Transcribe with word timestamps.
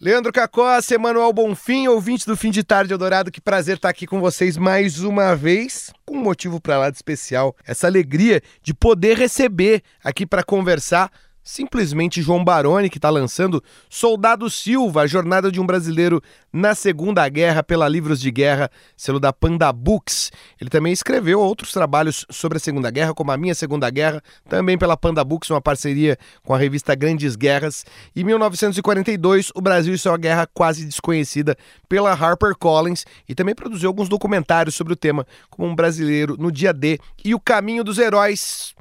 Leandro 0.00 0.32
Cacossi, 0.32 0.94
Emanuel 0.94 1.32
Bonfim, 1.32 1.88
ouvintes 1.88 2.24
do 2.24 2.36
Fim 2.36 2.52
de 2.52 2.62
Tarde 2.62 2.92
Eldorado, 2.92 3.32
que 3.32 3.40
prazer 3.40 3.74
estar 3.74 3.88
aqui 3.88 4.06
com 4.06 4.20
vocês 4.20 4.56
mais 4.56 5.00
uma 5.00 5.34
vez, 5.34 5.92
com 6.06 6.16
um 6.16 6.22
motivo 6.22 6.60
para 6.60 6.78
lá 6.78 6.88
de 6.88 6.94
especial, 6.94 7.56
essa 7.66 7.88
alegria 7.88 8.40
de 8.62 8.72
poder 8.72 9.18
receber 9.18 9.82
aqui 10.04 10.24
para 10.24 10.44
conversar 10.44 11.10
simplesmente 11.48 12.20
João 12.20 12.44
Baroni, 12.44 12.90
que 12.90 12.98
está 12.98 13.08
lançando 13.08 13.64
Soldado 13.88 14.50
Silva, 14.50 15.00
a 15.00 15.06
jornada 15.06 15.50
de 15.50 15.58
um 15.58 15.64
brasileiro 15.64 16.22
na 16.52 16.74
Segunda 16.74 17.26
Guerra 17.26 17.62
pela 17.62 17.88
Livros 17.88 18.20
de 18.20 18.30
Guerra, 18.30 18.70
selo 18.94 19.18
da 19.18 19.32
Panda 19.32 19.72
Books. 19.72 20.30
Ele 20.60 20.68
também 20.68 20.92
escreveu 20.92 21.40
outros 21.40 21.72
trabalhos 21.72 22.26
sobre 22.30 22.58
a 22.58 22.60
Segunda 22.60 22.90
Guerra, 22.90 23.14
como 23.14 23.32
A 23.32 23.36
Minha 23.38 23.54
Segunda 23.54 23.88
Guerra, 23.88 24.22
também 24.46 24.76
pela 24.76 24.94
Panda 24.94 25.24
Books, 25.24 25.48
uma 25.48 25.60
parceria 25.60 26.18
com 26.44 26.52
a 26.52 26.58
revista 26.58 26.94
Grandes 26.94 27.34
Guerras. 27.34 27.86
Em 28.14 28.24
1942, 28.24 29.50
o 29.54 29.62
Brasil 29.62 29.94
e 29.94 29.98
sua 29.98 30.18
guerra 30.18 30.46
quase 30.52 30.84
desconhecida 30.84 31.56
pela 31.88 32.12
HarperCollins 32.12 33.06
e 33.26 33.34
também 33.34 33.54
produziu 33.54 33.88
alguns 33.88 34.10
documentários 34.10 34.74
sobre 34.74 34.92
o 34.92 34.96
tema, 34.96 35.26
como 35.48 35.66
um 35.66 35.74
brasileiro 35.74 36.36
no 36.38 36.52
dia 36.52 36.74
D 36.74 37.00
e 37.24 37.34
o 37.34 37.40
caminho 37.40 37.82
dos 37.82 37.96
heróis. 37.96 38.74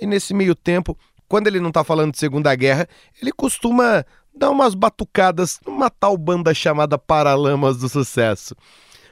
E 0.00 0.06
nesse 0.06 0.32
meio 0.32 0.54
tempo, 0.54 0.96
quando 1.32 1.46
ele 1.46 1.60
não 1.60 1.68
está 1.68 1.82
falando 1.82 2.12
de 2.12 2.18
Segunda 2.18 2.54
Guerra, 2.54 2.86
ele 3.22 3.32
costuma 3.32 4.04
dar 4.36 4.50
umas 4.50 4.74
batucadas 4.74 5.58
numa 5.66 5.88
tal 5.88 6.14
banda 6.14 6.52
chamada 6.52 6.98
Paralamas 6.98 7.80
do 7.80 7.88
Sucesso. 7.88 8.54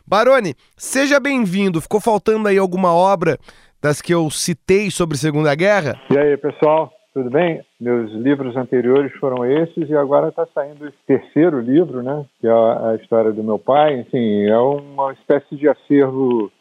Baroni, 0.07 0.55
seja 0.77 1.19
bem-vindo. 1.19 1.81
Ficou 1.81 1.99
faltando 1.99 2.47
aí 2.47 2.59
alguma 2.59 2.95
obra 2.95 3.39
das 3.81 4.03
que 4.03 4.13
eu 4.13 4.29
citei 4.29 4.91
sobre 4.91 5.17
Segunda 5.17 5.55
Guerra? 5.55 5.99
E 6.11 6.19
aí, 6.19 6.37
pessoal, 6.37 6.93
tudo 7.15 7.31
bem? 7.31 7.63
Meus 7.81 8.13
livros 8.13 8.55
anteriores 8.55 9.11
foram 9.19 9.47
esses 9.47 9.89
e 9.89 9.97
agora 9.97 10.29
está 10.29 10.47
saindo 10.53 10.89
o 10.89 10.93
terceiro 11.07 11.59
livro, 11.59 12.03
né? 12.03 12.27
Que 12.39 12.47
é 12.47 12.53
a 12.53 12.99
história 13.01 13.33
do 13.33 13.43
meu 13.43 13.59
pai. 13.59 13.99
Enfim, 13.99 14.43
é 14.45 14.59
uma 14.59 15.15
espécie 15.15 15.57
de 15.57 15.67
acervo 15.67 16.53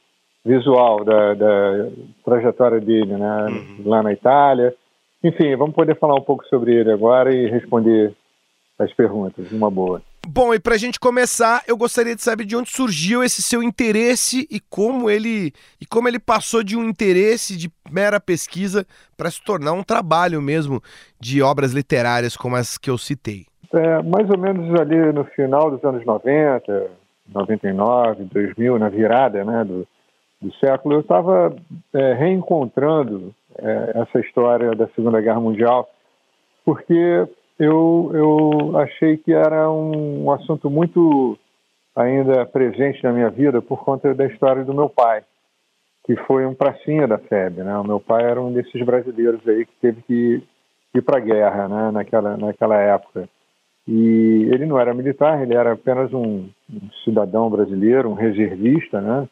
visual 0.46 1.04
da, 1.04 1.34
da 1.34 1.90
trajetória 2.24 2.80
dele, 2.80 3.18
né? 3.18 3.48
Uhum. 3.50 3.90
Lá 3.90 4.02
na 4.02 4.14
Itália 4.14 4.74
enfim, 5.24 5.56
vamos 5.56 5.76
poder 5.76 5.98
falar 5.98 6.16
um 6.16 6.24
pouco 6.24 6.46
sobre 6.46 6.76
ele 6.76 6.92
agora 6.92 7.34
e 7.34 7.50
responder 7.50 8.16
as 8.78 8.94
perguntas, 8.94 9.52
uma 9.52 9.70
boa. 9.70 10.02
Bom, 10.28 10.54
e 10.54 10.60
para 10.60 10.76
a 10.76 10.78
gente 10.78 11.00
começar, 11.00 11.64
eu 11.68 11.76
gostaria 11.76 12.16
de 12.16 12.22
saber 12.22 12.46
de 12.46 12.56
onde 12.56 12.70
surgiu 12.70 13.24
esse 13.24 13.42
seu 13.42 13.64
interesse 13.64 14.48
e 14.50 14.60
como 14.60 15.10
ele 15.10 15.52
e 15.82 15.86
como 15.86 16.08
ele 16.08 16.20
passou 16.20 16.64
de 16.64 16.78
um 16.78 16.84
interesse 16.84 17.58
de 17.58 17.70
mera 17.90 18.20
pesquisa 18.20 18.86
para 19.18 19.32
se 19.32 19.44
tornar 19.44 19.74
um 19.74 19.84
trabalho 19.84 20.42
mesmo 20.42 20.82
de 21.20 21.42
obras 21.42 21.74
literárias 21.74 22.38
como 22.38 22.56
as 22.56 22.78
que 22.78 22.90
eu 22.90 22.98
citei. 22.98 23.46
É, 23.74 24.02
mais 24.02 24.30
ou 24.30 24.38
menos 24.38 24.80
ali 24.80 25.12
no 25.12 25.26
final 25.26 25.72
dos 25.72 25.84
anos 25.84 26.06
90, 26.06 26.88
99, 27.34 28.24
2000, 28.26 28.80
na 28.80 28.90
virada 28.90 29.44
né, 29.44 29.64
do, 29.64 29.88
do 30.42 30.54
século, 30.56 30.96
eu 30.96 31.02
estava 31.02 31.56
é, 31.94 32.14
reencontrando 32.14 33.34
essa 33.96 34.20
história 34.20 34.72
da 34.72 34.88
Segunda 34.90 35.22
Guerra 35.22 35.40
Mundial, 35.40 35.90
porque 36.66 37.28
eu, 37.60 38.12
eu 38.14 38.78
achei 38.78 39.18
que 39.18 39.34
era 39.34 39.70
um, 39.70 40.26
um 40.26 40.32
assunto 40.32 40.70
muito 40.70 41.38
ainda 41.96 42.46
presente 42.46 43.04
na 43.04 43.12
minha 43.12 43.30
vida 43.30 43.62
por 43.62 43.84
conta 43.84 44.14
da 44.14 44.26
história 44.26 44.64
do 44.64 44.74
meu 44.74 44.90
pai, 44.90 45.24
que 46.06 46.16
foi 46.26 46.46
um 46.46 46.56
pracinha 46.56 47.08
da 47.08 47.18
FEB. 47.18 47.64
Né? 47.64 47.78
O 47.78 47.84
meu 47.84 48.00
pai 48.00 48.24
era 48.24 48.42
um 48.42 48.54
desses 48.54 48.82
brasileiros 48.86 49.46
aí 49.48 49.66
que 49.66 49.74
teve 49.82 50.02
que 50.04 50.44
ir 50.96 51.02
para 51.02 51.18
a 51.18 51.22
guerra 51.22 51.68
né? 51.68 51.92
naquela, 51.92 52.38
naquela 52.38 52.78
época. 52.78 53.28
E 53.88 54.48
ele 54.54 54.66
não 54.66 54.80
era 54.80 54.94
militar, 54.94 55.42
ele 55.42 55.56
era 55.56 55.74
apenas 55.74 56.14
um, 56.14 56.48
um 56.72 56.90
cidadão 57.04 57.50
brasileiro, 57.50 58.10
um 58.10 58.14
reservista, 58.14 59.02
né? 59.02 59.28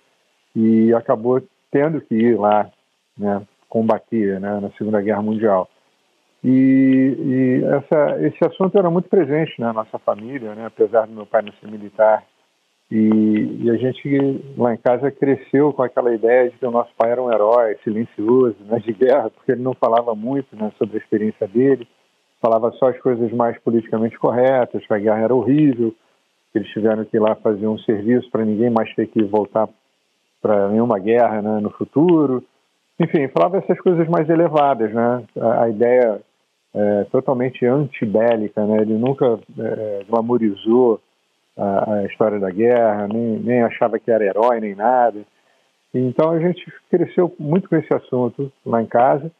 E 0.55 0.91
acabou 0.95 1.39
tendo 1.71 2.01
que 2.01 2.15
ir 2.15 2.39
lá, 2.39 2.67
né? 3.15 3.45
Combatia 3.67 4.39
né, 4.39 4.59
na 4.59 4.69
Segunda 4.71 5.01
Guerra 5.01 5.21
Mundial. 5.21 5.69
E, 6.43 7.15
e 7.19 7.63
essa, 7.65 8.25
esse 8.25 8.37
assunto 8.45 8.77
era 8.77 8.89
muito 8.89 9.09
presente 9.09 9.59
na 9.59 9.73
nossa 9.73 9.97
família, 9.99 10.53
né, 10.55 10.65
apesar 10.65 11.07
do 11.07 11.13
meu 11.13 11.25
pai 11.25 11.41
não 11.41 11.51
ser 11.53 11.69
militar. 11.69 12.23
E, 12.89 13.63
e, 13.63 13.69
a 13.69 13.75
gente 13.75 14.41
lá 14.57 14.73
em 14.73 14.77
casa 14.77 15.11
cresceu 15.11 15.73
com 15.73 15.83
aquela 15.83 16.13
ideia 16.13 16.49
de 16.49 16.57
que 16.57 16.65
o 16.65 16.71
nosso 16.71 16.89
pai 16.97 17.11
era 17.11 17.21
um 17.21 17.31
herói 17.31 17.75
silencioso 17.83 18.55
né, 18.61 18.79
de 18.79 18.93
guerra, 18.93 19.29
porque 19.29 19.51
ele 19.51 19.61
não 19.61 19.73
falava 19.73 20.15
muito 20.15 20.55
né, 20.55 20.71
sobre 20.77 20.95
a 20.95 20.99
experiência 20.99 21.45
dele, 21.49 21.85
falava 22.41 22.71
só 22.73 22.87
as 22.87 22.99
coisas 23.01 23.29
mais 23.33 23.59
politicamente 23.59 24.17
corretas, 24.17 24.85
que 24.85 24.93
a 24.93 24.99
guerra 24.99 25.19
era 25.19 25.35
horrível, 25.35 25.93
que 26.53 26.59
eles 26.59 26.69
tiveram 26.69 27.03
que 27.03 27.17
ir 27.17 27.19
lá 27.19 27.35
fazer 27.35 27.67
um 27.67 27.77
serviço 27.79 28.31
para 28.31 28.45
ninguém 28.45 28.69
mais 28.69 28.93
ter 28.95 29.07
que 29.07 29.21
voltar 29.21 29.67
para 30.41 30.69
nenhuma 30.69 30.97
guerra 30.97 31.41
né, 31.41 31.59
no 31.59 31.71
futuro. 31.71 32.41
Enfim, 32.99 33.27
falava 33.27 33.57
essas 33.57 33.79
coisas 33.79 34.07
mais 34.07 34.27
elevadas, 34.29 34.91
né? 34.91 35.23
A, 35.39 35.63
a 35.63 35.69
ideia 35.69 36.19
é, 36.73 37.03
totalmente 37.05 37.65
antibélica, 37.65 38.65
né? 38.65 38.81
Ele 38.81 38.97
nunca 38.97 39.39
é, 39.59 40.03
glamorizou 40.09 40.99
a, 41.55 41.93
a, 41.93 42.05
história 42.05 42.39
da 42.39 42.49
guerra, 42.49 43.07
nem, 43.07 43.39
nem 43.39 43.61
achava 43.63 43.99
que 43.99 44.09
era 44.09 44.25
herói, 44.25 44.59
nem 44.59 44.75
nada. 44.75 45.19
Então 45.93 46.31
a 46.31 46.39
gente 46.39 46.65
cresceu 46.89 47.33
muito 47.39 47.69
com 47.69 47.75
esse 47.75 47.93
assunto 47.93 48.51
lá 48.65 48.81
em 48.81 48.87
casa. 48.87 49.31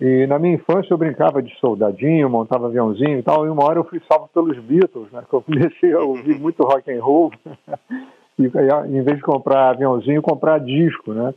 E 0.00 0.26
na 0.26 0.38
minha 0.38 0.54
infância 0.54 0.92
eu 0.92 0.98
brincava 0.98 1.42
de 1.42 1.54
soldadinho, 1.58 2.30
montava 2.30 2.66
aviãozinho 2.66 3.18
e 3.18 3.22
tal. 3.22 3.44
E 3.44 3.50
uma 3.50 3.64
hora 3.64 3.78
eu 3.78 3.84
fui 3.84 4.00
salvo 4.10 4.28
pelos 4.28 4.58
Beatles, 4.58 5.10
né? 5.12 5.22
Que 5.28 5.34
eu 5.34 5.42
comecei 5.42 5.92
a 5.92 6.00
ouvir 6.00 6.36
muito 6.40 6.62
rock 6.62 6.90
and 6.90 7.02
roll. 7.02 7.30
e 8.38 8.44
em 8.44 9.02
vez 9.02 9.16
de 9.16 9.22
comprar 9.22 9.70
aviãozinho, 9.70 10.22
comprar 10.22 10.58
disco, 10.60 11.12
né? 11.12 11.34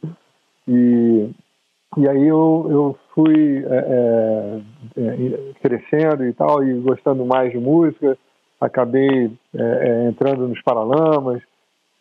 E 0.66 1.29
e 1.97 2.07
aí 2.07 2.27
eu, 2.27 2.67
eu 2.69 2.97
fui 3.13 3.63
é, 3.65 4.61
é, 4.97 5.01
é, 5.01 5.53
crescendo 5.61 6.25
e 6.25 6.33
tal, 6.33 6.63
e 6.63 6.73
gostando 6.79 7.25
mais 7.25 7.51
de 7.51 7.59
música, 7.59 8.17
acabei 8.59 9.31
é, 9.55 9.61
é, 9.61 10.09
entrando 10.09 10.47
nos 10.47 10.61
Paralamas, 10.61 11.41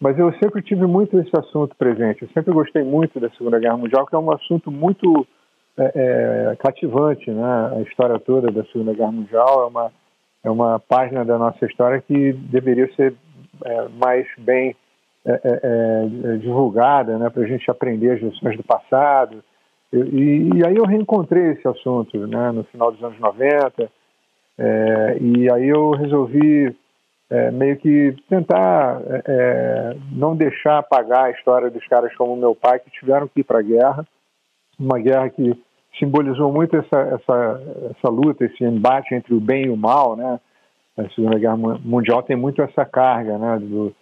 mas 0.01 0.19
eu 0.19 0.33
sempre 0.43 0.63
tive 0.63 0.87
muito 0.87 1.19
esse 1.19 1.31
assunto 1.37 1.77
presente. 1.77 2.23
Eu 2.23 2.29
sempre 2.35 2.53
gostei 2.53 2.83
muito 2.83 3.21
da 3.21 3.31
Segunda 3.31 3.59
Guerra 3.59 3.77
Mundial, 3.77 4.07
que 4.07 4.15
é 4.15 4.19
um 4.19 4.33
assunto 4.33 4.71
muito 4.71 5.27
é, 5.77 6.57
cativante, 6.59 7.31
né? 7.31 7.73
A 7.77 7.81
história 7.83 8.19
toda 8.19 8.51
da 8.51 8.65
Segunda 8.65 8.95
Guerra 8.95 9.13
Mundial 9.13 9.63
é 9.63 9.67
uma, 9.67 9.93
é 10.45 10.51
uma 10.51 10.81
página 10.81 11.25
da 11.25 11.39
nossa 11.39 11.65
história 11.65 12.01
que 12.01 12.33
deveria 12.33 12.93
ser 12.95 13.15
mais 14.01 14.27
bem 14.39 14.75
divulgada, 16.41 17.17
né? 17.17 17.31
Para 17.31 17.43
a 17.45 17.47
gente 17.47 17.71
aprender 17.71 18.11
as 18.11 18.21
lições 18.21 18.57
do 18.57 18.65
passado, 18.65 19.43
e, 19.93 20.51
e, 20.55 20.67
aí 20.67 20.77
eu 20.77 20.85
reencontrei 20.85 21.53
esse 21.53 21.67
assunto 21.69 22.27
né, 22.27 22.51
no 22.51 22.65
final 22.65 22.91
dos 22.91 23.03
anos 23.03 23.19
90, 23.19 23.91
é, 24.59 25.19
e 25.21 25.53
aí 25.53 25.69
eu 25.69 25.91
resolvi 25.91 26.75
é, 27.31 27.51
meio 27.51 27.77
que 27.77 28.15
tentar 28.29 29.01
é, 29.07 29.23
é, 29.27 29.97
não 30.13 30.37
deixar 30.37 30.79
apagar 30.79 31.25
a 31.25 31.31
história 31.31 31.71
dos 31.71 31.87
caras 31.87 32.15
como 32.17 32.37
meu 32.37 32.55
pai, 32.55 32.79
que 32.79 32.91
tiveram 32.91 33.29
que 33.29 33.41
ir 33.41 33.45
para 33.45 33.61
a 33.61 33.63
guerra, 33.63 34.07
uma 34.79 34.99
guerra 34.99 35.31
que 35.31 35.59
simbolizou 35.99 36.53
muito 36.53 36.77
essa, 36.77 37.01
essa, 37.01 37.63
essa 37.91 38.09
luta, 38.09 38.45
esse 38.45 38.65
embate 38.65 39.15
entre 39.15 39.35
o 39.35 39.41
bem 39.41 39.67
e 39.67 39.71
o 39.71 39.77
mal, 39.77 40.17
né? 40.17 40.41
A 40.99 41.09
Segunda 41.11 41.39
Guerra 41.39 41.57
Mundial 41.57 42.23
tem 42.23 42.37
muito 42.37 42.61
essa 42.61 42.85
carga, 42.85 43.39
né? 43.39 43.59
Do, 43.61 43.95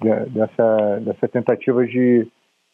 dessa, 0.00 1.00
dessa 1.00 1.28
tentativa 1.28 1.84
de 1.86 2.26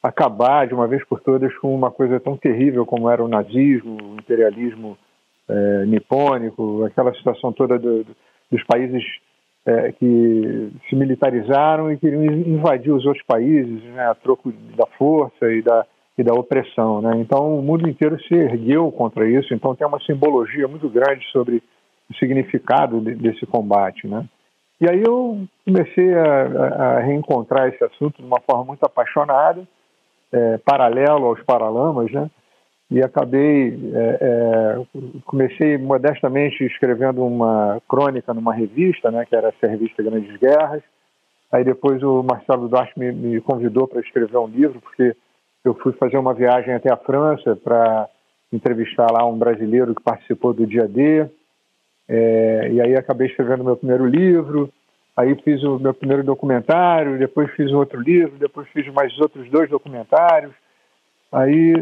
acabar 0.03 0.67
de 0.67 0.75
uma 0.75 0.89
vez 0.89 1.05
por 1.05 1.21
todas 1.21 1.57
com 1.59 1.75
uma 1.75 1.91
coisa 1.91 2.19
tão 2.19 2.37
terrível 2.37 2.85
como 2.85 3.09
era 3.09 3.23
o 3.23 3.29
nazismo, 3.29 3.97
o 4.03 4.15
imperialismo 4.15 4.99
é, 5.49 5.85
nipônico, 5.87 6.85
aquela 6.85 7.15
situação 7.15 7.53
toda 7.53 7.79
do, 7.79 8.05
do, 8.05 8.17
dos 8.51 8.65
países 8.65 9.03
é, 9.65 9.93
que 9.93 10.73
se 10.89 10.97
militarizaram 10.97 11.93
e 11.93 11.97
queriam 11.97 12.25
invadir 12.25 12.93
os 12.93 13.07
outros 13.07 13.25
países 13.25 13.83
né, 13.85 14.09
a 14.09 14.15
troco 14.15 14.53
da 14.77 14.87
força 14.99 15.53
e 15.53 15.63
da, 15.63 15.87
e 16.19 16.23
da 16.23 16.35
opressão. 16.35 17.01
Né? 17.01 17.13
Então 17.19 17.59
o 17.59 17.63
mundo 17.63 17.89
inteiro 17.89 18.21
se 18.25 18.35
ergueu 18.35 18.91
contra 18.91 19.29
isso, 19.29 19.55
então 19.55 19.75
tem 19.75 19.87
uma 19.87 20.01
simbologia 20.01 20.67
muito 20.67 20.89
grande 20.89 21.25
sobre 21.31 21.63
o 22.11 22.15
significado 22.17 23.01
de, 23.01 23.15
desse 23.15 23.47
combate. 23.47 24.07
Né? 24.09 24.25
E 24.81 24.91
aí 24.91 25.01
eu 25.01 25.47
comecei 25.65 26.13
a, 26.15 26.97
a, 26.97 27.01
reencontrar 27.01 27.69
esse 27.69 27.85
assunto 27.85 28.21
de 28.21 28.27
uma 28.27 28.41
forma 28.41 28.65
muito 28.65 28.85
apaixonada, 28.85 29.67
é, 30.33 30.59
paralelo 30.59 31.27
aos 31.27 31.43
Paralamas, 31.43 32.11
né? 32.11 32.31
E 32.91 33.03
acabei, 33.03 33.79
é, 33.95 34.19
é, 34.21 34.83
comecei 35.25 35.79
modestamente 35.79 36.65
escrevendo 36.65 37.25
uma 37.25 37.81
crônica 37.89 38.35
numa 38.35 38.53
revista, 38.53 39.11
né? 39.11 39.25
Que 39.25 39.37
era 39.37 39.49
essa 39.49 39.67
revista 39.67 40.03
Grandes 40.03 40.37
Guerras. 40.39 40.83
Aí 41.51 41.65
depois 41.65 42.03
o 42.03 42.23
Marcelo 42.23 42.69
Duarte 42.69 42.99
me, 42.99 43.13
me 43.13 43.41
convidou 43.41 43.87
para 43.87 44.01
escrever 44.01 44.39
um 44.39 44.47
livro, 44.47 44.81
porque 44.81 45.15
eu 45.65 45.75
fui 45.75 45.93
fazer 45.93 46.17
uma 46.19 46.35
viagem 46.35 46.75
até 46.75 46.93
a 46.93 46.97
França 46.97 47.57
para 47.57 48.09
entrevistar 48.53 49.11
lá 49.11 49.25
um 49.27 49.39
brasileiro 49.39 49.95
que 49.95 50.03
participou 50.03 50.53
do 50.53 50.67
dia 50.67 50.87
D. 50.87 51.27
É, 52.09 52.69
e 52.73 52.81
aí 52.81 52.95
acabei 52.95 53.29
escrevendo 53.29 53.65
meu 53.65 53.77
primeiro 53.77 54.07
livro. 54.07 54.71
Aí 55.17 55.35
fiz 55.43 55.63
o 55.63 55.79
meu 55.79 55.93
primeiro 55.93 56.25
documentário, 56.25 57.19
depois 57.19 57.51
fiz 57.53 57.71
outro 57.73 58.01
livro, 58.01 58.39
depois 58.39 58.67
fiz 58.69 58.87
mais 58.93 59.19
outros 59.19 59.49
dois 59.51 59.69
documentários. 59.69 60.53
Aí, 61.31 61.75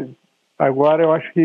agora 0.59 1.03
eu 1.03 1.11
acho 1.13 1.31
que 1.33 1.41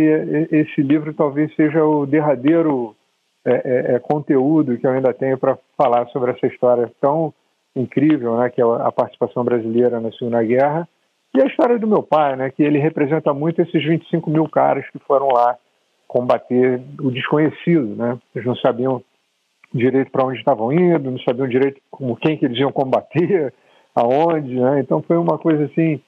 esse 0.50 0.82
livro 0.82 1.14
talvez 1.14 1.54
seja 1.54 1.84
o 1.84 2.04
derradeiro 2.04 2.96
é, 3.44 3.52
é, 3.52 3.94
é 3.94 3.98
conteúdo 4.00 4.76
que 4.76 4.86
eu 4.86 4.90
ainda 4.90 5.14
tenho 5.14 5.38
para 5.38 5.56
falar 5.76 6.06
sobre 6.08 6.32
essa 6.32 6.46
história 6.46 6.90
tão 7.00 7.32
incrível, 7.74 8.38
né, 8.38 8.50
que 8.50 8.60
é 8.60 8.64
a 8.64 8.90
participação 8.90 9.44
brasileira 9.44 10.00
na 10.00 10.10
Segunda 10.12 10.42
Guerra, 10.42 10.88
e 11.34 11.42
a 11.42 11.46
história 11.46 11.78
do 11.78 11.86
meu 11.86 12.02
pai, 12.02 12.34
né, 12.34 12.50
que 12.50 12.62
ele 12.62 12.78
representa 12.78 13.32
muito 13.34 13.60
esses 13.60 13.84
25 13.84 14.30
mil 14.30 14.48
caras 14.48 14.88
que 14.90 14.98
foram 15.00 15.28
lá 15.28 15.56
combater 16.08 16.80
o 17.00 17.10
desconhecido, 17.10 17.94
né? 17.94 18.18
Eles 18.34 18.46
não 18.46 18.56
sabiam 18.56 19.02
direito 19.76 20.10
para 20.10 20.24
onde 20.24 20.38
estavam 20.38 20.72
indo, 20.72 21.10
não 21.10 21.18
sabiam 21.20 21.48
direito 21.48 21.80
como 21.90 22.16
quem 22.16 22.36
que 22.36 22.44
eles 22.44 22.58
iam 22.58 22.72
combater, 22.72 23.52
aonde, 23.94 24.54
né? 24.54 24.80
Então 24.80 25.02
foi 25.02 25.16
uma 25.16 25.38
coisa 25.38 25.64
assim 25.64 26.00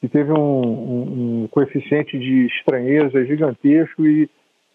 que 0.00 0.08
teve 0.08 0.32
um, 0.32 0.38
um, 0.38 1.42
um 1.42 1.48
coeficiente 1.48 2.18
de 2.18 2.46
estranheza 2.46 3.24
gigantesco 3.24 4.06
e, 4.06 4.30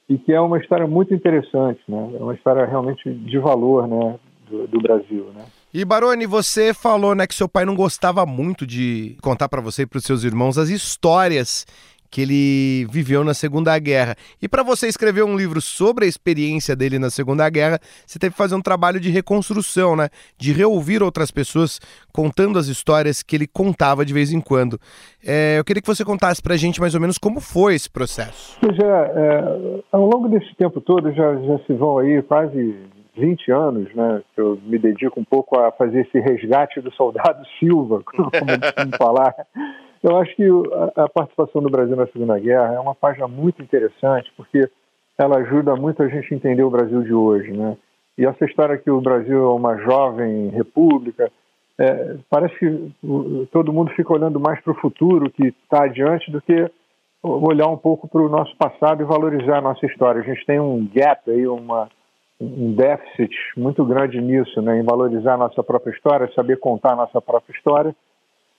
e, 0.10 0.18
que 0.18 0.34
é 0.34 0.40
uma 0.40 0.58
história 0.58 0.86
muito 0.86 1.14
interessante, 1.14 1.82
né? 1.88 2.12
É 2.20 2.24
uma 2.24 2.34
história 2.34 2.66
realmente 2.66 3.10
de 3.10 3.40
valor, 3.40 3.88
né? 3.88 4.20
Do, 4.50 4.68
do 4.68 4.82
Brasil, 4.82 5.32
né? 5.34 5.46
E 5.74 5.84
Baroni, 5.84 6.28
você 6.28 6.72
falou, 6.74 7.16
né, 7.16 7.26
que 7.26 7.34
seu 7.34 7.50
pai 7.50 7.66
não 7.66 7.76
gostava 7.76 8.26
muito 8.26 8.68
de 8.68 9.18
contar 9.24 9.50
para 9.50 9.62
você 9.62 9.84
e 9.84 9.86
para 9.88 9.98
os 9.98 10.04
seus 10.04 10.24
irmãos 10.24 10.58
as 10.58 10.70
histórias 10.70 11.66
que 12.14 12.22
ele 12.22 12.86
viveu 12.92 13.24
na 13.24 13.34
Segunda 13.34 13.78
Guerra. 13.80 14.16
E 14.40 14.48
para 14.48 14.62
você 14.62 14.86
escrever 14.88 15.24
um 15.24 15.36
livro 15.36 15.60
sobre 15.60 16.06
a 16.06 16.08
experiência 16.08 16.76
dele 16.76 17.00
na 17.00 17.10
Segunda 17.10 17.50
Guerra, 17.50 17.80
você 18.06 18.20
teve 18.20 18.34
que 18.34 18.38
fazer 18.38 18.54
um 18.54 18.62
trabalho 18.62 19.00
de 19.00 19.10
reconstrução, 19.10 19.96
né? 19.96 20.10
De 20.38 20.54
reouvir 20.54 21.02
outras 21.02 21.32
pessoas 21.32 21.80
contando 22.14 22.60
as 22.60 22.68
histórias 22.68 23.24
que 23.24 23.36
ele 23.36 23.48
contava 23.48 24.06
de 24.06 24.14
vez 24.14 24.32
em 24.32 24.40
quando. 24.40 24.80
É, 25.26 25.58
eu 25.58 25.66
queria 25.66 25.82
que 25.82 25.88
você 25.88 26.06
contasse 26.06 26.40
para 26.40 26.54
a 26.54 26.58
gente 26.58 26.80
mais 26.80 26.94
ou 26.94 27.02
menos 27.02 27.18
como 27.18 27.42
foi 27.42 27.74
esse 27.74 27.90
processo. 27.90 28.60
Pois 28.62 28.78
é, 28.78 28.84
é, 28.86 29.84
ao 29.92 30.06
longo 30.06 30.30
desse 30.30 30.54
tempo 30.54 30.80
todo, 30.80 31.12
já, 31.14 31.36
já 31.36 31.58
se 31.66 31.74
vão 31.74 31.98
aí 31.98 32.22
quase 32.22 32.76
20 33.18 33.52
anos, 33.52 33.96
né, 33.96 34.22
que 34.36 34.40
eu 34.40 34.60
me 34.64 34.78
dedico 34.78 35.20
um 35.20 35.24
pouco 35.24 35.58
a 35.58 35.72
fazer 35.72 36.02
esse 36.02 36.20
resgate 36.20 36.80
do 36.80 36.94
soldado 36.94 37.44
Silva, 37.60 38.04
como, 38.06 38.28
como 38.30 38.98
falar. 39.00 39.34
Eu 40.04 40.18
acho 40.18 40.36
que 40.36 40.44
a, 40.98 41.08
participação 41.08 41.62
do 41.62 41.70
Brasil 41.70 41.96
na 41.96 42.06
Segunda 42.08 42.38
Guerra 42.38 42.74
é 42.74 42.80
uma 42.80 42.94
página 42.94 43.26
muito 43.26 43.62
interessante, 43.62 44.30
porque 44.36 44.70
ela 45.18 45.38
ajuda 45.38 45.78
muito 45.78 46.04
a 46.04 46.10
gente 46.10 46.34
a 46.34 46.36
entender 46.36 46.64
o 46.64 46.70
Brasil 46.70 47.02
de 47.04 47.14
hoje, 47.14 47.54
né? 47.54 47.78
E 48.18 48.26
essa 48.26 48.44
história 48.44 48.78
que 48.78 48.92
o 48.92 49.00
Brasil 49.00 49.46
é 49.46 49.54
uma 49.54 49.78
jovem 49.78 50.50
república, 50.50 51.32
é, 51.80 52.18
parece 52.30 52.54
que 52.60 52.94
todo 53.50 53.72
mundo 53.72 53.92
fica 53.92 54.12
olhando 54.12 54.42
mais 54.42 54.60
para 54.62 54.74
o 54.74 54.80
futuro 54.82 55.32
que 55.32 55.48
está 55.48 55.86
adiante 55.86 56.30
do 56.30 56.42
que 56.42 56.70
olhar 57.24 57.68
um 57.68 57.78
pouco 57.78 58.06
para 58.08 58.22
o 58.22 58.30
nosso 58.30 58.56
passado 58.58 59.02
e 59.02 59.06
valorizar 59.06 59.60
a 59.60 59.62
nossa 59.62 59.86
história. 59.86 60.22
A 60.22 60.26
gente 60.26 60.46
tem 60.46 60.60
um 60.60 60.86
gap 60.94 61.32
aí, 61.32 61.48
uma, 61.48 61.88
um 62.42 62.74
déficit 62.74 63.34
muito 63.56 63.86
grande 63.86 64.20
nisso, 64.20 64.62
né, 64.62 64.78
em 64.78 64.84
valorizar 64.84 65.36
a 65.36 65.38
nossa 65.38 65.64
própria 65.64 65.94
história, 65.94 66.30
saber 66.36 66.60
contar 66.60 66.92
a 66.92 66.98
nossa 66.98 67.22
própria 67.22 67.56
história 67.56 67.96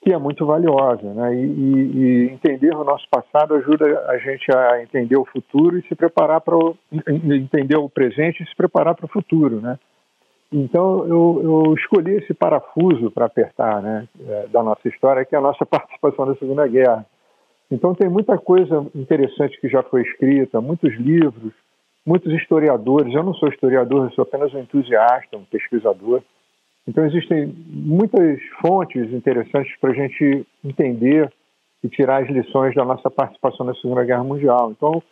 que 0.04 0.12
é 0.12 0.18
muito 0.18 0.44
valiosa. 0.44 1.14
Né? 1.14 1.34
E, 1.34 1.46
e, 1.46 1.96
e, 1.96 2.30
entender 2.30 2.74
o 2.76 2.84
nosso 2.84 3.06
passado 3.10 3.54
ajuda 3.54 4.04
a 4.08 4.18
gente 4.18 4.54
a 4.54 4.82
entender 4.82 5.16
o 5.16 5.24
futuro 5.24 5.78
e 5.78 5.82
se 5.88 5.94
preparar 5.94 6.42
para 6.42 6.56
entender 6.92 7.76
o 7.76 7.88
presente 7.88 8.42
e 8.42 8.46
se 8.46 8.54
preparar 8.54 8.94
para 8.94 9.06
o 9.06 9.08
futuro. 9.08 9.60
Né? 9.60 9.78
Então 10.52 11.06
eu, 11.06 11.40
eu 11.42 11.74
escolhi 11.74 12.16
esse 12.16 12.34
parafuso 12.34 13.10
para 13.10 13.24
apertar 13.24 13.82
né, 13.82 14.06
é, 14.28 14.46
da 14.48 14.62
nossa 14.62 14.86
história, 14.86 15.24
que 15.24 15.34
é 15.34 15.38
a 15.38 15.42
nossa 15.42 15.64
participação 15.66 16.26
na 16.26 16.36
Segunda 16.36 16.66
Guerra. 16.68 17.06
Então 17.70 17.94
tem 17.94 18.10
muita 18.10 18.36
coisa 18.36 18.86
interessante 18.94 19.58
que 19.58 19.68
já 19.68 19.82
foi 19.82 20.02
escrita, 20.02 20.60
muitos 20.60 20.94
livros, 20.94 21.52
muitos 22.06 22.30
historiadores. 22.34 23.14
Eu 23.14 23.24
não 23.24 23.32
sou 23.34 23.48
historiador, 23.48 24.04
eu 24.04 24.12
sou 24.12 24.22
apenas 24.22 24.52
um 24.52 24.60
entusiasta, 24.60 25.36
um 25.36 25.44
pesquisador. 25.44 26.22
Então, 26.86 27.04
existem 27.06 27.46
muitas 27.66 28.40
fontes 28.60 29.12
interessantes 29.12 29.74
para 29.80 29.90
a 29.90 29.94
gente 29.94 30.46
entender 30.62 31.32
e 31.82 31.88
tirar 31.88 32.22
as 32.22 32.28
lições 32.28 32.74
da 32.74 32.84
nossa 32.84 33.10
participação 33.10 33.64
na 33.64 33.74
Segunda 33.74 34.04
Guerra 34.04 34.24
Mundial. 34.24 34.70
Então, 34.70 35.02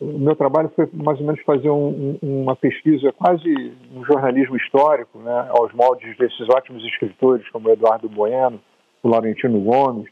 o 0.00 0.18
meu 0.18 0.34
trabalho 0.34 0.70
foi 0.74 0.88
mais 0.92 1.18
ou 1.20 1.26
menos 1.26 1.40
fazer 1.42 1.70
um, 1.70 2.18
um, 2.22 2.42
uma 2.42 2.56
pesquisa, 2.56 3.12
quase 3.12 3.72
um 3.94 4.04
jornalismo 4.04 4.56
histórico, 4.56 5.18
né, 5.18 5.46
aos 5.50 5.72
moldes 5.72 6.16
desses 6.16 6.48
ótimos 6.48 6.84
escritores 6.84 7.48
como 7.50 7.70
Eduardo 7.70 8.08
Bueno, 8.08 8.60
o 9.02 9.08
Laurentino 9.08 9.60
Gomes, 9.60 10.08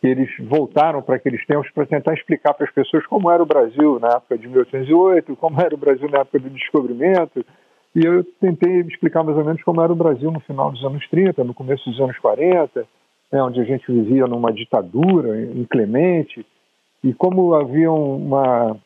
que 0.00 0.06
eles 0.06 0.30
voltaram 0.38 1.02
para 1.02 1.16
aqueles 1.16 1.44
tempos 1.46 1.68
para 1.72 1.86
tentar 1.86 2.14
explicar 2.14 2.54
para 2.54 2.66
as 2.66 2.72
pessoas 2.72 3.04
como 3.06 3.30
era 3.30 3.42
o 3.42 3.46
Brasil 3.46 3.98
na 3.98 4.08
época 4.08 4.38
de 4.38 4.46
1808, 4.46 5.34
como 5.36 5.60
era 5.60 5.74
o 5.74 5.78
Brasil 5.78 6.08
na 6.08 6.20
época 6.20 6.38
do 6.38 6.50
descobrimento, 6.50 7.44
e 7.94 8.04
eu 8.04 8.24
tentei 8.40 8.80
explicar 8.80 9.22
mais 9.22 9.38
ou 9.38 9.44
menos 9.44 9.62
como 9.62 9.80
era 9.80 9.92
o 9.92 9.96
Brasil 9.96 10.30
no 10.30 10.40
final 10.40 10.72
dos 10.72 10.84
anos 10.84 11.06
30, 11.08 11.44
no 11.44 11.54
começo 11.54 11.88
dos 11.88 12.00
anos 12.00 12.18
40, 12.18 12.84
né, 13.30 13.42
onde 13.42 13.60
a 13.60 13.64
gente 13.64 13.90
vivia 13.90 14.26
numa 14.26 14.52
ditadura 14.52 15.40
inclemente, 15.42 16.44
e 17.04 17.14
como 17.14 17.54
havia 17.54 17.92
uma, 17.92 18.76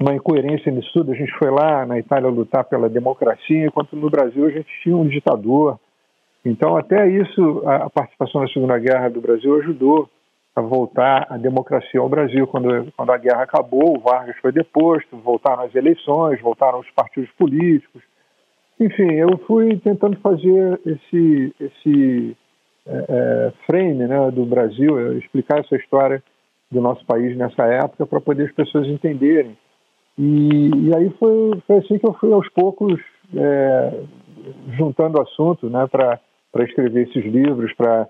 uma 0.00 0.14
incoerência 0.14 0.70
nisso 0.70 0.90
tudo. 0.92 1.12
A 1.12 1.16
gente 1.16 1.32
foi 1.38 1.50
lá 1.50 1.84
na 1.84 1.98
Itália 1.98 2.28
lutar 2.28 2.64
pela 2.64 2.88
democracia, 2.88 3.66
enquanto 3.66 3.96
no 3.96 4.08
Brasil 4.08 4.46
a 4.46 4.50
gente 4.50 4.68
tinha 4.82 4.96
um 4.96 5.08
ditador. 5.08 5.78
Então, 6.44 6.76
até 6.76 7.08
isso, 7.08 7.62
a 7.66 7.88
participação 7.90 8.42
na 8.42 8.48
Segunda 8.48 8.78
Guerra 8.78 9.08
do 9.08 9.20
Brasil 9.20 9.56
ajudou 9.60 10.08
a 10.54 10.60
voltar 10.60 11.26
a 11.28 11.36
democracia 11.36 11.98
ao 11.98 12.08
Brasil. 12.08 12.46
Quando, 12.46 12.92
quando 12.96 13.10
a 13.10 13.18
guerra 13.18 13.42
acabou, 13.42 13.96
o 13.96 14.00
Vargas 14.00 14.36
foi 14.40 14.52
deposto, 14.52 15.16
voltaram 15.16 15.64
as 15.64 15.74
eleições, 15.74 16.40
voltaram 16.40 16.78
os 16.78 16.90
partidos 16.90 17.30
políticos, 17.32 18.02
enfim, 18.80 19.12
eu 19.12 19.38
fui 19.46 19.76
tentando 19.78 20.16
fazer 20.18 20.80
esse, 20.84 21.54
esse 21.60 22.36
é, 22.86 23.04
é, 23.08 23.52
frame 23.66 24.06
né, 24.06 24.30
do 24.30 24.44
Brasil, 24.44 25.16
explicar 25.18 25.60
essa 25.60 25.76
história 25.76 26.22
do 26.70 26.80
nosso 26.80 27.04
país 27.06 27.36
nessa 27.36 27.64
época 27.64 28.06
para 28.06 28.20
poder 28.20 28.46
as 28.46 28.52
pessoas 28.52 28.86
entenderem. 28.88 29.56
E, 30.18 30.70
e 30.74 30.96
aí 30.96 31.10
foi, 31.18 31.62
foi, 31.66 31.76
assim 31.78 31.98
que 31.98 32.06
eu 32.06 32.14
fui 32.14 32.32
aos 32.32 32.48
poucos 32.50 33.00
é, 33.34 34.00
juntando 34.76 35.20
assunto 35.20 35.68
né, 35.70 35.86
para 35.86 36.20
escrever 36.64 37.08
esses 37.08 37.24
livros, 37.24 37.72
para 37.74 38.08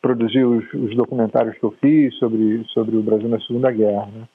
produzir 0.00 0.44
os, 0.44 0.64
os, 0.72 0.96
documentários 0.96 1.58
que 1.58 1.64
eu 1.64 1.72
fiz 1.72 2.14
sobre, 2.18 2.64
sobre 2.72 2.96
o 2.96 3.02
Brasil 3.02 3.28
na 3.28 3.40
Segunda 3.40 3.70
Guerra. 3.70 4.06
Né. 4.06 4.28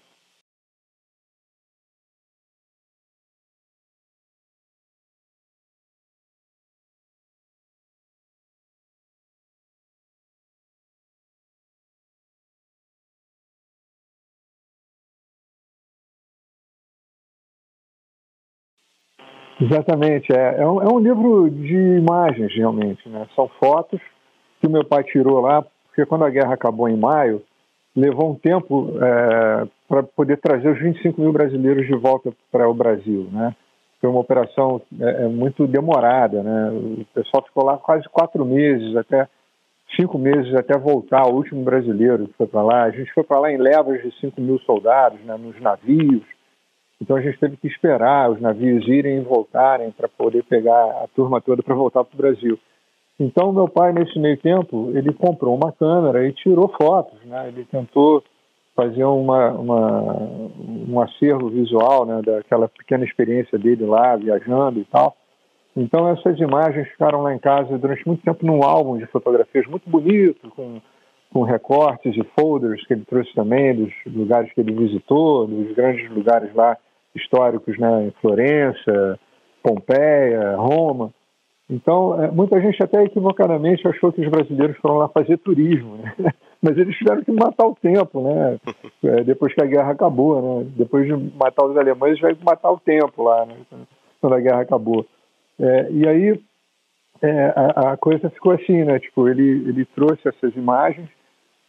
Exatamente, 19.63 20.33
é, 20.33 20.61
é 20.61 20.67
um, 20.67 20.81
é, 20.81 20.93
um, 20.93 20.99
livro 20.99 21.49
de 21.49 21.75
imagens, 21.75 22.53
realmente. 22.53 23.07
Né? 23.07 23.25
São 23.33 23.47
fotos 23.59 24.01
que 24.59 24.67
o 24.67 24.69
meu 24.69 24.83
pai 24.83 25.03
tirou 25.03 25.39
lá, 25.39 25.63
porque 25.85 26.05
quando 26.05 26.25
a 26.25 26.29
guerra 26.29 26.53
acabou 26.53 26.89
em 26.89 26.97
maio, 26.97 27.41
levou 27.95 28.31
um 28.31 28.35
tempo 28.35 28.91
é, 29.01 29.67
para 29.87 30.03
poder 30.03 30.37
trazer 30.37 30.69
os 30.69 30.79
25 30.79 31.21
mil 31.21 31.31
brasileiros 31.31 31.85
de 31.87 31.95
volta 31.95 32.33
para 32.51 32.67
o 32.67 32.73
Brasil. 32.73 33.29
Né? 33.31 33.55
Foi 34.01 34.09
uma 34.09 34.19
operação 34.19 34.81
é, 34.99 35.23
é, 35.23 35.27
muito 35.27 35.65
demorada. 35.65 36.43
Né? 36.43 36.69
O 36.71 37.05
pessoal 37.13 37.43
ficou 37.45 37.63
lá 37.63 37.77
quase 37.77 38.03
quatro 38.09 38.43
meses, 38.43 38.95
até 38.97 39.29
cinco 39.95 40.17
meses, 40.17 40.53
até 40.55 40.77
voltar 40.77 41.25
o 41.25 41.35
último 41.35 41.63
brasileiro 41.63 42.27
que 42.27 42.33
foi 42.33 42.47
para 42.47 42.63
lá. 42.63 42.83
A 42.83 42.91
gente 42.91 43.13
foi 43.13 43.23
para 43.23 43.39
lá 43.39 43.51
em 43.51 43.57
levas 43.57 44.01
de 44.01 44.11
5 44.19 44.41
mil 44.41 44.59
soldados, 44.59 45.21
né, 45.21 45.37
nos 45.37 45.57
navios. 45.61 46.23
Então 47.03 47.17
a 47.17 47.21
gente 47.21 47.37
teve 47.37 47.57
que 47.57 47.67
esperar 47.67 48.31
os 48.31 48.39
navios 48.39 48.87
irem 48.87 49.17
e 49.17 49.21
voltarem 49.21 49.91
para 49.91 50.07
poder 50.07 50.41
pegar 50.45 51.03
a 51.03 51.07
turma 51.13 51.41
toda 51.41 51.61
para 51.61 51.75
voltar 51.75 52.05
para 52.05 52.15
o 52.15 52.17
Brasil. 52.17 52.57
Então 53.19 53.51
meu 53.51 53.67
pai 53.67 53.91
nesse 53.91 54.17
meio 54.17 54.37
tempo 54.37 54.89
ele 54.95 55.13
comprou 55.13 55.53
uma 55.53 55.73
câmera 55.73 56.25
e 56.25 56.31
tirou 56.31 56.69
fotos, 56.81 57.19
né? 57.25 57.49
Ele 57.49 57.65
tentou 57.65 58.23
fazer 58.73 59.03
uma, 59.03 59.51
uma 59.51 60.13
um 60.87 61.01
acervo 61.01 61.49
visual, 61.49 62.05
né? 62.05 62.21
Daquela 62.25 62.69
pequena 62.69 63.03
experiência 63.03 63.59
dele 63.59 63.85
lá 63.85 64.15
viajando 64.15 64.79
e 64.79 64.85
tal. 64.85 65.13
Então 65.75 66.07
essas 66.07 66.39
imagens 66.39 66.87
ficaram 66.87 67.21
lá 67.21 67.35
em 67.35 67.39
casa 67.39 67.77
durante 67.77 68.07
muito 68.07 68.23
tempo 68.23 68.45
num 68.45 68.63
álbum 68.63 68.97
de 68.97 69.05
fotografias 69.07 69.67
muito 69.67 69.89
bonito 69.89 70.49
com 70.51 70.79
com 71.33 71.41
recortes 71.41 72.15
e 72.15 72.23
folders 72.39 72.85
que 72.85 72.93
ele 72.93 73.05
trouxe 73.05 73.33
também 73.33 73.73
dos 73.75 73.91
lugares 74.05 74.53
que 74.53 74.61
ele 74.61 74.71
visitou, 74.71 75.47
dos 75.47 75.75
grandes 75.75 76.07
lugares 76.11 76.53
lá 76.53 76.77
históricos, 77.15 77.77
né, 77.77 78.07
em 78.07 78.11
Florença, 78.21 79.19
Pompeia, 79.61 80.55
Roma. 80.55 81.13
Então, 81.69 82.21
é, 82.21 82.29
muita 82.29 82.59
gente 82.61 82.81
até 82.83 83.03
equivocadamente 83.03 83.87
achou 83.87 84.11
que 84.11 84.21
os 84.21 84.29
brasileiros 84.29 84.77
foram 84.77 84.97
lá 84.97 85.07
fazer 85.07 85.37
turismo, 85.37 85.97
né? 85.97 86.13
mas 86.61 86.77
eles 86.77 86.95
tiveram 86.97 87.23
que 87.23 87.31
matar 87.31 87.65
o 87.65 87.75
tempo, 87.75 88.21
né? 88.21 88.59
É, 89.05 89.21
depois 89.21 89.53
que 89.53 89.61
a 89.61 89.65
guerra 89.65 89.91
acabou, 89.91 90.41
né? 90.41 90.71
Depois 90.77 91.05
de 91.05 91.13
matar 91.37 91.65
os 91.65 91.75
alemães, 91.75 92.17
vai 92.21 92.37
matar 92.41 92.71
o 92.71 92.79
tempo 92.79 93.21
lá, 93.21 93.45
né? 93.45 93.55
Quando 94.21 94.33
a 94.33 94.39
guerra 94.39 94.61
acabou. 94.61 95.05
É, 95.59 95.91
e 95.91 96.07
aí 96.07 96.41
é, 97.21 97.53
a, 97.53 97.91
a, 97.91 97.97
coisa 97.97 98.29
ficou 98.29 98.53
assim, 98.53 98.85
né? 98.85 98.97
Tipo, 98.99 99.27
ele, 99.27 99.43
ele 99.67 99.85
trouxe 99.85 100.25
essas 100.25 100.55
imagens 100.55 101.09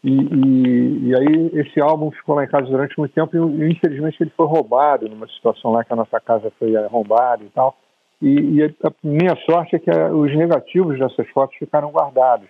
e, 0.05 0.11
e, 0.11 1.09
e, 1.09 1.17
aí 1.17 1.51
esse 1.55 1.81
álbum 1.81 2.11
ficou 2.11 2.35
lá 2.35 2.45
em 2.45 2.49
casa 2.49 2.67
durante 2.67 2.99
muito 2.99 3.15
tempo 3.15 3.35
e 3.35 3.73
infelizmente 3.73 4.23
ele 4.23 4.33
foi 4.37 4.47
roubado 4.47 5.09
numa 5.09 5.27
situação 5.29 5.73
lá 5.73 5.83
que 5.83 5.95
a 5.95 5.97
nossa 5.97 6.21
casa 6.21 6.53
foi 6.59 6.77
arrombada 6.77 7.43
e 7.43 7.49
tal. 7.49 7.75
E, 8.21 8.29
e 8.29 8.63
a 8.65 8.93
minha 9.03 9.35
sorte 9.47 9.77
é 9.77 9.79
que 9.79 9.91
os 9.91 10.37
negativos 10.37 10.99
dessas 10.99 11.27
fotos 11.31 11.57
ficaram 11.57 11.91
guardados. 11.91 12.49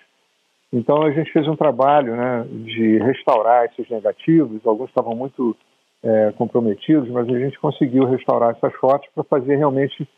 Então 0.73 1.02
a 1.02 1.12
gente 1.12 1.32
fez 1.32 1.46
um 1.46 1.54
trabalho 1.54 2.16
né, 2.16 2.44
de 2.50 2.99
restaurar 2.99 3.66
esses 3.66 3.88
negativos, 3.88 4.66
alguns 4.66 4.88
estavam 4.88 5.14
muito 5.14 5.56
é, 6.02 6.32
comprometidos, 6.37 7.08
mas 7.11 7.28
a 7.28 7.38
gente 7.38 7.58
conseguiu 7.61 8.04
restaurar 8.04 8.50
essas 8.50 8.75
fotos 8.80 9.08
para 9.14 9.23
fazer 9.25 9.56
realmente 9.56 10.08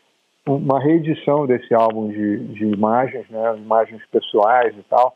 uma 0.47 0.79
reedição 0.79 1.45
desse 1.45 1.73
álbum 1.73 2.07
de, 2.09 2.39
de 2.47 2.65
imagens, 2.65 3.29
né, 3.29 3.57
imagens 3.57 4.01
pessoais 4.11 4.75
e 4.75 4.83
tal, 4.89 5.15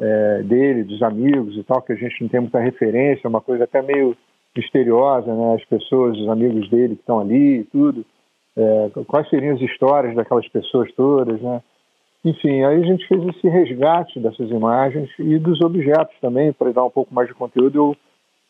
é, 0.00 0.42
dele, 0.42 0.84
dos 0.84 1.02
amigos 1.02 1.56
e 1.56 1.62
tal, 1.62 1.82
que 1.82 1.92
a 1.92 1.96
gente 1.96 2.20
não 2.20 2.28
tem 2.28 2.40
muita 2.40 2.60
referência, 2.60 3.28
uma 3.28 3.40
coisa 3.40 3.64
até 3.64 3.82
meio 3.82 4.16
misteriosa, 4.56 5.32
né, 5.34 5.54
as 5.54 5.64
pessoas, 5.64 6.18
os 6.18 6.28
amigos 6.28 6.68
dele 6.70 6.94
que 6.94 7.02
estão 7.02 7.20
ali 7.20 7.60
e 7.60 7.64
tudo, 7.64 8.04
é, 8.56 8.90
quais 9.06 9.28
seriam 9.28 9.54
as 9.54 9.60
histórias 9.60 10.14
daquelas 10.14 10.48
pessoas 10.48 10.90
todas, 10.92 11.40
né, 11.40 11.62
enfim, 12.26 12.64
aí 12.64 12.82
a 12.82 12.84
gente 12.84 13.06
fez 13.06 13.24
esse 13.28 13.48
resgate 13.48 14.18
dessas 14.18 14.50
imagens 14.50 15.08
e 15.16 15.38
dos 15.38 15.60
objetos 15.60 16.16
também, 16.20 16.52
para 16.52 16.72
dar 16.72 16.84
um 16.84 16.90
pouco 16.90 17.14
mais 17.14 17.28
de 17.28 17.34
conteúdo. 17.34 17.76
Eu, 17.76 17.96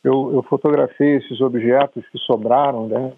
eu, 0.02 0.32
eu 0.36 0.42
fotografei 0.44 1.16
esses 1.16 1.42
objetos 1.42 2.02
que 2.08 2.16
sobraram, 2.20 2.86
né, 2.86 3.12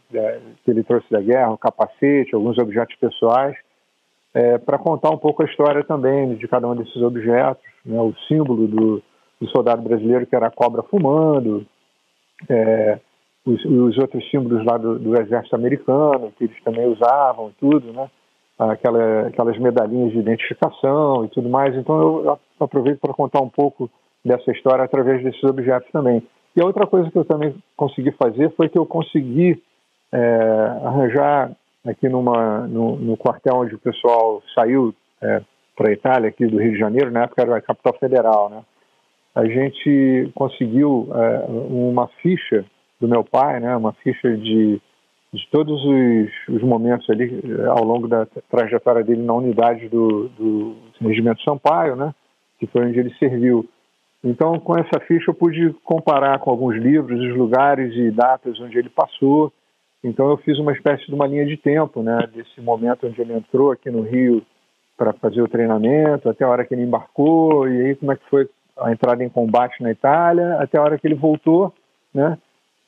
que 0.64 0.70
ele 0.70 0.82
trouxe 0.82 1.08
da 1.10 1.20
guerra, 1.20 1.52
o 1.52 1.58
capacete, 1.58 2.34
alguns 2.34 2.58
objetos 2.58 2.96
pessoais, 2.96 3.56
é, 4.34 4.58
para 4.58 4.78
contar 4.78 5.10
um 5.10 5.18
pouco 5.18 5.42
a 5.42 5.46
história 5.46 5.82
também 5.84 6.34
de 6.34 6.46
cada 6.48 6.68
um 6.68 6.76
desses 6.76 6.96
objetos, 7.02 7.62
né, 7.84 8.00
o 8.00 8.14
símbolo 8.26 8.66
do, 8.66 9.02
do, 9.40 9.50
soldado 9.50 9.82
brasileiro, 9.82 10.26
que 10.26 10.36
era 10.36 10.48
a 10.48 10.50
cobra 10.50 10.82
fumando, 10.82 11.66
é, 12.48 12.98
os, 13.44 13.64
os, 13.64 13.98
outros 13.98 14.28
símbolos 14.30 14.64
lá 14.64 14.76
do, 14.76 14.98
do 14.98 15.20
exército 15.20 15.56
americano, 15.56 16.32
que 16.36 16.44
eles 16.44 16.62
também 16.62 16.86
usavam, 16.86 17.52
tudo, 17.58 17.92
né? 17.92 18.10
aquela, 18.58 19.28
aquelas 19.28 19.58
medalhinhas 19.58 20.12
de 20.12 20.18
identificação 20.18 21.24
e 21.24 21.28
tudo 21.28 21.48
mais. 21.48 21.74
Então 21.76 22.24
eu 22.24 22.38
aproveito 22.60 22.98
para 22.98 23.14
contar 23.14 23.40
um 23.40 23.48
pouco 23.48 23.90
dessa 24.24 24.50
história 24.50 24.84
através 24.84 25.22
desses 25.22 25.42
objetos 25.44 25.90
também. 25.92 26.22
E 26.56 26.60
a 26.60 26.66
outra 26.66 26.86
coisa 26.86 27.10
que 27.10 27.16
eu 27.16 27.24
também 27.24 27.54
consegui 27.76 28.10
fazer 28.12 28.52
foi 28.56 28.68
que 28.68 28.78
eu 28.78 28.84
consegui 28.84 29.62
é, 30.12 30.18
arranjar 30.84 31.52
aqui 31.88 32.08
numa, 32.08 32.66
no, 32.66 32.96
no, 32.96 33.16
quartel 33.16 33.56
onde 33.56 33.74
o 33.74 33.78
pessoal 33.78 34.42
saiu 34.54 34.94
é, 35.22 35.42
para 35.76 35.90
a 35.90 35.92
Itália, 35.92 36.28
aqui 36.28 36.46
do 36.46 36.58
Rio 36.58 36.72
de 36.72 36.78
Janeiro, 36.78 37.10
na 37.10 37.24
época 37.24 37.42
era 37.42 37.56
a 37.56 37.62
capital 37.62 37.94
federal, 37.98 38.50
né? 38.50 38.62
A 39.34 39.44
gente 39.44 40.30
conseguiu 40.34 41.08
é, 41.14 41.44
uma 41.48 42.08
ficha 42.22 42.64
do 43.00 43.06
meu 43.06 43.22
pai, 43.22 43.60
né? 43.60 43.76
Uma 43.76 43.92
ficha 43.92 44.36
de 44.36 44.80
de 45.32 45.46
todos 45.50 45.84
os, 45.84 46.56
os, 46.56 46.62
momentos 46.62 47.08
ali 47.10 47.40
eh, 47.44 47.66
ao 47.66 47.84
longo 47.84 48.08
da 48.08 48.26
trajetória 48.50 49.04
dele 49.04 49.22
na 49.22 49.34
unidade 49.34 49.88
do, 49.88 50.28
do 50.28 50.76
Regimento 51.00 51.42
Sampaio, 51.42 51.96
né, 51.96 52.14
que 52.58 52.66
foi 52.66 52.86
onde 52.86 52.98
ele 52.98 53.14
serviu. 53.18 53.68
Então, 54.24 54.58
com 54.58 54.76
essa 54.76 54.98
ficha, 55.00 55.30
eu 55.30 55.34
pude 55.34 55.74
comparar 55.84 56.38
com 56.38 56.50
alguns 56.50 56.76
livros 56.76 57.20
os 57.20 57.36
lugares 57.36 57.94
e 57.94 58.10
datas 58.10 58.58
onde 58.58 58.78
ele 58.78 58.88
passou. 58.88 59.52
Então, 60.02 60.30
eu 60.30 60.36
fiz 60.38 60.58
uma 60.58 60.72
espécie 60.72 61.06
de 61.06 61.14
uma 61.14 61.26
linha 61.26 61.44
de 61.44 61.56
tempo, 61.56 62.02
né, 62.02 62.18
desse 62.32 62.60
momento 62.60 63.06
onde 63.06 63.20
ele 63.20 63.32
entrou 63.32 63.72
aqui 63.72 63.90
no 63.90 64.02
Rio 64.02 64.42
para 64.96 65.12
fazer 65.12 65.42
o 65.42 65.48
treinamento, 65.48 66.28
até 66.28 66.44
a 66.44 66.48
hora 66.48 66.64
que 66.64 66.74
ele 66.74 66.82
embarcou, 66.82 67.68
e 67.68 67.86
aí 67.86 67.94
como 67.96 68.12
é 68.12 68.16
que 68.16 68.28
foi 68.28 68.48
a 68.76 68.92
entrada 68.92 69.22
em 69.24 69.28
combate 69.28 69.82
na 69.82 69.90
Itália, 69.90 70.56
até 70.60 70.78
a 70.78 70.82
hora 70.82 70.98
que 70.98 71.06
ele 71.06 71.14
voltou, 71.14 71.72
né? 72.14 72.38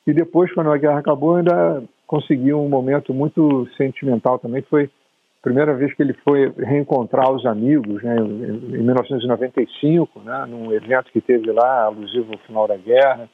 E 0.06 0.12
depois, 0.12 0.52
quando 0.52 0.72
a 0.72 0.78
guerra 0.78 0.98
acabou, 0.98 1.36
ainda 1.36 1.82
conseguiu 2.06 2.60
um 2.60 2.68
momento 2.68 3.14
muito 3.14 3.68
sentimental 3.76 4.38
também. 4.38 4.62
Foi 4.62 4.84
a 4.84 5.42
primeira 5.42 5.74
vez 5.74 5.94
que 5.94 6.02
ele 6.02 6.14
foi 6.24 6.52
reencontrar 6.58 7.30
os 7.30 7.46
amigos, 7.46 8.02
né, 8.02 8.16
em 8.18 8.82
1995, 8.82 10.20
né, 10.20 10.46
num 10.48 10.72
evento 10.72 11.12
que 11.12 11.20
teve 11.20 11.50
lá, 11.52 11.84
alusivo 11.84 12.32
ao 12.32 12.38
final 12.40 12.66
da 12.66 12.76
guerra. 12.76 13.28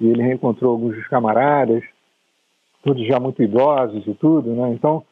E 0.00 0.08
ele 0.08 0.22
reencontrou 0.22 0.72
alguns 0.72 0.96
dos 0.96 1.06
camaradas, 1.08 1.84
todos 2.82 3.06
já 3.06 3.18
muito 3.20 3.42
idosos 3.42 4.06
e 4.06 4.14
tudo, 4.14 4.50
né? 4.54 4.70
Então, 4.70 5.02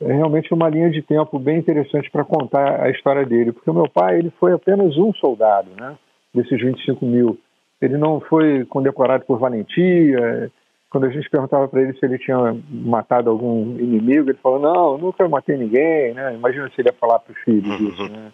é 0.00 0.12
realmente 0.12 0.52
uma 0.54 0.68
linha 0.68 0.90
de 0.90 1.02
tempo 1.02 1.38
bem 1.38 1.58
interessante 1.58 2.10
para 2.10 2.24
contar 2.24 2.82
a 2.82 2.90
história 2.90 3.24
dele, 3.26 3.52
porque 3.52 3.70
o 3.70 3.74
meu 3.74 3.88
pai 3.88 4.18
ele 4.18 4.30
foi 4.40 4.52
apenas 4.52 4.96
um 4.96 5.12
soldado, 5.14 5.70
né? 5.78 5.96
Desses 6.34 6.60
25 6.60 7.04
mil, 7.04 7.38
ele 7.80 7.98
não 7.98 8.20
foi 8.20 8.64
condecorado 8.64 9.24
por 9.24 9.38
valentia, 9.38 10.50
quando 10.90 11.04
a 11.04 11.10
gente 11.10 11.30
perguntava 11.30 11.68
para 11.68 11.82
ele 11.82 11.92
se 11.94 12.04
ele 12.04 12.18
tinha 12.18 12.36
matado 12.68 13.30
algum 13.30 13.78
inimigo, 13.78 14.28
ele 14.28 14.38
falou: 14.42 14.58
Não, 14.58 14.98
nunca 14.98 15.26
matei 15.28 15.56
ninguém. 15.56 16.12
Né? 16.12 16.34
Imagina 16.34 16.68
se 16.70 16.80
ele 16.80 16.88
ia 16.88 16.94
falar 16.94 17.20
para 17.20 17.32
os 17.32 17.38
filhos 17.40 17.78
isso. 17.80 18.08
Né? 18.08 18.32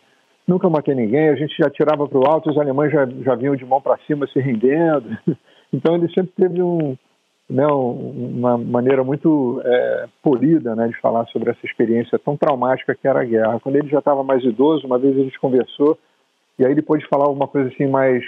Nunca 0.49 0.71
matei 0.71 0.95
ninguém. 0.95 1.28
A 1.28 1.35
gente 1.35 1.55
já 1.59 1.69
tirava 1.69 2.09
para 2.09 2.19
o 2.19 2.26
alto, 2.26 2.49
os 2.49 2.59
alemães 2.59 2.90
já, 2.90 3.07
já 3.23 3.35
vinham 3.35 3.55
de 3.55 3.66
mão 3.66 3.81
para 3.81 3.99
cima 4.07 4.26
se 4.26 4.40
rendendo. 4.40 5.16
Então 5.73 5.97
ele 5.97 6.09
sempre 6.14 6.31
teve 6.37 6.62
um, 6.62 6.97
né, 7.49 7.67
uma 7.67 8.59
maneira 8.59 9.05
muito 9.05 9.61
é, 9.65 10.09
polida 10.23 10.75
né, 10.75 10.88
de 10.88 11.00
falar 11.00 11.26
sobre 11.26 11.50
essa 11.50 11.65
experiência 11.65 12.19
tão 12.19 12.37
traumática 12.37 12.95
que 12.95 13.07
era 13.07 13.21
a 13.21 13.25
guerra. 13.25 13.61
Quando 13.61 13.76
ele 13.76 13.88
já 13.88 14.00
estava 14.00 14.25
mais 14.25 14.43
idoso, 14.45 14.87
uma 14.87 14.99
vez 14.99 15.17
a 15.17 15.23
gente 15.23 15.38
conversou, 15.38 15.97
e 16.59 16.65
aí 16.65 16.73
ele 16.73 16.83
pôde 16.83 17.07
falar 17.09 17.25
alguma 17.26 17.47
coisa 17.47 17.69
assim 17.69 17.87
mais 17.87 18.25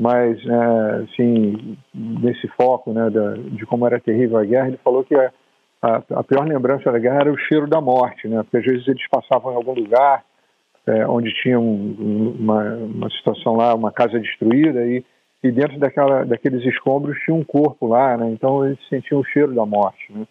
mas 0.00 0.38
é, 0.46 1.02
assim 1.02 1.76
nesse 1.92 2.46
foco 2.56 2.92
né, 2.92 3.10
da, 3.10 3.32
de 3.34 3.66
como 3.66 3.84
era 3.84 3.98
terrível 3.98 4.38
a 4.38 4.44
guerra, 4.44 4.68
ele 4.68 4.76
falou 4.76 5.02
que 5.02 5.12
a, 5.12 5.32
a, 5.82 6.02
a, 6.10 6.22
pior 6.22 6.46
lembrança 6.46 6.92
da 6.92 7.00
guerra 7.00 7.22
era 7.22 7.32
o 7.32 7.36
cheiro 7.36 7.66
da 7.66 7.80
morte, 7.80 8.28
né, 8.28 8.44
porque 8.44 8.58
às 8.58 8.64
vezes 8.64 8.86
eles 8.86 9.02
passavam 9.10 9.52
em 9.52 9.56
algum 9.56 9.74
lugar 9.74 10.22
é, 10.86 11.04
onde 11.04 11.34
tinha 11.42 11.58
um, 11.58 12.36
uma, 12.38 12.62
uma 12.76 13.10
situação 13.10 13.56
lá, 13.56 13.74
uma 13.74 13.90
casa 13.90 14.20
destruída 14.20 14.86
e, 14.86 15.04
e 15.42 15.50
dentro 15.50 15.78
daquela, 15.78 16.24
daqueles 16.24 16.64
escombros 16.64 17.18
tinha 17.24 17.34
um 17.34 17.44
corpo 17.44 17.86
lá, 17.86 18.16
né, 18.16 18.30
então 18.30 18.64
eles 18.64 18.78
sentiam 18.88 19.20
o 19.20 19.24
cheiro 19.24 19.54
da 19.54 19.64
morte, 19.64 20.12
né, 20.12 20.26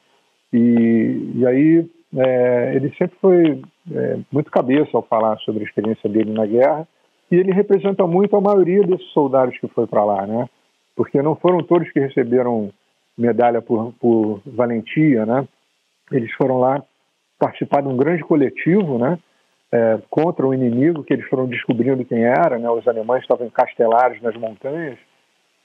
e, 0.52 1.34
e 1.36 1.46
aí 1.46 1.90
é, 2.16 2.76
ele 2.76 2.94
sempre 2.98 3.18
foi 3.20 3.62
é, 3.92 4.20
muito 4.32 4.50
cabeça 4.52 4.90
ao 4.94 5.04
falar 5.04 5.38
sobre 5.40 5.64
a 5.64 5.68
experiência 5.68 6.10
dele 6.10 6.32
na 6.32 6.46
guerra 6.46 6.88
e 7.32 7.36
ele 7.36 7.52
representa 7.52 8.08
muito 8.08 8.36
a 8.36 8.42
maioria 8.42 8.84
desses 8.84 9.08
soldados 9.12 9.58
que 9.60 9.68
foi 9.68 9.86
para 9.86 10.04
lá, 10.04 10.26
né? 10.26 10.48
Porque 10.96 11.22
não 11.22 11.36
foram 11.36 11.62
todos 11.62 11.92
que 11.92 12.00
receberam 12.00 12.72
medalha 13.18 13.62
por, 13.62 13.94
por 14.00 14.42
valentia, 14.46 15.26
né? 15.26 15.48
Eles 16.12 16.32
foram 16.34 16.60
lá 16.60 16.82
participar 17.38 17.82
de 17.82 17.90
um 17.90 17.98
grande 17.98 18.24
coletivo, 18.24 18.98
né? 18.98 19.20
É, 19.70 20.00
contra 20.10 20.48
o 20.48 20.54
inimigo 20.54 21.04
que 21.04 21.14
eles 21.14 21.28
foram 21.28 21.46
descobrindo 21.46 22.06
quem 22.06 22.24
era, 22.24 22.58
né? 22.58 22.70
Os 22.70 22.88
alemães 22.88 23.22
estavam 23.22 23.48
encastelados 23.48 24.22
nas 24.22 24.36
montanhas 24.36 24.98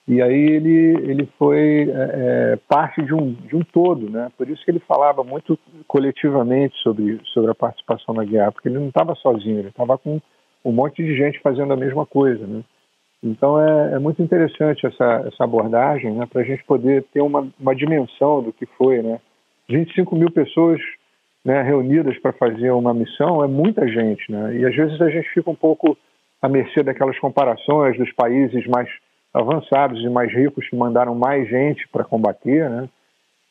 e 0.07 0.21
aí 0.21 0.47
ele 0.51 1.11
ele 1.11 1.29
foi 1.39 1.89
é, 1.89 1.93
é, 1.93 2.59
parte 2.69 3.01
de 3.03 3.15
um 3.15 3.33
de 3.33 3.55
um 3.55 3.63
todo, 3.63 4.11
né? 4.11 4.31
Por 4.37 4.49
isso 4.49 4.65
que 4.65 4.71
ele 4.71 4.81
falava 4.81 5.23
muito 5.23 5.57
coletivamente 5.87 6.75
sobre 6.83 7.21
sobre 7.33 7.53
a 7.53 7.55
participação 7.55 8.13
na 8.15 8.25
guerra, 8.25 8.51
porque 8.51 8.69
ele 8.69 8.81
não 8.81 8.89
estava 8.89 9.15
sozinho, 9.15 9.61
ele 9.61 9.69
estava 9.69 9.97
com 9.97 10.21
um 10.65 10.73
monte 10.73 11.05
de 11.05 11.17
gente 11.17 11.41
fazendo 11.41 11.73
a 11.73 11.77
mesma 11.77 12.05
coisa, 12.05 12.45
né? 12.47 12.65
Então 13.23 13.61
é, 13.61 13.95
é 13.95 13.99
muito 14.01 14.21
interessante 14.21 14.85
essa, 14.85 15.25
essa 15.29 15.45
abordagem, 15.45 16.13
né, 16.13 16.27
para 16.27 16.43
a 16.43 16.45
gente 16.45 16.65
poder 16.65 17.05
ter 17.13 17.21
uma, 17.21 17.49
uma 17.61 17.75
dimensão 17.75 18.43
do 18.43 18.53
que 18.53 18.67
foi, 18.67 19.01
né? 19.01 19.21
25 19.69 20.17
mil 20.17 20.31
pessoas 20.33 20.81
né, 21.45 21.63
reunidas 21.63 22.19
para 22.19 22.33
fazer 22.33 22.71
uma 22.71 22.95
missão 22.95 23.43
é 23.43 23.49
muita 23.49 23.87
gente, 23.89 24.31
né? 24.31 24.57
E 24.57 24.65
às 24.65 24.75
vezes 24.75 25.01
a 25.01 25.11
gente 25.11 25.29
fica 25.31 25.51
um 25.51 25.55
pouco 25.55 25.97
à 26.41 26.49
mercê 26.49 26.83
daquelas 26.83 27.19
comparações 27.19 27.97
dos 27.99 28.13
países 28.13 28.67
mais 28.67 28.89
avançados 29.35 30.01
e 30.05 30.09
mais 30.09 30.33
ricos 30.33 30.69
que 30.69 30.77
mandaram 30.77 31.15
mais 31.15 31.49
gente 31.49 31.89
para 31.89 32.05
combater, 32.05 32.69
né? 32.71 32.89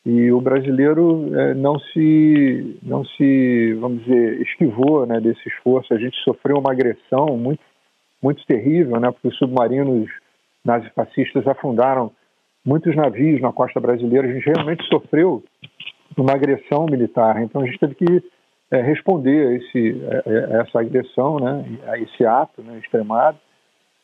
E 0.05 0.31
o 0.31 0.41
brasileiro 0.41 1.29
é, 1.37 1.53
não 1.53 1.77
se, 1.77 2.79
não 2.81 3.05
se, 3.05 3.73
vamos 3.79 4.03
dizer, 4.03 4.41
esquivou 4.41 5.05
né, 5.05 5.19
desse 5.19 5.47
esforço. 5.47 5.93
A 5.93 5.97
gente 5.97 6.17
sofreu 6.23 6.57
uma 6.57 6.71
agressão 6.71 7.37
muito, 7.37 7.61
muito 8.21 8.43
terrível, 8.47 8.99
né, 8.99 9.11
porque 9.11 9.27
os 9.27 9.37
submarinos 9.37 10.09
nazifascistas 10.65 11.45
afundaram 11.47 12.11
muitos 12.65 12.95
navios 12.95 13.39
na 13.41 13.51
costa 13.51 13.79
brasileira. 13.79 14.27
A 14.27 14.33
gente 14.33 14.45
realmente 14.45 14.83
sofreu 14.87 15.43
uma 16.17 16.33
agressão 16.33 16.85
militar. 16.85 17.41
Então 17.41 17.61
a 17.61 17.65
gente 17.65 17.79
teve 17.79 17.95
que 17.95 18.23
é, 18.71 18.81
responder 18.81 19.47
a, 19.47 19.53
esse, 19.53 20.01
a, 20.05 20.61
essa 20.61 20.79
agressão, 20.79 21.37
né, 21.39 21.65
a 21.87 21.99
esse 21.99 22.25
ato 22.25 22.61
né, 22.61 22.79
extremado. 22.79 23.37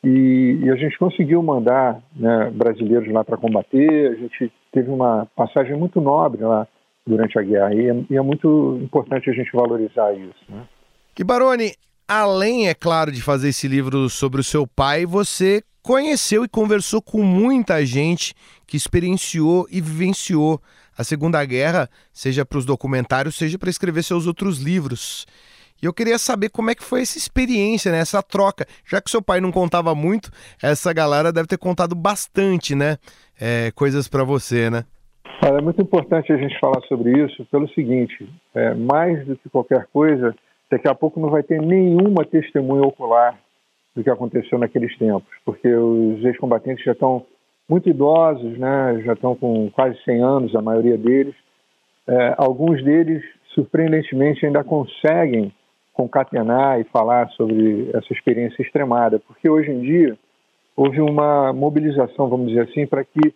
E, 0.04 0.60
e, 0.64 0.70
a 0.70 0.76
gente 0.76 0.98
conseguiu 0.98 1.42
mandar 1.42 2.02
né, 2.16 2.52
brasileiros 2.54 3.12
lá 3.12 3.24
para 3.24 3.36
combater. 3.36 4.12
A 4.12 4.16
gente 4.16 4.52
teve 4.72 4.92
uma 4.92 5.28
passagem 5.36 5.76
muito 5.76 6.00
nobre 6.00 6.44
lá 6.44 6.68
durante 7.06 7.40
a 7.40 7.42
guerra 7.42 7.74
e 7.74 7.90
é, 7.90 7.96
e 8.10 8.18
é 8.18 8.22
muito 8.22 8.80
importante 8.82 9.30
a 9.30 9.34
gente 9.34 9.52
valorizar 9.54 10.14
isso. 10.14 10.46
Né? 10.50 10.64
E 11.18 11.24
Baroni, 11.24 11.72
além, 12.08 12.68
é 12.68 12.76
claro, 12.76 13.12
de 13.12 13.24
fazer 13.24 13.50
esse 13.50 13.68
livro 13.68 14.08
sobre 14.10 14.40
o 14.40 14.44
seu 14.44 14.68
pai, 14.68 15.06
você 15.06 15.64
conheceu 15.82 16.44
e 16.44 16.50
conversou 16.50 17.02
com 17.02 17.24
muita 17.24 17.84
gente 17.86 18.36
que 18.68 18.78
experienciou 18.78 19.66
e 19.72 19.82
vivenciou 19.82 20.62
a 20.98 21.04
Segunda 21.04 21.44
Guerra, 21.46 21.89
seja 22.12 22.46
para 22.46 22.58
os 22.58 22.66
documentários, 22.66 23.36
seja 23.36 23.58
para 23.58 23.70
escrever 23.70 24.04
seus 24.04 24.25
outros 24.25 24.60
livros. 24.60 25.25
E 25.82 25.86
eu 25.86 25.94
queria 25.94 26.18
saber 26.18 26.50
como 26.50 26.72
é 26.72 26.75
que 26.75 26.84
foi 26.84 27.01
essa 27.01 27.18
experiência, 27.18 27.92
né? 27.92 28.00
Essa 28.00 28.24
troca. 28.24 28.66
Já 28.84 29.00
que 29.00 29.12
seu 29.12 29.22
pai 29.22 29.39
não 29.39 29.51
contava 29.51 29.94
muito, 29.94 30.32
essa 30.62 30.92
galera 30.92 31.32
deve 31.32 31.48
ter 31.48 31.58
contado 31.58 31.96
bastante, 31.96 32.74
né? 32.74 32.98
É, 33.39 33.72
coisas 33.75 34.08
para 34.08 34.24
você, 34.24 34.72
né? 34.72 34.84
É 35.44 35.62
muito 35.62 35.80
importante 35.80 36.34
a 36.34 36.38
gente 36.38 36.60
falar 36.60 36.82
sobre 36.88 37.24
isso 37.24 37.46
pelo 37.51 37.70
seguinte: 37.70 38.27
é, 38.56 38.74
mais 38.74 39.24
do 39.27 39.36
que 39.38 39.50
qualquer 39.50 39.86
coisa, 39.94 40.36
daqui 40.72 40.88
a 40.88 40.96
pouco 40.96 41.20
não 41.20 41.30
vai 41.30 41.44
ter 41.44 41.62
nenhuma 41.62 42.25
testemunha 42.25 42.82
ocular 42.82 43.39
do 43.96 44.04
que 44.04 44.10
aconteceu 44.10 44.58
naqueles 44.58 44.96
tempos, 44.98 45.30
porque 45.46 45.68
os 45.68 46.24
ex-combatentes 46.25 46.84
já 46.84 46.94
estão 46.94 47.25
muito 47.70 47.90
idosos, 47.90 48.58
né? 48.58 49.02
já 49.06 49.14
estão 49.14 49.36
com 49.36 49.70
quase 49.72 50.02
100 50.04 50.24
anos, 50.24 50.56
a 50.56 50.62
maioria 50.62 50.98
deles. 50.98 51.36
É, 52.08 52.36
alguns 52.38 52.82
deles, 52.84 53.24
surpreendentemente, 53.54 54.46
ainda 54.46 54.64
conseguem 54.64 55.54
concatenar 55.92 56.80
e 56.80 56.86
falar 56.86 57.28
sobre 57.30 57.90
essa 57.94 58.14
experiência 58.14 58.62
extremada, 58.62 59.20
porque 59.20 59.50
hoje 59.50 59.72
em 59.72 59.82
dia 59.82 60.18
houve 60.76 61.02
uma 61.02 61.52
mobilização, 61.52 62.30
vamos 62.30 62.50
dizer 62.50 62.70
assim, 62.70 62.86
para 62.86 63.04
que 63.04 63.34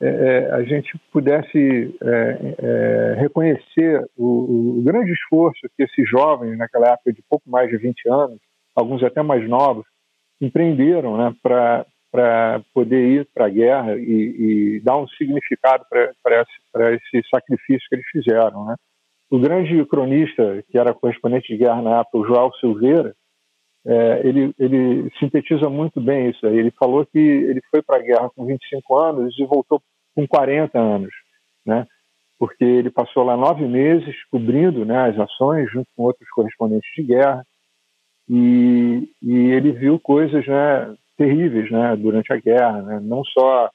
é, 0.00 0.06
é 0.08 0.52
a 0.52 0.62
gente 0.62 0.96
pudesse 1.12 1.96
é, 2.00 2.54
é, 2.58 3.14
reconhecer 3.18 4.06
o, 4.16 4.78
o, 4.78 4.82
grande 4.84 5.10
esforço 5.10 5.58
que 5.76 5.82
esses 5.82 6.08
jovens, 6.08 6.56
naquela 6.56 6.92
época 6.92 7.12
de 7.12 7.22
pouco 7.28 7.50
mais 7.50 7.68
de 7.68 7.76
20 7.76 8.08
anos, 8.08 8.38
alguns 8.74 9.02
até 9.02 9.20
mais 9.20 9.46
novos, 9.48 9.84
empreenderam 10.40 11.16
né, 11.16 11.34
para 11.42 11.84
para 12.16 12.62
poder 12.72 13.06
ir 13.06 13.28
para 13.34 13.44
a 13.44 13.50
guerra 13.50 13.94
e, 13.94 14.76
e, 14.78 14.80
dar 14.80 14.96
um 14.96 15.06
significado 15.06 15.84
para 15.90 16.42
esse, 16.42 17.16
esse, 17.16 17.28
sacrifício 17.28 17.86
que 17.90 17.96
eles 17.96 18.06
fizeram. 18.10 18.64
Né? 18.64 18.76
O 19.30 19.38
grande 19.38 19.84
cronista, 19.84 20.64
que 20.70 20.78
era 20.78 20.94
correspondente 20.94 21.48
de 21.48 21.58
guerra 21.58 21.82
na 21.82 22.00
época, 22.00 22.18
o 22.18 22.26
João 22.26 22.50
Silveira, 22.54 23.14
é, 23.84 24.26
ele, 24.26 24.54
ele, 24.58 25.10
sintetiza 25.18 25.68
muito 25.68 26.00
bem 26.00 26.30
isso 26.30 26.46
aí. 26.46 26.56
Ele 26.56 26.70
falou 26.70 27.04
que 27.04 27.18
ele 27.18 27.60
foi 27.70 27.82
para 27.82 27.98
a 27.98 28.02
guerra 28.02 28.30
com 28.34 28.46
25 28.46 28.96
anos 28.96 29.38
e 29.38 29.44
voltou 29.44 29.82
com 30.14 30.26
40 30.26 30.78
anos, 30.78 31.12
né? 31.66 31.86
porque 32.38 32.64
ele 32.64 32.90
passou 32.90 33.24
lá 33.24 33.36
nove 33.36 33.66
meses 33.66 34.14
cobrindo 34.30 34.84
né, 34.84 35.10
as 35.10 35.18
ações 35.18 35.70
junto 35.70 35.88
com 35.94 36.04
outros 36.04 36.28
correspondentes 36.30 36.90
de 36.94 37.02
guerra 37.02 37.42
e, 38.28 39.08
e 39.22 39.34
ele 39.52 39.72
viu 39.72 39.98
coisas 40.00 40.46
né, 40.46 40.96
terríveis 41.16 41.70
né, 41.70 41.96
durante 41.96 42.32
a 42.32 42.36
guerra, 42.36 42.82
né? 42.82 43.00
não 43.02 43.24
só 43.24 43.70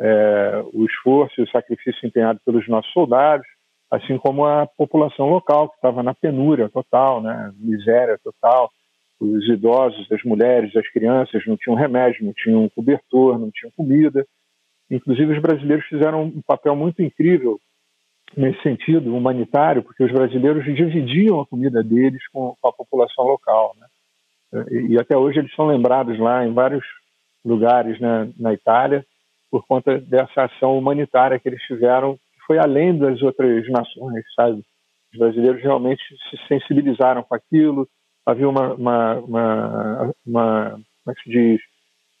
é, 0.00 0.64
o 0.72 0.84
esforço 0.84 1.40
e 1.40 1.44
o 1.44 1.50
sacrifício 1.50 2.06
empenhado 2.06 2.40
pelos 2.44 2.66
nossos 2.68 2.92
soldados, 2.92 3.46
assim 3.90 4.16
como 4.18 4.44
a 4.44 4.66
população 4.66 5.28
local 5.28 5.68
que 5.68 5.76
estava 5.76 6.02
na 6.02 6.14
penúria 6.14 6.68
total, 6.68 7.20
né, 7.20 7.52
miséria 7.56 8.18
total. 8.22 8.70
Os 9.20 9.46
idosos, 9.48 10.10
as 10.10 10.22
mulheres, 10.22 10.74
as 10.74 10.88
crianças 10.90 11.44
não 11.46 11.56
tinham 11.56 11.76
remédio, 11.76 12.24
não 12.24 12.32
tinham 12.32 12.68
cobertor, 12.70 13.38
não 13.38 13.50
tinham 13.50 13.70
comida. 13.76 14.24
Inclusive, 14.90 15.34
os 15.34 15.42
brasileiros 15.42 15.84
fizeram 15.86 16.22
um 16.22 16.40
papel 16.40 16.74
muito 16.74 17.02
incrível 17.02 17.60
nesse 18.36 18.62
sentido 18.62 19.14
humanitário, 19.14 19.82
porque 19.82 20.04
os 20.04 20.12
brasileiros 20.12 20.64
dividiam 20.64 21.40
a 21.40 21.46
comida 21.46 21.82
deles 21.82 22.22
com, 22.32 22.54
a 22.64 22.72
população 22.72 23.24
local. 23.24 23.74
Né? 23.78 23.86
E, 24.70 24.98
até 24.98 25.16
hoje 25.16 25.38
eles 25.38 25.54
são 25.54 25.66
lembrados 25.66 26.18
lá 26.18 26.46
em 26.46 26.52
vários 26.52 26.84
lugares 27.44 27.98
né, 28.00 28.30
na 28.38 28.52
Itália 28.52 29.04
por 29.50 29.66
conta 29.66 29.98
dessa 29.98 30.44
ação 30.44 30.78
humanitária 30.78 31.38
que 31.38 31.48
eles 31.48 31.62
tiveram, 31.62 32.14
que 32.14 32.46
foi 32.46 32.58
além 32.58 32.96
das 32.96 33.20
outras 33.22 33.68
nações, 33.68 34.24
sabe? 34.34 34.62
Os 35.12 35.18
brasileiros 35.18 35.60
realmente 35.60 36.02
se 36.30 36.36
sensibilizaram 36.46 37.22
com 37.24 37.34
aquilo, 37.34 37.88
havia 38.24 38.48
uma, 38.48 38.74
uma, 38.74 39.14
uma, 39.18 40.14
uma 40.24 40.70
como 41.04 41.16
é 41.16 41.22
se 41.22 41.30
diz, 41.30 41.60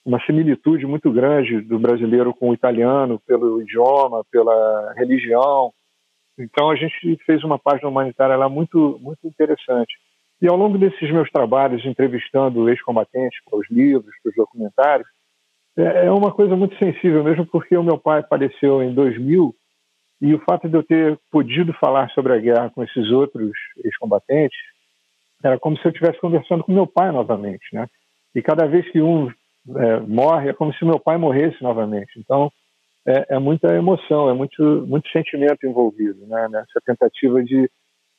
uma 0.04 0.20
similitude 0.24 0.86
muito 0.86 1.12
grande 1.12 1.60
do 1.60 1.78
brasileiro 1.78 2.34
com 2.34 2.50
o 2.50 2.54
italiano 2.54 3.20
pelo 3.26 3.62
idioma, 3.62 4.24
pela 4.30 4.92
religião. 4.96 5.72
Então 6.38 6.70
a 6.70 6.76
gente 6.76 7.16
fez 7.24 7.44
uma 7.44 7.58
página 7.58 7.88
humanitária 7.88 8.36
lá 8.36 8.48
muito 8.48 8.98
muito 9.00 9.26
interessante. 9.26 9.94
E 10.40 10.48
ao 10.48 10.56
longo 10.56 10.78
desses 10.78 11.10
meus 11.10 11.30
trabalhos, 11.30 11.84
entrevistando 11.84 12.68
ex-combatentes 12.68 13.38
para 13.44 13.58
os 13.58 13.70
livros, 13.70 14.14
para 14.22 14.30
os 14.30 14.36
documentários, 14.36 15.08
é, 15.76 16.06
é 16.06 16.10
uma 16.10 16.32
coisa 16.32 16.56
muito 16.56 16.76
sensível 16.78 17.22
mesmo, 17.22 17.46
porque 17.46 17.76
o 17.76 17.82
meu 17.82 17.98
pai 17.98 18.22
faleceu 18.22 18.82
em 18.82 18.94
2000 18.94 19.54
e 20.22 20.34
o 20.34 20.40
fato 20.40 20.68
de 20.68 20.76
eu 20.76 20.82
ter 20.82 21.18
podido 21.30 21.72
falar 21.74 22.10
sobre 22.10 22.32
a 22.32 22.38
guerra 22.38 22.70
com 22.70 22.82
esses 22.82 23.10
outros 23.10 23.52
ex-combatentes 23.84 24.58
era 25.42 25.58
como 25.58 25.76
se 25.78 25.84
eu 25.86 25.90
estivesse 25.90 26.20
conversando 26.20 26.62
com 26.62 26.72
meu 26.72 26.86
pai 26.86 27.10
novamente, 27.10 27.64
né? 27.72 27.86
E 28.34 28.42
cada 28.42 28.66
vez 28.66 28.88
que 28.90 29.00
um 29.00 29.30
é, 29.76 30.00
morre, 30.00 30.50
é 30.50 30.52
como 30.52 30.72
se 30.74 30.84
meu 30.84 31.00
pai 31.00 31.16
morresse 31.16 31.62
novamente. 31.62 32.18
Então, 32.18 32.50
é, 33.06 33.36
é 33.36 33.38
muita 33.38 33.74
emoção, 33.74 34.28
é 34.28 34.34
muito, 34.34 34.62
muito 34.86 35.10
sentimento 35.10 35.66
envolvido 35.66 36.26
né? 36.26 36.48
nessa 36.48 36.80
tentativa 36.84 37.42
de 37.42 37.70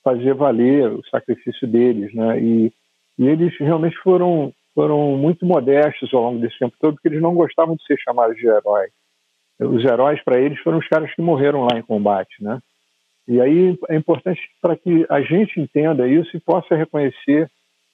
fazer 0.03 0.33
valer 0.33 0.91
o 0.91 1.05
sacrifício 1.09 1.67
deles, 1.67 2.13
né? 2.13 2.39
E, 2.41 2.73
e 3.17 3.27
eles 3.27 3.55
realmente 3.59 3.97
foram 3.97 4.53
foram 4.73 5.17
muito 5.17 5.45
modestos 5.45 6.13
ao 6.13 6.23
longo 6.23 6.39
desse 6.39 6.57
tempo 6.57 6.75
todo, 6.79 6.93
porque 6.93 7.09
eles 7.09 7.21
não 7.21 7.35
gostavam 7.35 7.75
de 7.75 7.83
ser 7.83 7.97
chamados 7.99 8.37
de 8.37 8.47
heróis. 8.47 8.91
Os 9.59 9.83
heróis 9.83 10.23
para 10.23 10.39
eles 10.39 10.59
foram 10.59 10.77
os 10.77 10.87
caras 10.87 11.13
que 11.13 11.21
morreram 11.21 11.63
lá 11.63 11.77
em 11.77 11.81
combate, 11.81 12.41
né? 12.41 12.59
E 13.27 13.39
aí 13.39 13.77
é 13.89 13.95
importante 13.95 14.39
para 14.61 14.75
que 14.75 15.05
a 15.09 15.21
gente 15.21 15.59
entenda 15.59 16.07
isso 16.07 16.35
e 16.35 16.39
possa 16.39 16.75
reconhecer 16.75 17.49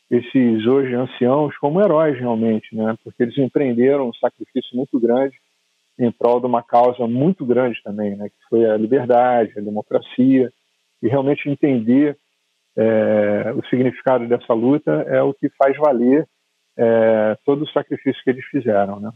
esses 0.10 0.66
hoje 0.66 0.94
anciãos 0.94 1.58
como 1.58 1.82
heróis 1.82 2.18
realmente, 2.18 2.74
né? 2.76 2.96
Porque 3.04 3.24
eles 3.24 3.38
empreenderam 3.38 4.08
um 4.08 4.14
sacrifício 4.14 4.76
muito 4.76 5.00
grande 5.00 5.36
em 6.00 6.12
prol 6.12 6.40
de 6.40 6.46
uma 6.46 6.64
causa 6.64 7.08
muito 7.08 7.46
grande 7.46 7.82
também, 7.84 8.16
né? 8.16 8.30
Que 8.30 8.50
foi 8.50 8.66
a 8.66 8.78
liberdade, 8.78 9.54
a 9.58 9.62
democracia 9.62 10.52
e 11.02 11.08
realmente 11.08 11.50
entender 11.50 12.18
é, 12.76 13.54
o 13.56 13.66
significado 13.70 14.28
dessa 14.28 14.54
luta 14.54 14.92
é 15.08 15.22
o 15.22 15.34
que 15.34 15.50
faz 15.58 15.76
valer 15.78 16.28
é, 16.78 17.38
todo 17.46 17.64
o 17.64 17.70
sacrifício 17.70 18.22
que 18.24 18.30
eles 18.30 18.46
fizeram, 18.46 19.00
né? 19.00 19.10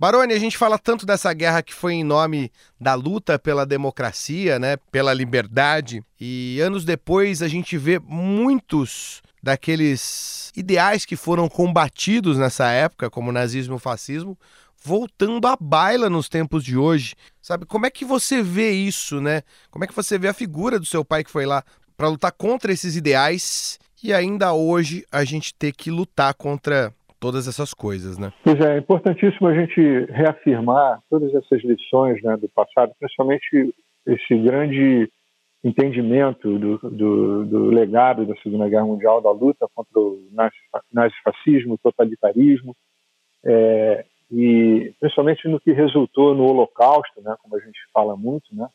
Baroni, 0.00 0.32
a 0.32 0.38
gente 0.38 0.56
fala 0.56 0.78
tanto 0.78 1.04
dessa 1.04 1.32
guerra 1.32 1.60
que 1.60 1.74
foi 1.74 1.94
em 1.94 2.04
nome 2.04 2.52
da 2.80 2.94
luta 2.94 3.36
pela 3.36 3.66
democracia, 3.66 4.56
né, 4.56 4.76
pela 4.92 5.12
liberdade, 5.12 6.04
e 6.20 6.60
anos 6.60 6.84
depois 6.84 7.42
a 7.42 7.48
gente 7.48 7.76
vê 7.76 7.98
muitos 7.98 9.20
daqueles 9.42 10.52
ideais 10.56 11.04
que 11.04 11.16
foram 11.16 11.48
combatidos 11.48 12.38
nessa 12.38 12.70
época, 12.70 13.10
como 13.10 13.30
o 13.30 13.32
nazismo 13.32 13.74
e 13.74 13.76
o 13.76 13.80
fascismo, 13.80 14.38
voltando 14.84 15.46
à 15.46 15.56
baila 15.58 16.08
nos 16.08 16.28
tempos 16.28 16.64
de 16.64 16.76
hoje. 16.76 17.14
Sabe, 17.40 17.66
como 17.66 17.86
é 17.86 17.90
que 17.90 18.04
você 18.04 18.42
vê 18.42 18.70
isso, 18.70 19.20
né? 19.20 19.42
Como 19.70 19.84
é 19.84 19.86
que 19.88 19.94
você 19.94 20.18
vê 20.18 20.28
a 20.28 20.34
figura 20.34 20.78
do 20.78 20.86
seu 20.86 21.04
pai 21.04 21.24
que 21.24 21.30
foi 21.30 21.46
lá 21.46 21.62
para 21.96 22.08
lutar 22.08 22.32
contra 22.32 22.72
esses 22.72 22.96
ideais 22.96 23.78
e 24.02 24.12
ainda 24.12 24.52
hoje 24.52 25.04
a 25.10 25.24
gente 25.24 25.54
ter 25.54 25.72
que 25.72 25.90
lutar 25.90 26.34
contra 26.34 26.92
todas 27.20 27.48
essas 27.48 27.74
coisas, 27.74 28.16
né? 28.18 28.32
Pois 28.44 28.60
é, 28.60 28.76
é 28.76 28.78
importantíssimo 28.78 29.48
a 29.48 29.54
gente 29.54 29.80
reafirmar 30.10 31.00
todas 31.10 31.34
essas 31.34 31.62
lições 31.64 32.22
né, 32.22 32.36
do 32.36 32.48
passado, 32.48 32.92
principalmente 32.98 33.74
esse 34.06 34.38
grande 34.38 35.10
entendimento 35.64 36.58
do, 36.58 36.78
do, 36.78 37.44
do, 37.44 37.64
legado 37.66 38.24
da 38.24 38.36
Segunda 38.36 38.68
Guerra 38.68 38.86
Mundial, 38.86 39.20
da 39.20 39.32
luta 39.32 39.66
contra 39.74 39.98
o 39.98 40.20
nazifascismo, 40.92 41.76
totalitarismo, 41.82 42.76
é, 43.44 44.04
e 44.30 44.92
principalmente 45.00 45.48
no 45.48 45.60
que 45.60 45.72
resultou 45.72 46.34
no 46.34 46.44
Holocausto, 46.44 47.20
né, 47.22 47.34
como 47.42 47.56
a 47.56 47.60
gente 47.60 47.78
fala 47.92 48.16
muito, 48.16 48.54
né, 48.54 48.68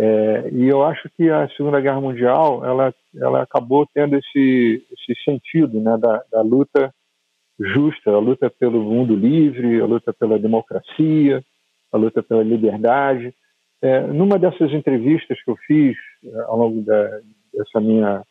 é, 0.00 0.50
e 0.52 0.68
eu 0.68 0.84
acho 0.84 1.10
que 1.16 1.28
a 1.28 1.48
Segunda 1.56 1.80
Guerra 1.80 2.00
Mundial 2.00 2.64
ela, 2.64 2.94
ela 3.16 3.42
acabou 3.42 3.84
tendo 3.92 4.16
esse, 4.16 4.86
esse 4.92 5.24
sentido 5.24 5.80
né, 5.80 5.98
da, 5.98 6.22
da 6.30 6.40
luta 6.40 6.94
justa, 7.58 8.12
a 8.12 8.18
luta 8.20 8.48
pelo 8.48 8.80
mundo 8.80 9.16
livre, 9.16 9.80
a 9.80 9.86
luta 9.86 10.12
pela 10.12 10.38
democracia, 10.38 11.42
a 11.90 11.96
luta 11.96 12.22
pela 12.22 12.44
liberdade. 12.44 13.34
É, 13.82 14.00
numa 14.02 14.38
dessas 14.38 14.72
entrevistas 14.72 15.42
que 15.42 15.50
eu 15.50 15.56
fiz 15.66 15.96
é, 16.24 16.40
ao 16.42 16.56
longo 16.56 16.80
da, 16.82 17.20
dessa 17.52 17.80
minha, 17.80 18.22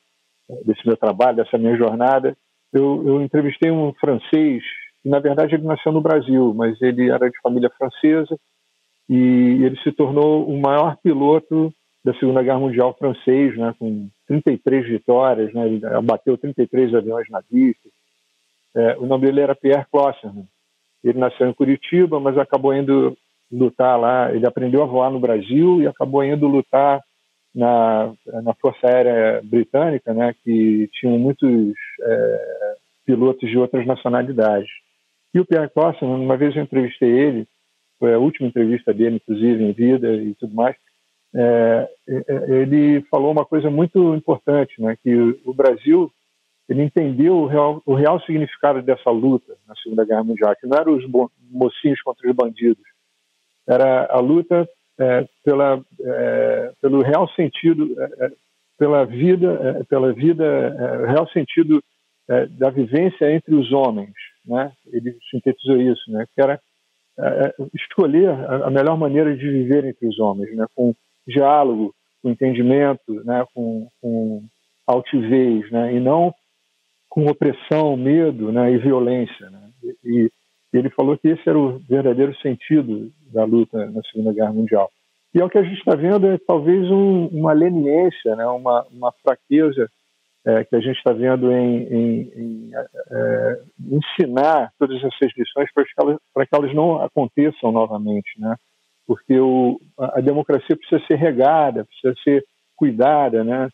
desse 0.65 0.87
meu 0.87 0.95
trabalho, 0.95 1.35
dessa 1.35 1.57
minha 1.57 1.75
jornada, 1.75 2.37
eu, 2.71 3.03
eu 3.05 3.21
entrevistei 3.21 3.71
um 3.71 3.93
francês, 3.93 4.63
na 5.07 5.19
verdade 5.19 5.55
ele 5.55 5.63
nasceu 5.63 5.91
no 5.91 6.01
Brasil, 6.01 6.53
mas 6.53 6.81
ele 6.81 7.09
era 7.09 7.29
de 7.29 7.39
família 7.41 7.69
francesa 7.77 8.37
e 9.09 9.63
ele 9.63 9.77
se 9.83 9.91
tornou 9.91 10.47
o 10.47 10.59
maior 10.59 10.97
piloto 10.97 11.73
da 12.03 12.13
Segunda 12.15 12.43
Guerra 12.43 12.59
Mundial 12.59 12.95
francês, 12.97 13.57
né, 13.57 13.73
com 13.77 14.09
33 14.27 14.87
vitórias, 14.87 15.53
né, 15.53 15.65
ele 15.65 15.85
abateu 15.85 16.37
33 16.37 16.95
aviões 16.95 17.29
nazistas. 17.29 17.91
É, 18.75 18.97
o 18.97 19.05
nome 19.05 19.25
dele 19.25 19.41
era 19.41 19.55
Pierre 19.55 19.85
Closserman. 19.91 20.47
Ele 21.03 21.17
nasceu 21.17 21.47
em 21.47 21.53
Curitiba, 21.53 22.19
mas 22.19 22.37
acabou 22.37 22.73
indo 22.73 23.17
lutar 23.51 23.99
lá. 23.99 24.33
Ele 24.33 24.45
aprendeu 24.45 24.83
a 24.83 24.85
voar 24.85 25.09
no 25.09 25.19
Brasil 25.19 25.81
e 25.81 25.87
acabou 25.87 26.23
indo 26.23 26.47
lutar 26.47 27.01
na, 27.53 28.13
na 28.43 28.53
Força 28.53 28.87
Aérea 28.87 29.41
Britânica, 29.43 30.13
né, 30.13 30.33
que 30.43 30.89
tinham 30.93 31.17
muitos 31.17 31.73
é, 32.01 32.75
pilotos 33.05 33.49
de 33.49 33.57
outras 33.57 33.85
nacionalidades. 33.85 34.69
E 35.33 35.39
o 35.39 35.45
Pierre 35.45 35.69
Closserman, 35.69 36.23
uma 36.23 36.37
vez 36.37 36.55
eu 36.55 36.63
entrevistei 36.63 37.09
ele, 37.09 37.47
foi 37.99 38.13
a 38.13 38.19
última 38.19 38.47
entrevista 38.47 38.93
dele, 38.93 39.17
inclusive, 39.17 39.63
em 39.63 39.71
vida 39.71 40.13
e 40.13 40.33
tudo 40.35 40.53
mais, 40.53 40.75
é, 41.35 41.89
é, 42.07 42.23
é, 42.27 42.61
ele 42.61 43.01
falou 43.11 43.31
uma 43.31 43.45
coisa 43.45 43.69
muito 43.69 44.15
importante, 44.15 44.81
né, 44.81 44.97
que 45.03 45.13
o 45.45 45.53
Brasil 45.53 46.11
ele 46.69 46.83
entendeu 46.83 47.37
o 47.37 47.45
real, 47.45 47.81
o 47.85 47.93
real 47.93 48.19
significado 48.21 48.81
dessa 48.81 49.09
luta 49.09 49.55
na 49.67 49.75
Segunda 49.75 50.05
Guerra 50.05 50.23
Mundial, 50.23 50.55
que 50.55 50.67
não 50.67 50.77
eram 50.77 50.95
os 50.95 51.05
mocinhos 51.49 52.01
contra 52.01 52.29
os 52.29 52.35
bandidos, 52.35 52.83
era 53.67 54.05
a 54.07 54.19
luta 54.19 54.67
é, 54.99 55.27
pela, 55.43 55.81
é, 56.01 56.71
pelo 56.81 57.01
real 57.01 57.29
sentido, 57.29 57.95
é, 58.01 58.31
pela 58.77 59.05
vida, 59.05 59.85
pela 59.89 60.13
vida, 60.13 61.05
real 61.07 61.27
sentido 61.29 61.83
da 62.51 62.69
vivência 62.69 63.31
entre 63.33 63.55
os 63.55 63.71
homens, 63.71 64.13
né? 64.47 64.71
Ele 64.87 65.15
sintetizou 65.29 65.81
isso, 65.81 66.11
né? 66.11 66.25
Que 66.33 66.41
era 66.41 66.59
escolher 67.73 68.29
a 68.29 68.69
melhor 68.69 68.95
maneira 68.95 69.35
de 69.35 69.49
viver 69.49 69.85
entre 69.85 70.07
os 70.07 70.19
homens, 70.19 70.55
né? 70.55 70.65
Com 70.75 70.93
diálogo, 71.27 71.93
com 72.21 72.29
entendimento, 72.29 73.13
né, 73.23 73.45
com, 73.53 73.87
com 74.01 74.43
altivez, 74.85 75.69
né, 75.71 75.93
e 75.93 75.99
não 75.99 76.33
com 77.09 77.27
opressão, 77.27 77.97
medo 77.97 78.51
né, 78.51 78.71
e 78.71 78.77
violência. 78.77 79.49
Né? 79.49 79.69
E, 80.03 80.31
e 80.73 80.77
ele 80.77 80.89
falou 80.89 81.17
que 81.17 81.29
esse 81.29 81.47
era 81.47 81.57
o 81.57 81.79
verdadeiro 81.79 82.35
sentido 82.37 83.11
da 83.33 83.43
luta 83.43 83.89
na 83.89 84.01
Segunda 84.03 84.33
Guerra 84.33 84.53
Mundial. 84.53 84.91
E 85.33 85.39
é 85.39 85.43
o 85.43 85.49
que 85.49 85.57
a 85.57 85.63
gente 85.63 85.79
está 85.79 85.95
vendo 85.95 86.27
é 86.27 86.37
talvez 86.37 86.89
um, 86.89 87.27
uma 87.27 87.53
leniência, 87.53 88.35
né, 88.35 88.45
uma, 88.47 88.85
uma 88.91 89.11
fraqueza 89.23 89.89
é, 90.47 90.63
que 90.63 90.75
a 90.75 90.79
gente 90.79 90.97
está 90.97 91.11
vendo 91.11 91.51
em, 91.51 91.83
em, 91.83 92.21
em 92.35 92.71
é, 92.75 93.61
ensinar 93.91 94.71
todas 94.79 94.97
essas 94.97 95.31
lições 95.37 95.71
para 95.73 95.83
que, 95.83 95.91
elas, 95.99 96.17
que 96.17 96.55
elas 96.55 96.73
não 96.73 97.01
aconteçam 97.01 97.71
novamente. 97.71 98.39
Né? 98.39 98.55
porque 99.07 99.39
o, 99.39 99.79
a 99.97 100.19
democracia 100.19 100.75
precisa 100.75 101.01
ser 101.07 101.15
regada, 101.15 101.85
precisa 101.85 102.13
ser 102.23 102.45
cuidada 102.75 103.43
né, 103.43 103.69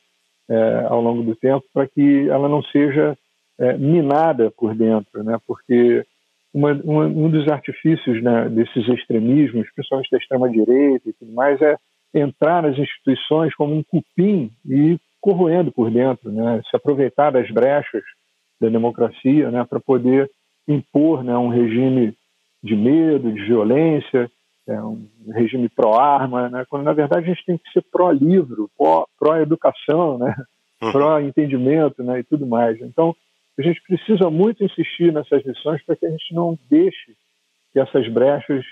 é, 0.47 0.85
ao 0.87 1.01
longo 1.01 1.23
do 1.23 1.35
tempo 1.35 1.65
para 1.73 1.87
que 1.87 2.29
ela 2.29 2.47
não 2.47 2.61
seja 2.61 3.17
é, 3.59 3.73
minada 3.73 4.51
por 4.51 4.75
dentro, 4.75 5.23
né, 5.23 5.37
porque 5.47 6.05
uma, 6.53 6.71
uma, 6.83 7.05
um 7.05 7.29
dos 7.31 7.47
artifícios 7.47 8.21
né, 8.21 8.47
desses 8.49 8.87
extremismos, 8.87 9.67
principalmente 9.73 10.11
da 10.11 10.19
extrema-direita 10.19 11.09
e 11.09 11.13
tudo 11.13 11.33
mais, 11.33 11.59
é 11.61 11.75
entrar 12.13 12.61
nas 12.61 12.77
instituições 12.77 13.55
como 13.55 13.73
um 13.73 13.83
cupim 13.83 14.51
e 14.63 14.99
corroendo 15.23 15.71
por 15.71 15.89
dentro, 15.89 16.29
né, 16.29 16.61
se 16.69 16.75
aproveitar 16.75 17.31
das 17.31 17.49
brechas 17.49 18.03
da 18.59 18.67
democracia 18.67 19.49
né, 19.49 19.63
para 19.63 19.79
poder 19.79 20.29
impor 20.67 21.23
né, 21.23 21.37
um 21.37 21.47
regime 21.47 22.13
de 22.61 22.75
medo, 22.75 23.31
de 23.31 23.41
violência, 23.45 24.29
é 24.67 24.81
um 24.81 25.07
regime 25.33 25.67
pró-arma, 25.69 26.49
né? 26.49 26.65
quando 26.69 26.83
na 26.83 26.93
verdade 26.93 27.25
a 27.25 27.33
gente 27.33 27.45
tem 27.45 27.57
que 27.57 27.69
ser 27.71 27.83
pró-livro, 27.91 28.69
pró-educação, 29.19 30.17
né? 30.17 30.33
Uhum. 30.81 30.91
pró-entendimento 30.91 32.03
né? 32.03 32.19
e 32.19 32.23
tudo 32.23 32.45
mais. 32.45 32.79
Então, 32.81 33.15
a 33.57 33.61
gente 33.61 33.81
precisa 33.83 34.29
muito 34.29 34.63
insistir 34.63 35.11
nessas 35.11 35.45
lições 35.45 35.83
para 35.85 35.95
que 35.95 36.05
a 36.05 36.09
gente 36.09 36.33
não 36.33 36.57
deixe 36.69 37.13
que 37.71 37.79
essas 37.79 38.07
brechas 38.07 38.63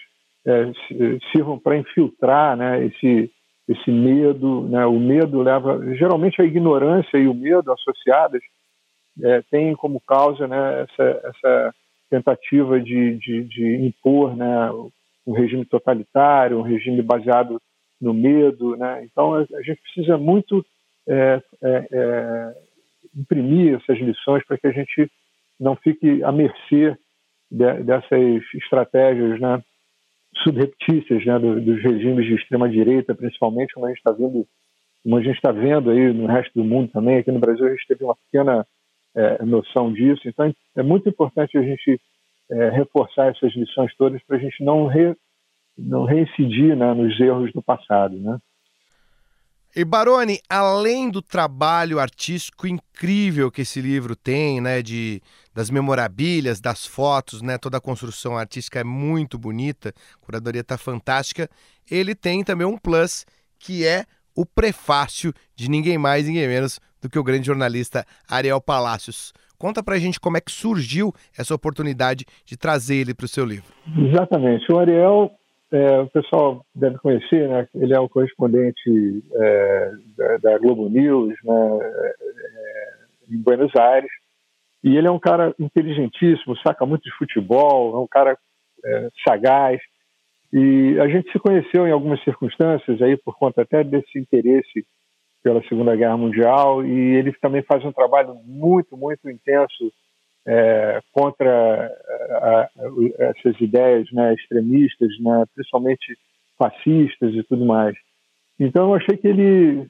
é, 0.45 0.71
sirvam 1.31 1.59
para 1.59 1.77
infiltrar 1.77 2.55
né? 2.55 2.85
esse, 2.85 3.29
esse 3.71 3.91
medo. 3.91 4.67
Né? 4.67 4.85
O 4.85 4.99
medo 4.99 5.41
leva. 5.41 5.79
Geralmente 5.95 6.41
a 6.41 6.45
ignorância 6.45 7.17
e 7.17 7.27
o 7.27 7.33
medo 7.33 7.71
associadas 7.71 8.41
é, 9.21 9.41
têm 9.49 9.75
como 9.75 10.01
causa 10.01 10.47
né? 10.47 10.83
essa, 10.83 11.21
essa 11.23 11.75
tentativa 12.09 12.79
de, 12.79 13.17
de, 13.17 13.43
de 13.43 13.75
impor 13.85 14.35
né? 14.35 14.71
um 15.25 15.33
regime 15.33 15.65
totalitário, 15.65 16.59
um 16.59 16.63
regime 16.63 17.01
baseado 17.01 17.61
no 17.99 18.13
medo. 18.13 18.75
Né? 18.75 19.05
Então, 19.05 19.35
a, 19.35 19.39
a 19.39 19.61
gente 19.61 19.81
precisa 19.81 20.17
muito 20.17 20.65
é, 21.07 21.41
é, 21.63 21.87
é, 21.91 22.53
imprimir 23.15 23.75
essas 23.75 23.97
lições 23.99 24.45
para 24.45 24.57
que 24.57 24.67
a 24.67 24.71
gente 24.71 25.09
não 25.59 25.75
fique 25.75 26.23
à 26.23 26.31
mercê 26.31 26.95
de, 27.49 27.83
dessas 27.83 28.43
estratégias 28.55 29.39
né, 29.39 29.61
subreptícias 30.43 31.25
né, 31.25 31.37
do, 31.39 31.59
dos 31.61 31.81
regimes 31.81 32.25
de 32.25 32.35
extrema-direita, 32.35 33.15
principalmente, 33.15 33.73
como 33.73 33.85
a 33.85 33.89
gente 33.89 33.97
está 33.97 34.11
vendo, 34.11 34.47
como 35.03 35.17
a 35.17 35.21
gente 35.21 35.35
está 35.35 35.51
vendo 35.51 35.89
aí 35.89 36.13
no 36.13 36.25
resto 36.27 36.51
do 36.53 36.63
mundo 36.63 36.91
também. 36.91 37.17
Aqui 37.17 37.31
no 37.31 37.39
Brasil 37.39 37.65
a 37.65 37.69
gente 37.69 37.87
teve 37.87 38.03
uma 38.03 38.15
pequena 38.15 38.65
é, 39.15 39.43
noção 39.43 39.91
disso. 39.91 40.21
Então, 40.25 40.53
é 40.75 40.83
muito 40.83 41.09
importante 41.09 41.57
a 41.57 41.61
gente 41.61 41.99
é, 42.49 42.69
reforçar 42.69 43.27
essas 43.27 43.53
lições 43.55 43.95
todas 43.97 44.21
para 44.23 44.37
a 44.37 44.39
gente 44.39 44.63
não, 44.63 44.87
re, 44.87 45.15
não 45.77 46.05
reincidir 46.05 46.75
né, 46.75 46.93
nos 46.93 47.19
erros 47.19 47.51
do 47.53 47.61
passado. 47.61 48.17
Né? 48.17 48.37
E 49.73 49.85
Baroni, 49.85 50.39
além 50.49 51.09
do 51.09 51.21
trabalho 51.21 51.99
artístico 51.99 52.67
incrível 52.67 53.49
que 53.49 53.61
esse 53.61 53.79
livro 53.79 54.15
tem, 54.15 54.59
né, 54.59 54.81
de 54.81 55.21
das 55.53 55.69
memorabilhas, 55.69 56.61
das 56.61 56.85
fotos, 56.85 57.41
né, 57.41 57.57
toda 57.57 57.77
a 57.77 57.81
construção 57.81 58.37
artística 58.37 58.79
é 58.79 58.83
muito 58.83 59.37
bonita, 59.37 59.93
a 60.15 60.25
curadoria 60.25 60.61
está 60.61 60.77
fantástica. 60.77 61.49
Ele 61.89 62.15
tem 62.15 62.43
também 62.43 62.67
um 62.67 62.77
plus 62.77 63.25
que 63.59 63.85
é 63.85 64.05
o 64.35 64.45
prefácio 64.45 65.33
de 65.55 65.69
ninguém 65.69 65.97
mais, 65.97 66.25
ninguém 66.25 66.47
menos 66.47 66.79
do 67.01 67.09
que 67.09 67.19
o 67.19 67.23
grande 67.23 67.47
jornalista 67.47 68.05
Ariel 68.29 68.61
Palacios. 68.61 69.33
Conta 69.57 69.83
pra 69.83 69.99
gente 69.99 70.19
como 70.19 70.37
é 70.37 70.41
que 70.41 70.51
surgiu 70.51 71.13
essa 71.37 71.53
oportunidade 71.53 72.25
de 72.45 72.57
trazer 72.57 72.95
ele 72.95 73.13
para 73.13 73.25
o 73.25 73.29
seu 73.29 73.45
livro. 73.45 73.71
Exatamente. 73.95 74.71
O 74.71 74.79
Ariel, 74.79 75.31
é, 75.71 75.99
o 76.01 76.07
pessoal 76.07 76.65
deve 76.75 76.97
conhecer, 76.97 77.47
né? 77.47 77.67
Ele 77.73 77.93
é 77.93 77.99
o 77.99 78.09
correspondente 78.09 79.23
é, 79.33 79.91
da, 80.17 80.37
da, 80.37 80.57
Globo 80.57 80.89
News, 80.89 81.33
né? 81.43 81.79
É, 81.81 83.33
em 83.33 83.41
Buenos 83.41 83.73
Aires. 83.75 84.11
E 84.83 84.97
ele 84.97 85.07
é 85.07 85.11
um 85.11 85.19
cara 85.19 85.53
inteligentíssimo, 85.59 86.57
saca 86.57 86.85
muito 86.85 87.03
de 87.03 87.15
futebol, 87.15 87.95
é 87.95 87.99
um 87.99 88.07
cara 88.07 88.37
é, 88.83 89.09
sagaz. 89.27 89.79
E 90.51 90.99
a 90.99 91.07
gente 91.07 91.31
se 91.31 91.39
conheceu 91.39 91.87
em 91.87 91.91
algumas 91.91 92.21
circunstâncias 92.23 93.01
aí 93.01 93.15
por 93.15 93.37
conta 93.37 93.61
até 93.61 93.83
desse 93.83 94.19
interesse 94.19 94.85
pela 95.41 95.63
Segunda 95.63 95.95
Guerra 95.95 96.17
Mundial 96.17 96.85
e 96.85 97.15
ele 97.15 97.33
também 97.41 97.63
faz 97.63 97.83
um 97.85 97.91
trabalho 97.91 98.35
muito, 98.45 98.95
muito 98.97 99.29
intenso 99.29 99.91
é, 100.45 100.99
contra 101.11 101.91
a, 102.41 102.61
a, 102.61 102.69
essas 103.19 103.59
ideias 103.59 104.11
né, 104.11 104.33
extremistas, 104.33 105.09
né, 105.19 105.45
principalmente 105.53 106.17
fascistas 106.57 107.33
e 107.33 107.43
tudo 107.43 107.65
mais. 107.65 107.95
Então 108.59 108.89
eu 108.89 108.95
achei 108.95 109.17
que 109.17 109.27
ele 109.27 109.89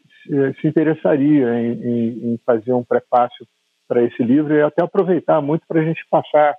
se 0.61 0.67
interessaria 0.67 1.59
em, 1.59 1.71
em, 1.73 2.33
em 2.33 2.39
fazer 2.45 2.73
um 2.73 2.83
prefácio 2.83 3.45
para 3.87 4.03
esse 4.03 4.23
livro 4.23 4.53
e 4.53 4.61
até 4.61 4.83
aproveitar 4.83 5.41
muito 5.41 5.65
para 5.67 5.81
a 5.81 5.83
gente 5.83 6.01
passar 6.09 6.55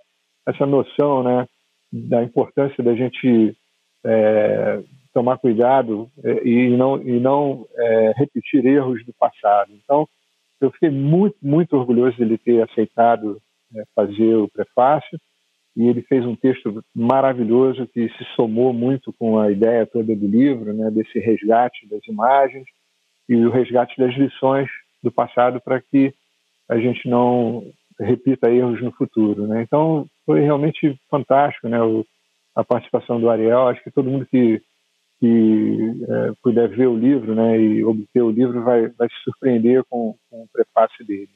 essa 0.47 0.67
noção 0.67 1.23
né, 1.23 1.47
da 1.93 2.23
importância 2.23 2.83
da 2.83 2.95
gente 2.95 3.57
é, 4.05 4.83
tomar 5.15 5.39
cuidado 5.39 6.11
é, 6.25 6.47
e 6.47 6.77
não, 6.77 7.01
e 7.03 7.21
não 7.21 7.67
é, 7.75 8.13
repetir 8.17 8.65
erros 8.67 9.05
do 9.05 9.13
passado. 9.15 9.71
Então, 9.73 10.07
eu 10.61 10.71
fiquei 10.73 10.91
muito, 10.91 11.37
muito 11.43 11.77
orgulhoso 11.77 12.17
de 12.17 12.23
ele 12.23 12.39
ter 12.39 12.63
aceitado 12.63 13.41
é, 13.77 13.83
fazer 13.95 14.37
o 14.37 14.49
prefácio 14.49 15.19
e 15.77 15.89
ele 15.89 16.03
fez 16.03 16.25
um 16.27 16.37
texto 16.37 16.85
maravilhoso 16.95 17.87
que 17.87 18.09
se 18.11 18.25
somou 18.37 18.73
muito 18.73 19.13
com 19.15 19.39
a 19.39 19.51
ideia 19.51 19.87
toda 19.87 20.15
do 20.15 20.27
livro, 20.27 20.73
né, 20.73 20.91
desse 20.91 21.19
resgate 21.19 21.89
das 21.89 22.07
imagens 22.07 22.67
e 23.29 23.37
o 23.37 23.51
resgate 23.51 23.97
das 23.99 24.15
lições 24.15 24.69
do 25.03 25.11
passado 25.11 25.61
para 25.61 25.81
que 25.81 26.13
a 26.69 26.79
gente 26.79 27.09
não 27.09 27.65
repita 27.99 28.51
erros 28.51 28.83
no 28.83 28.93
futuro. 28.93 29.47
Né? 29.47 29.63
Então, 29.63 30.07
foi 30.27 30.41
realmente 30.41 30.99
fantástico 31.11 31.69
né, 31.69 31.83
o, 31.83 32.05
a 32.55 32.63
participação 32.63 33.21
do 33.21 33.31
Ariel. 33.31 33.69
Acho 33.69 33.83
que 33.83 33.91
todo 33.91 34.11
mundo 34.11 34.27
que 34.27 34.61
que 35.23 35.79
é, 36.09 36.33
puder 36.43 36.69
ver 36.69 36.89
o 36.89 36.99
livro 36.99 37.33
né, 37.33 37.57
e 37.57 37.85
obter 37.85 38.23
o 38.23 38.31
livro 38.33 38.61
vai, 38.65 38.89
vai 38.89 39.09
se 39.09 39.15
surpreender 39.23 39.85
com, 39.85 40.17
com 40.29 40.43
o 40.43 40.49
prefácio 40.53 41.07
dele. 41.07 41.31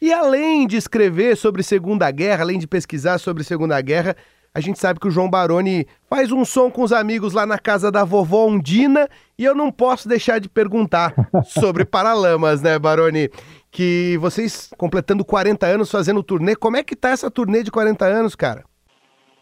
E 0.00 0.12
além 0.12 0.66
de 0.66 0.76
escrever 0.76 1.36
sobre 1.36 1.62
Segunda 1.62 2.10
Guerra, 2.10 2.42
além 2.42 2.58
de 2.58 2.66
pesquisar 2.66 3.18
sobre 3.18 3.44
Segunda 3.44 3.78
Guerra, 3.82 4.16
a 4.54 4.58
gente 4.58 4.78
sabe 4.78 4.98
que 4.98 5.06
o 5.06 5.10
João 5.10 5.30
Baroni 5.30 5.86
faz 6.08 6.32
um 6.32 6.44
som 6.44 6.70
com 6.70 6.82
os 6.82 6.92
amigos 6.92 7.34
lá 7.34 7.46
na 7.46 7.58
casa 7.58 7.92
da 7.92 8.02
vovó 8.04 8.46
Undina 8.46 9.08
e 9.38 9.44
eu 9.44 9.54
não 9.54 9.70
posso 9.70 10.08
deixar 10.08 10.40
de 10.40 10.48
perguntar 10.48 11.14
sobre 11.44 11.84
Paralamas, 11.86 12.62
né, 12.62 12.78
Baroni? 12.78 13.28
Que 13.70 14.16
vocês 14.18 14.70
completando 14.76 15.24
40 15.24 15.66
anos 15.66 15.90
fazendo 15.90 16.22
turnê, 16.22 16.56
como 16.56 16.76
é 16.76 16.82
que 16.82 16.96
tá 16.96 17.10
essa 17.10 17.30
turnê 17.30 17.62
de 17.62 17.70
40 17.70 18.04
anos, 18.06 18.34
cara? 18.34 18.64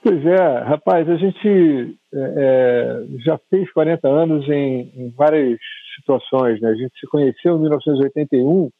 Pois 0.03 0.25
é, 0.27 0.59
rapaz, 0.65 1.09
a 1.09 1.17
gente 1.17 1.99
é, 2.15 2.35
é 2.37 3.05
já 3.25 3.39
fez 3.51 3.71
40 3.73 4.07
anos 4.09 4.49
em, 4.49 4.93
em, 4.95 5.15
várias 5.17 5.59
situações, 5.97 6.61
né? 6.61 6.69
A 6.69 6.75
gente 6.75 6.99
se 6.99 7.07
conheceu 7.07 7.57
em 7.57 7.61
1981, 7.61 8.71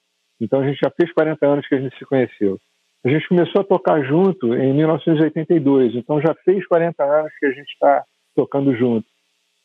então 0.41 0.61
a 0.61 0.67
gente 0.67 0.79
já 0.83 0.91
fez 0.91 1.13
40 1.13 1.47
anos 1.47 1.67
que 1.67 1.75
a 1.75 1.81
gente 1.81 1.97
se 1.99 2.05
conheceu. 2.05 2.59
A 3.05 3.09
gente 3.09 3.29
começou 3.29 3.61
a 3.61 3.65
tocar 3.65 4.03
junto 4.03 4.55
em 4.55 4.73
1982, 4.75 5.95
então 5.95 6.21
já 6.21 6.35
fez 6.45 6.67
40 6.67 7.03
anos 7.05 7.33
que 7.39 7.47
a 7.47 7.51
gente 7.51 7.69
está 7.69 8.05
tocando 8.35 8.75
junto. 8.75 9.07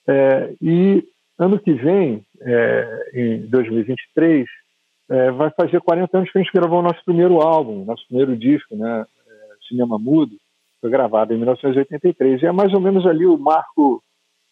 É, 0.07 0.53
e 0.61 1.03
ano 1.39 1.59
que 1.59 1.73
vem, 1.73 2.23
é, 2.41 3.11
em 3.13 3.47
2023, 3.47 4.47
é, 5.09 5.31
vai 5.31 5.49
fazer 5.51 5.81
40 5.81 6.17
anos 6.17 6.31
que 6.31 6.37
a 6.37 6.41
gente 6.41 6.53
gravou 6.53 6.79
o 6.79 6.83
nosso 6.83 7.03
primeiro 7.03 7.41
álbum, 7.41 7.85
nosso 7.85 8.05
primeiro 8.07 8.35
disco, 8.37 8.75
né, 8.75 9.05
Cinema 9.67 9.97
Mudo, 9.97 10.35
foi 10.79 10.89
gravado 10.89 11.33
em 11.33 11.37
1983. 11.37 12.41
E 12.41 12.45
é 12.45 12.51
mais 12.51 12.73
ou 12.73 12.81
menos 12.81 13.05
ali 13.05 13.25
o 13.25 13.37
marco, 13.37 14.03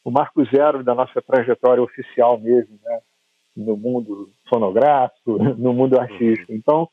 o 0.03 0.11
marco 0.11 0.43
zero 0.45 0.83
da 0.83 0.95
nossa 0.95 1.21
trajetória 1.21 1.83
oficial 1.83 2.39
mesmo, 2.39 2.79
né, 2.83 2.99
no 3.55 3.75
mundo 3.77 4.29
fonográfico, 4.49 5.37
no 5.57 5.73
mundo 5.73 5.99
artístico. 5.99 6.53
Então, 6.53 6.87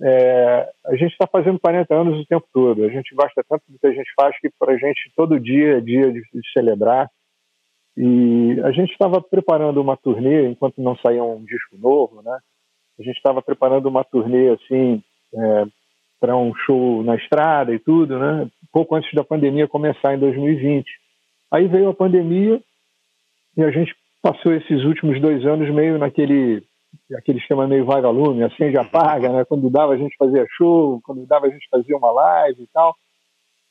é, 0.00 0.68
a 0.86 0.96
gente 0.96 1.12
está 1.12 1.26
fazendo 1.26 1.60
40 1.60 1.94
anos 1.94 2.18
o 2.18 2.26
tempo 2.26 2.46
todo. 2.52 2.84
A 2.84 2.88
gente 2.88 3.14
gosta 3.14 3.44
tanto 3.48 3.62
do 3.68 3.78
que 3.78 3.86
a 3.86 3.92
gente 3.92 4.12
faz 4.16 4.38
que 4.40 4.50
para 4.58 4.72
a 4.72 4.76
gente 4.76 5.12
todo 5.16 5.38
dia 5.38 5.78
é 5.78 5.80
dia 5.80 6.12
de, 6.12 6.20
de 6.20 6.52
celebrar. 6.52 7.08
E 7.96 8.60
a 8.64 8.72
gente 8.72 8.90
estava 8.90 9.20
preparando 9.20 9.80
uma 9.80 9.96
turnê 9.96 10.48
enquanto 10.48 10.80
não 10.80 10.96
saía 10.96 11.22
um 11.22 11.44
disco 11.44 11.76
novo, 11.76 12.22
né? 12.22 12.38
A 12.98 13.02
gente 13.02 13.16
estava 13.16 13.42
preparando 13.42 13.86
uma 13.86 14.02
turnê 14.02 14.48
assim 14.48 15.02
é, 15.34 15.64
para 16.18 16.36
um 16.36 16.54
show 16.54 17.02
na 17.02 17.16
estrada 17.16 17.72
e 17.74 17.78
tudo, 17.78 18.18
né? 18.18 18.50
Pouco 18.72 18.94
antes 18.94 19.12
da 19.12 19.22
pandemia 19.22 19.68
começar 19.68 20.14
em 20.14 20.18
2020. 20.18 20.86
Aí 21.50 21.68
veio 21.68 21.90
a 21.90 21.94
pandemia 21.94 22.60
e 23.56 23.62
a 23.62 23.70
gente 23.70 23.94
passou 24.22 24.54
esses 24.54 24.84
últimos 24.84 25.20
dois 25.20 25.44
anos 25.44 25.68
meio 25.74 25.98
naquele 25.98 26.62
aquele 27.16 27.38
esquema 27.38 27.66
meio 27.66 27.84
vagalume, 27.84 28.42
acende 28.42 28.76
apaga, 28.76 29.30
né? 29.30 29.44
Quando 29.44 29.68
dava 29.70 29.94
a 29.94 29.96
gente 29.96 30.16
fazia 30.16 30.46
show, 30.56 31.00
quando 31.02 31.26
dava 31.26 31.46
a 31.46 31.50
gente 31.50 31.66
fazia 31.70 31.96
uma 31.96 32.10
live 32.12 32.62
e 32.62 32.66
tal. 32.72 32.94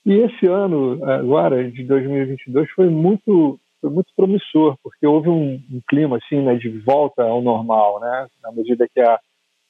E 0.05 0.13
esse 0.13 0.47
ano, 0.47 1.03
agora, 1.05 1.69
de 1.69 1.83
2022, 1.83 2.69
foi 2.71 2.89
muito, 2.89 3.59
foi 3.79 3.89
muito 3.89 4.11
promissor, 4.15 4.75
porque 4.83 5.05
houve 5.05 5.29
um, 5.29 5.61
um 5.71 5.81
clima, 5.87 6.17
assim, 6.17 6.41
né, 6.41 6.55
de 6.55 6.69
volta 6.79 7.23
ao 7.23 7.41
normal, 7.41 7.99
né? 7.99 8.27
Na 8.41 8.51
medida 8.51 8.87
que 8.91 8.99
a, 8.99 9.19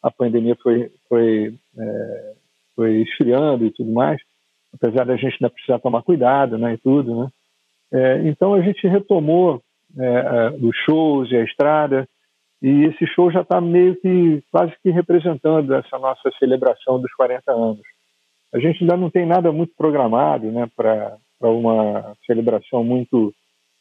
a 0.01 0.09
pandemia 0.09 0.55
foi, 0.63 0.89
foi, 1.09 1.53
é, 1.77 2.33
foi 2.75 3.01
esfriando 3.01 3.65
e 3.65 3.71
tudo 3.71 3.91
mais, 3.91 4.21
apesar 4.73 5.05
da 5.05 5.17
gente 5.17 5.33
ainda 5.33 5.49
precisar 5.49 5.79
tomar 5.79 6.01
cuidado, 6.01 6.57
né, 6.57 6.73
e 6.73 6.77
tudo, 6.77 7.23
né? 7.23 7.29
É, 7.93 8.21
então 8.29 8.53
a 8.53 8.61
gente 8.61 8.87
retomou 8.87 9.61
é, 9.97 10.05
é 10.05 10.49
os 10.61 10.75
shows 10.85 11.31
e 11.31 11.37
a 11.37 11.43
estrada, 11.43 12.07
e 12.61 12.85
esse 12.85 13.07
show 13.07 13.31
já 13.31 13.41
está 13.41 13.59
meio 13.59 13.95
que 13.95 14.43
quase 14.51 14.73
que 14.83 14.91
representando 14.91 15.73
essa 15.73 15.97
nossa 15.97 16.29
celebração 16.37 17.01
dos 17.01 17.11
40 17.13 17.51
anos. 17.51 17.81
A 18.53 18.59
gente 18.59 18.83
ainda 18.83 18.95
não 18.95 19.09
tem 19.09 19.25
nada 19.25 19.51
muito 19.51 19.73
programado 19.75 20.51
né, 20.51 20.69
para 20.75 21.17
uma 21.41 22.13
celebração 22.25 22.83
muito 22.83 23.33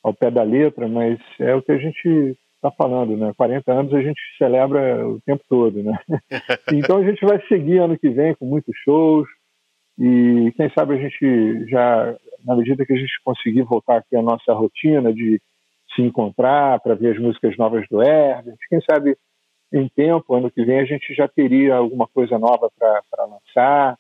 ao 0.03 0.15
pé 0.15 0.31
da 0.31 0.43
letra, 0.43 0.89
mas 0.89 1.19
é 1.39 1.55
o 1.55 1.61
que 1.61 1.73
a 1.73 1.79
gente 1.79 2.37
está 2.57 2.71
falando, 2.71 3.17
né? 3.17 3.33
40 3.37 3.73
anos 3.73 3.95
a 3.95 4.03
gente 4.03 4.21
celebra 4.39 5.07
o 5.07 5.21
tempo 5.23 5.43
todo, 5.49 5.83
né? 5.83 5.99
Então 6.73 6.99
a 6.99 7.05
gente 7.05 7.25
vai 7.25 7.41
seguir 7.49 7.79
ano 7.79 7.99
que 7.99 8.09
vem 8.09 8.35
com 8.35 8.47
muitos 8.47 8.75
shows 8.85 9.29
e 9.99 10.53
quem 10.57 10.71
sabe 10.71 10.95
a 10.95 10.99
gente 10.99 11.69
já, 11.69 12.17
na 12.45 12.57
medida 12.57 12.87
que 12.87 12.93
a 12.93 12.97
gente 12.97 13.13
conseguir 13.25 13.63
voltar 13.63 13.99
aqui 13.99 14.17
à 14.17 14.23
nossa 14.23 14.53
rotina 14.53 15.13
de 15.13 15.41
se 15.95 16.03
encontrar 16.03 16.81
para 16.81 16.95
ver 16.95 17.17
as 17.17 17.19
músicas 17.21 17.57
novas 17.57 17.87
do 17.89 18.03
Herbert. 18.03 18.57
Quem 18.69 18.81
sabe 18.89 19.17
em 19.73 19.89
tempo, 19.89 20.35
ano 20.35 20.51
que 20.51 20.65
vem, 20.65 20.81
a 20.81 20.85
gente 20.85 21.15
já 21.15 21.29
teria 21.29 21.77
alguma 21.77 22.07
coisa 22.09 22.39
nova 22.39 22.71
para 22.79 23.25
lançar 23.25 23.97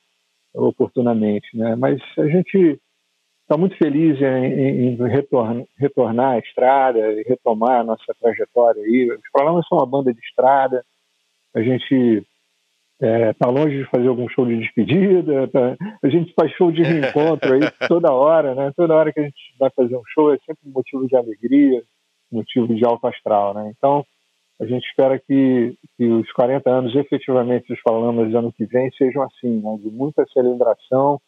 oportunamente. 0.54 1.56
Né? 1.56 1.76
Mas 1.76 2.00
a 2.18 2.26
gente 2.26 2.80
está 3.42 3.56
muito 3.56 3.76
feliz 3.76 4.20
em, 4.20 4.94
em 4.94 5.08
retornar, 5.08 5.64
retornar 5.76 6.34
à 6.34 6.38
estrada 6.38 6.98
e 7.12 7.22
retomar 7.22 7.80
a 7.80 7.84
nossa 7.84 8.14
trajetória 8.20 8.82
aí. 8.82 9.10
Os 9.10 9.30
Problemas 9.32 9.66
são 9.68 9.78
uma 9.78 9.86
banda 9.86 10.12
de 10.12 10.20
estrada, 10.20 10.84
a 11.54 11.62
gente 11.62 12.24
está 13.00 13.06
é, 13.06 13.32
tá 13.32 13.48
longe 13.48 13.78
de 13.78 13.90
fazer 13.90 14.08
algum 14.08 14.28
show 14.28 14.44
de 14.44 14.58
despedida, 14.58 15.48
tá, 15.48 15.76
a 16.02 16.08
gente 16.08 16.34
faz 16.34 16.52
show 16.52 16.70
de 16.70 16.82
reencontro 16.82 17.54
aí 17.54 17.60
toda 17.88 18.12
hora, 18.12 18.54
né? 18.54 18.72
Toda 18.76 18.94
hora 18.94 19.12
que 19.12 19.20
a 19.20 19.22
gente 19.24 19.54
vai 19.58 19.70
fazer 19.70 19.96
um 19.96 20.02
show 20.12 20.32
é 20.32 20.38
sempre 20.38 20.60
um 20.66 20.72
motivo 20.72 21.06
de 21.06 21.16
alegria, 21.16 21.82
motivo 22.30 22.74
de 22.74 22.84
alto 22.84 23.06
astral, 23.06 23.54
né? 23.54 23.72
Então, 23.76 24.04
a 24.60 24.66
gente 24.66 24.86
espera 24.86 25.18
que, 25.18 25.74
que 25.96 26.04
os 26.04 26.30
40 26.32 26.70
anos 26.70 26.94
efetivamente 26.94 27.68
dos 27.68 27.80
Falamas 27.80 28.34
ano 28.34 28.52
que 28.52 28.66
vem 28.66 28.90
sejam 28.92 29.22
assim, 29.22 29.62
né? 29.62 29.78
de 29.82 29.90
muita 29.90 30.26
celebração, 30.34 31.18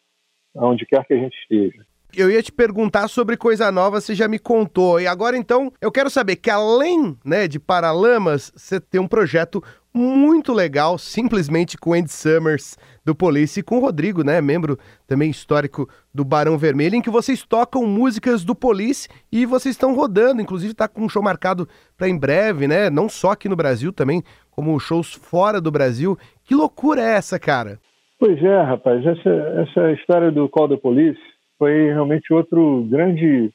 onde 0.55 0.85
quer 0.85 1.03
que 1.05 1.13
a 1.13 1.17
gente 1.17 1.35
esteja. 1.39 1.83
Eu 2.15 2.29
ia 2.29 2.43
te 2.43 2.51
perguntar 2.51 3.07
sobre 3.07 3.35
coisa 3.35 3.71
nova, 3.71 3.99
você 3.99 4.13
já 4.13 4.27
me 4.27 4.37
contou. 4.37 5.01
E 5.01 5.07
agora 5.07 5.35
então, 5.35 5.73
eu 5.81 5.91
quero 5.91 6.11
saber 6.11 6.35
que 6.35 6.51
além, 6.51 7.17
né, 7.25 7.47
de 7.47 7.59
Paralamas, 7.59 8.51
você 8.55 8.79
tem 8.79 9.01
um 9.01 9.07
projeto 9.07 9.63
muito 9.93 10.51
legal, 10.51 10.97
simplesmente 10.97 11.77
com 11.77 11.93
Andy 11.93 12.11
Summers 12.11 12.77
do 13.05 13.13
Police 13.13 13.59
e 13.59 13.63
com 13.63 13.77
o 13.77 13.79
Rodrigo, 13.79 14.23
né, 14.23 14.41
membro 14.41 14.77
também 15.05 15.29
histórico 15.29 15.87
do 16.13 16.25
Barão 16.25 16.57
Vermelho, 16.57 16.95
em 16.95 17.01
que 17.01 17.09
vocês 17.09 17.43
tocam 17.43 17.85
músicas 17.85 18.43
do 18.43 18.55
Police 18.55 19.07
e 19.31 19.45
vocês 19.45 19.75
estão 19.75 19.93
rodando, 19.93 20.41
inclusive 20.41 20.71
está 20.71 20.87
com 20.87 21.01
um 21.01 21.09
show 21.09 21.21
marcado 21.21 21.67
para 21.95 22.09
em 22.09 22.17
breve, 22.17 22.67
né, 22.67 22.89
não 22.89 23.07
só 23.07 23.31
aqui 23.31 23.47
no 23.47 23.55
Brasil 23.55 23.93
também, 23.93 24.23
como 24.49 24.79
shows 24.79 25.13
fora 25.13 25.61
do 25.61 25.71
Brasil. 25.71 26.17
Que 26.43 26.55
loucura 26.55 27.01
é 27.01 27.15
essa, 27.15 27.37
cara? 27.37 27.79
Pois 28.19 28.41
é, 28.41 28.61
rapaz, 28.61 29.05
essa, 29.05 29.29
essa 29.29 29.91
história 29.91 30.31
do 30.31 30.49
Call 30.49 30.69
the 30.69 30.77
Police 30.77 31.19
foi 31.59 31.91
realmente 31.91 32.33
outro 32.33 32.87
grande 32.89 33.51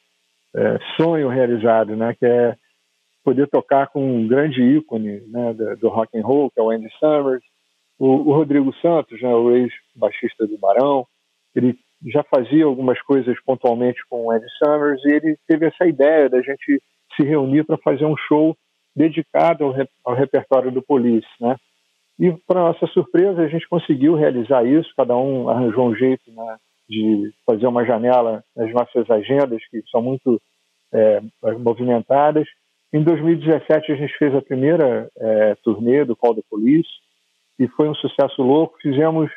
é, 0.55 0.77
sonho 0.95 1.27
realizado, 1.27 1.95
né, 1.95 2.15
que 2.17 2.25
é 2.25 2.55
poder 3.23 3.47
tocar 3.47 3.87
com 3.87 4.03
um 4.03 4.27
grande 4.27 4.61
ícone 4.61 5.21
né, 5.27 5.53
do, 5.53 5.89
rock 5.89 6.17
and 6.17 6.23
roll, 6.23 6.49
que 6.49 6.59
é 6.59 6.63
o 6.63 6.69
Andy 6.69 6.89
Summers, 6.99 7.43
o, 7.97 8.07
o 8.07 8.33
Rodrigo 8.33 8.73
Santos, 8.81 9.21
né, 9.21 9.33
o 9.33 9.51
ex-baixista 9.51 10.47
do 10.47 10.57
Barão, 10.57 11.05
ele 11.55 11.77
já 12.07 12.23
fazia 12.23 12.65
algumas 12.65 13.01
coisas 13.01 13.35
pontualmente 13.43 14.01
com 14.09 14.25
o 14.25 14.31
Andy 14.31 14.47
Summers 14.57 15.03
e 15.05 15.11
ele 15.11 15.37
teve 15.47 15.65
essa 15.65 15.85
ideia 15.85 16.29
da 16.29 16.41
gente 16.41 16.81
se 17.15 17.23
reunir 17.23 17.65
para 17.65 17.77
fazer 17.77 18.05
um 18.05 18.15
show 18.15 18.55
dedicado 18.95 19.65
ao, 19.65 19.75
ao 20.05 20.15
repertório 20.15 20.71
do 20.71 20.81
Police, 20.81 21.27
né? 21.39 21.55
E 22.17 22.33
para 22.45 22.59
nossa 22.61 22.85
surpresa 22.87 23.41
a 23.41 23.47
gente 23.47 23.67
conseguiu 23.67 24.13
realizar 24.13 24.65
isso. 24.65 24.91
Cada 24.95 25.15
um 25.15 25.47
arranjou 25.47 25.87
um 25.87 25.95
jeito 25.95 26.29
né, 26.31 26.57
de 26.89 27.31
fazer 27.45 27.65
uma 27.65 27.85
janela 27.85 28.43
nas 28.55 28.71
nossas 28.73 29.09
agendas 29.09 29.61
que 29.69 29.81
são 29.89 30.01
muito 30.01 30.41
é, 30.93 31.21
movimentadas 31.57 32.45
em 32.91 33.03
2017 33.03 33.91
a 33.91 33.95
gente 33.95 34.17
fez 34.17 34.33
a 34.33 34.41
primeira 34.41 35.09
é, 35.17 35.55
turnê 35.63 36.03
do 36.03 36.15
Call 36.15 36.35
the 36.35 36.41
Police 36.49 36.89
e 37.59 37.67
foi 37.67 37.87
um 37.87 37.95
sucesso 37.95 38.41
louco. 38.41 38.77
Fizemos 38.81 39.29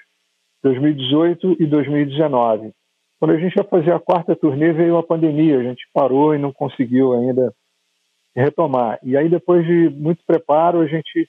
2018 0.63 1.57
e 1.61 1.67
2019. 1.67 2.73
Quando 3.19 3.33
a 3.33 3.39
gente 3.39 3.55
ia 3.57 3.65
fazer 3.65 3.93
a 3.93 4.01
quarta 4.01 4.35
turnê 4.35 4.73
veio 4.73 4.97
a 4.97 5.03
pandemia, 5.03 5.59
a 5.59 5.63
gente 5.63 5.87
parou 5.93 6.35
e 6.35 6.39
não 6.39 6.53
conseguiu 6.53 7.13
ainda 7.13 7.53
retomar. 8.35 8.99
E 9.03 9.17
aí 9.17 9.29
depois 9.29 9.67
de 9.67 9.91
muito 9.91 10.23
preparo 10.27 10.81
a 10.81 10.87
gente 10.87 11.29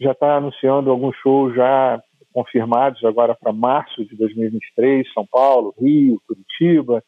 já 0.00 0.12
está 0.12 0.36
anunciando 0.36 0.90
alguns 0.90 1.14
shows 1.16 1.54
já 1.54 2.02
confirmados 2.32 3.04
agora 3.04 3.34
para 3.34 3.52
março 3.52 4.04
de 4.04 4.16
2023, 4.16 5.12
São 5.12 5.26
Paulo, 5.30 5.74
Rio, 5.78 6.20
Curitiba. 6.26 7.02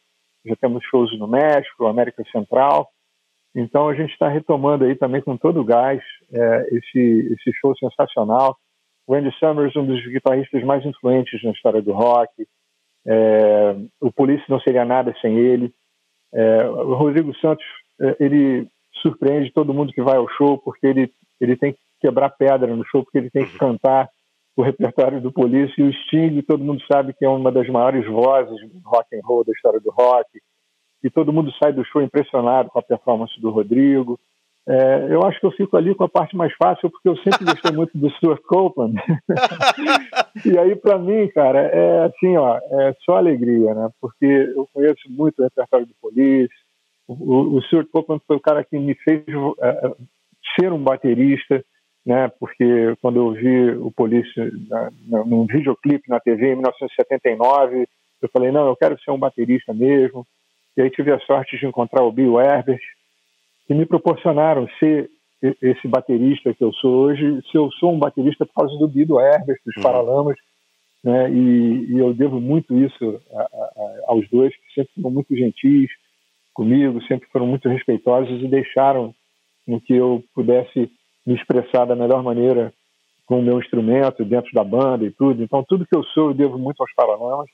Já 0.45 0.55
temos 0.55 0.83
shows 0.85 1.17
no 1.17 1.27
México, 1.27 1.85
América 1.85 2.23
Central. 2.31 2.89
Então 3.55 3.87
a 3.87 3.93
gente 3.93 4.11
está 4.11 4.27
retomando 4.27 4.85
aí 4.85 4.95
também 4.95 5.21
com 5.21 5.37
todo 5.37 5.61
o 5.61 5.65
gás 5.65 6.01
é, 6.31 6.67
esse, 6.71 7.33
esse 7.33 7.57
show 7.59 7.75
sensacional. 7.77 8.57
O 9.05 9.13
Andy 9.13 9.31
Summers, 9.37 9.75
um 9.75 9.85
dos 9.85 10.03
guitarristas 10.07 10.63
mais 10.63 10.85
influentes 10.85 11.43
na 11.43 11.51
história 11.51 11.81
do 11.81 11.91
rock. 11.91 12.47
É, 13.05 13.75
o 14.01 14.11
Police 14.11 14.43
não 14.49 14.59
seria 14.59 14.85
nada 14.85 15.13
sem 15.21 15.37
ele. 15.37 15.73
É, 16.33 16.65
o 16.67 16.95
Rodrigo 16.95 17.35
Santos, 17.37 17.65
é, 18.01 18.15
ele 18.19 18.67
surpreende 19.01 19.51
todo 19.51 19.73
mundo 19.73 19.93
que 19.93 20.01
vai 20.01 20.17
ao 20.17 20.29
show, 20.29 20.57
porque 20.57 20.87
ele, 20.87 21.11
ele 21.39 21.55
tem 21.55 21.73
que 21.73 21.79
quebrar 22.01 22.29
pedra 22.29 22.75
no 22.75 22.85
show, 22.85 23.03
porque 23.03 23.17
ele 23.17 23.29
tem 23.29 23.45
que 23.45 23.57
cantar 23.57 24.09
o 24.55 24.61
repertório 24.61 25.19
do 25.19 25.31
Police 25.31 25.73
e 25.77 25.83
o 25.83 25.93
Sting, 25.93 26.41
todo 26.43 26.63
mundo 26.63 26.81
sabe 26.91 27.13
que 27.13 27.25
é 27.25 27.29
uma 27.29 27.51
das 27.51 27.67
maiores 27.67 28.05
vozes 28.05 28.55
do 28.71 28.79
rock 28.85 29.15
and 29.15 29.21
roll 29.23 29.43
da 29.43 29.51
história 29.51 29.79
do 29.79 29.91
rock, 29.91 30.29
e 31.03 31.09
todo 31.09 31.33
mundo 31.33 31.51
sai 31.61 31.73
do 31.73 31.83
show 31.85 32.01
impressionado 32.01 32.69
com 32.69 32.79
a 32.79 32.83
performance 32.83 33.39
do 33.39 33.49
Rodrigo. 33.49 34.19
É, 34.65 35.07
eu 35.09 35.21
acho 35.23 35.39
que 35.41 35.45
eu 35.45 35.51
fico 35.51 35.75
ali 35.75 35.93
com 35.93 36.05
a 36.05 36.09
parte 36.09 36.37
mais 36.37 36.53
fácil, 36.55 36.89
porque 36.89 37.09
eu 37.09 37.17
sempre 37.17 37.43
gostei 37.43 37.71
muito 37.75 37.97
do 37.97 38.09
Stuart 38.11 38.41
Copeland. 38.43 38.95
e 40.45 40.57
aí, 40.57 40.75
para 40.75 40.97
mim, 40.97 41.27
cara, 41.29 41.59
é 41.59 42.05
assim, 42.05 42.37
ó, 42.37 42.57
é 42.57 42.95
só 43.03 43.17
alegria, 43.17 43.73
né? 43.73 43.89
Porque 43.99 44.25
eu 44.25 44.67
conheço 44.73 45.01
muito 45.09 45.39
o 45.39 45.43
repertório 45.43 45.85
do 45.85 45.93
Police. 46.01 46.53
O, 47.05 47.57
o 47.57 47.61
Stuart 47.63 47.89
Copeland 47.91 48.23
foi 48.25 48.37
o 48.37 48.41
cara 48.41 48.63
que 48.63 48.79
me 48.79 48.95
fez 48.95 49.23
é, 49.61 49.67
é 49.67 49.93
ser 50.57 50.71
um 50.71 50.81
baterista, 50.81 51.63
né? 52.05 52.31
Porque 52.39 52.95
quando 53.01 53.17
eu 53.17 53.31
vi 53.33 53.71
o 53.71 53.91
Police 53.91 54.31
na, 54.69 54.91
na, 55.07 55.25
num 55.25 55.45
videoclipe 55.45 56.09
na 56.09 56.21
TV 56.21 56.53
em 56.53 56.55
1979, 56.55 57.85
eu 58.21 58.29
falei, 58.31 58.51
não, 58.51 58.67
eu 58.67 58.75
quero 58.77 58.97
ser 59.01 59.11
um 59.11 59.19
baterista 59.19 59.73
mesmo. 59.73 60.25
E 60.75 60.81
aí 60.81 60.89
tive 60.89 61.11
a 61.11 61.19
sorte 61.19 61.57
de 61.57 61.65
encontrar 61.65 62.03
o 62.03 62.11
Bill 62.11 62.39
Herbert, 62.39 62.81
que 63.67 63.73
me 63.73 63.85
proporcionaram 63.85 64.67
ser 64.79 65.09
esse 65.61 65.87
baterista 65.87 66.53
que 66.53 66.63
eu 66.63 66.71
sou 66.73 67.05
hoje. 67.05 67.41
Se 67.51 67.57
eu 67.57 67.69
sou 67.73 67.93
um 67.93 67.99
baterista 67.99 68.45
por 68.45 68.53
causa 68.53 68.77
do 68.77 68.87
Bido 68.87 69.19
Herbert, 69.19 69.59
dos 69.65 69.75
uhum. 69.77 69.83
Paralamas, 69.83 70.37
né? 71.03 71.29
E, 71.29 71.91
e, 71.91 71.99
eu 71.99 72.13
devo 72.13 72.39
muito 72.39 72.77
isso 72.77 73.21
a, 73.33 73.41
a, 73.41 73.99
aos 74.07 74.27
dois, 74.29 74.55
que 74.55 74.73
sempre 74.73 74.93
foram 74.95 75.11
muito 75.11 75.35
gentis 75.35 75.89
comigo, 76.53 77.03
sempre 77.03 77.27
foram 77.29 77.45
muito 77.45 77.67
respeitosos 77.67 78.41
e 78.41 78.47
deixaram 78.47 79.13
com 79.65 79.79
que 79.81 79.93
eu 79.93 80.23
pudesse 80.33 80.89
me 81.25 81.35
expressar 81.35 81.85
da 81.85 81.95
melhor 81.95 82.23
maneira 82.23 82.73
com 83.25 83.39
o 83.39 83.41
meu 83.41 83.59
instrumento 83.59 84.23
dentro 84.23 84.51
da 84.53 84.63
banda 84.63 85.05
e 85.05 85.11
tudo. 85.11 85.43
Então, 85.43 85.63
tudo 85.67 85.85
que 85.85 85.95
eu 85.95 86.03
sou 86.05 86.29
eu 86.29 86.33
devo 86.33 86.57
muito 86.57 86.81
aos 86.81 86.93
Paralamas 86.93 87.49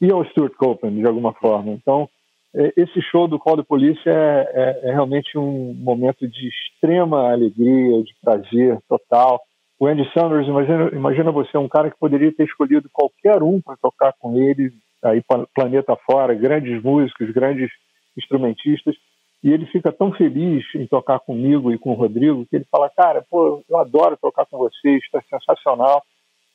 e 0.00 0.10
ao 0.12 0.24
Stuart 0.26 0.54
Copeland, 0.54 1.00
de 1.00 1.06
alguma 1.06 1.32
forma. 1.32 1.72
Então, 1.72 2.08
esse 2.54 3.00
show 3.10 3.26
do 3.26 3.38
Call 3.38 3.56
the 3.56 3.62
Police 3.62 4.00
é, 4.06 4.12
é, 4.12 4.80
é, 4.84 4.92
realmente 4.92 5.38
um 5.38 5.74
momento 5.74 6.28
de 6.28 6.48
extrema 6.48 7.32
alegria, 7.32 8.02
de 8.02 8.14
prazer 8.20 8.78
total. 8.88 9.40
O 9.80 9.86
Andy 9.86 10.08
Sanders, 10.12 10.46
imagina, 10.46 10.90
imagina 10.92 11.32
você, 11.32 11.56
um 11.56 11.68
cara 11.68 11.90
que 11.90 11.98
poderia 11.98 12.32
ter 12.32 12.44
escolhido 12.44 12.90
qualquer 12.92 13.42
um 13.42 13.60
para 13.60 13.76
tocar 13.78 14.12
com 14.18 14.36
ele, 14.36 14.70
aí 15.02 15.22
planeta 15.54 15.96
fora, 16.06 16.34
grandes 16.34 16.80
músicos, 16.82 17.30
grandes 17.30 17.70
instrumentistas, 18.16 18.94
e 19.42 19.50
ele 19.50 19.66
fica 19.66 19.90
tão 19.90 20.12
feliz 20.12 20.62
em 20.76 20.86
tocar 20.86 21.18
comigo 21.20 21.72
e 21.72 21.78
com 21.78 21.90
o 21.90 21.94
Rodrigo 21.94 22.46
que 22.46 22.56
ele 22.56 22.66
fala, 22.70 22.88
cara, 22.90 23.24
pô, 23.28 23.64
eu 23.68 23.78
adoro 23.78 24.16
tocar 24.20 24.46
com 24.46 24.58
vocês, 24.58 25.02
está 25.02 25.20
sensacional. 25.22 26.02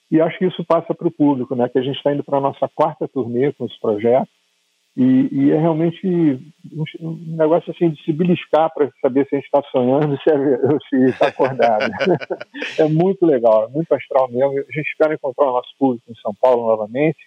E 0.10 0.21
acho 0.21 0.38
que 0.38 0.45
isso 0.45 0.63
passa 0.63 0.93
para 0.93 1.07
o 1.07 1.12
público, 1.12 1.53
né? 1.53 1.67
Que 1.67 1.79
a 1.79 1.81
gente 1.81 1.97
está 1.97 2.13
indo 2.13 2.23
para 2.23 2.38
a 2.38 2.41
nossa 2.41 2.69
quarta 2.73 3.10
turnê 3.10 3.51
com 3.51 3.65
esse 3.65 3.77
projeto 3.81 4.29
e, 4.99 5.29
e, 5.31 5.51
é 5.51 5.60
realmente 5.60 6.07
um, 6.99 7.36
negócio 7.38 7.71
assim 7.71 7.91
de 7.91 8.03
se 8.03 8.12
beliscar 8.12 8.73
para 8.73 8.89
saber 8.99 9.27
se 9.27 9.36
a 9.36 9.38
gente 9.38 9.45
está 9.45 9.62
sonhando 9.71 10.10
ou 10.10 10.81
se 10.89 10.95
está 11.10 11.27
acordado. 11.27 11.91
é 12.79 12.88
muito 12.89 13.23
legal, 13.23 13.65
é 13.65 13.67
muito 13.67 13.93
astral 13.93 14.27
mesmo. 14.27 14.57
A 14.57 14.73
gente 14.73 14.89
espera 14.89 15.13
encontrar 15.13 15.49
o 15.49 15.53
nosso 15.53 15.69
público 15.77 16.03
em 16.10 16.15
São 16.15 16.33
Paulo 16.41 16.65
novamente, 16.65 17.19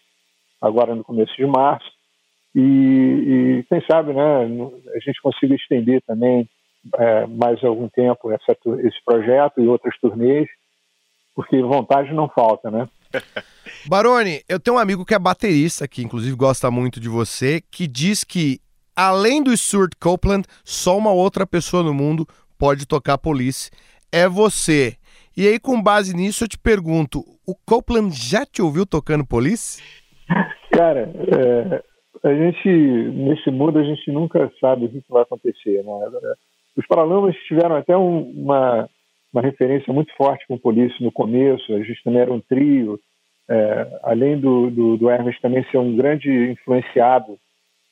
agora 0.60 0.96
no 0.96 1.04
começo 1.04 1.32
de 1.36 1.46
março. 1.46 1.88
E, 2.56 2.60
e 2.60 3.64
quem 3.68 3.80
sabe 3.88 4.14
né, 4.14 4.22
a 4.42 4.98
gente 4.98 5.22
consiga 5.22 5.54
estender 5.54 6.02
também 6.02 6.48
é, 6.96 7.24
mais 7.28 7.62
algum 7.62 7.88
tempo 7.88 8.32
essa, 8.32 8.50
esse 8.80 9.04
projeto 9.04 9.60
e 9.60 9.68
outras 9.68 9.96
turnês, 10.00 10.48
porque 11.36 11.62
vontade 11.62 12.12
não 12.12 12.28
falta, 12.28 12.68
né? 12.68 12.88
Baroni, 13.88 14.42
eu 14.48 14.60
tenho 14.60 14.76
um 14.76 14.80
amigo 14.80 15.04
que 15.04 15.14
é 15.14 15.18
baterista, 15.18 15.88
que 15.88 16.02
inclusive 16.02 16.36
gosta 16.36 16.70
muito 16.70 17.00
de 17.00 17.08
você, 17.08 17.60
que 17.70 17.86
diz 17.86 18.24
que, 18.24 18.60
além 18.94 19.42
do 19.42 19.56
Stuart 19.56 19.92
Copeland, 20.00 20.46
só 20.64 20.96
uma 20.96 21.12
outra 21.12 21.46
pessoa 21.46 21.82
no 21.82 21.94
mundo 21.94 22.26
pode 22.58 22.86
tocar 22.86 23.18
Police. 23.18 23.70
É 24.12 24.28
você. 24.28 24.96
E 25.36 25.46
aí, 25.46 25.58
com 25.58 25.80
base 25.80 26.14
nisso, 26.14 26.44
eu 26.44 26.48
te 26.48 26.58
pergunto: 26.58 27.24
o 27.46 27.54
Copeland 27.66 28.14
já 28.14 28.44
te 28.44 28.60
ouviu 28.60 28.84
tocando 28.84 29.26
Police? 29.26 29.82
Cara, 30.72 31.10
é, 31.28 31.82
a 32.22 32.34
gente, 32.34 32.68
nesse 32.68 33.50
mundo, 33.50 33.78
a 33.78 33.82
gente 33.82 34.10
nunca 34.10 34.50
sabe 34.60 34.86
o 34.86 34.88
que 34.88 35.02
vai 35.08 35.22
acontecer. 35.22 35.82
Né? 35.82 36.34
Os 36.76 36.86
Paralamas 36.86 37.34
tiveram 37.48 37.76
até 37.76 37.96
um, 37.96 38.30
uma, 38.30 38.88
uma 39.32 39.42
referência 39.42 39.92
muito 39.92 40.14
forte 40.16 40.46
com 40.46 40.54
o 40.54 40.58
Police 40.58 41.02
no 41.02 41.12
começo. 41.12 41.72
A 41.74 41.82
gente 41.82 42.02
também 42.02 42.20
era 42.20 42.32
um 42.32 42.40
trio. 42.40 42.98
É, 43.48 44.00
além 44.04 44.38
do, 44.38 44.70
do, 44.70 44.96
do, 44.96 45.10
Hermes 45.10 45.40
também 45.40 45.64
ser 45.70 45.78
um 45.78 45.96
grande 45.96 46.30
influenciado 46.50 47.36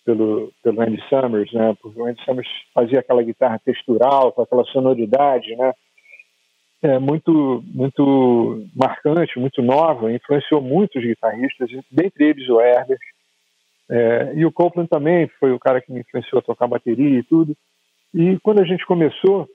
pelo, 0.04 0.52
pelo 0.62 0.80
Andy 0.80 1.02
Summers, 1.08 1.52
né? 1.52 1.76
Porque 1.82 2.00
o 2.00 2.06
Andy 2.06 2.24
Summers 2.24 2.48
fazia 2.72 3.00
aquela 3.00 3.22
guitarra 3.22 3.60
textural, 3.64 4.32
com 4.32 4.42
aquela 4.42 4.64
sonoridade, 4.64 5.56
né? 5.56 5.72
É 6.80 6.98
muito, 6.98 7.62
muito 7.74 8.64
marcante, 8.74 9.38
muito 9.38 9.60
nova, 9.60 10.12
influenciou 10.12 10.62
muitos 10.62 11.02
guitarristas, 11.02 11.68
dentre 11.90 12.24
eles 12.24 12.48
o 12.48 12.60
Herbert. 12.60 13.00
É, 13.90 14.32
e 14.36 14.44
o 14.44 14.52
Copeland 14.52 14.88
também 14.88 15.26
foi 15.40 15.50
o 15.50 15.58
cara 15.58 15.80
que 15.80 15.92
me 15.92 16.00
influenciou 16.00 16.38
a 16.38 16.42
tocar 16.42 16.68
bateria 16.68 17.18
e 17.18 17.22
tudo. 17.24 17.56
E 18.14 18.38
quando 18.42 18.60
a 18.60 18.64
gente 18.64 18.86
começou, 18.86 19.48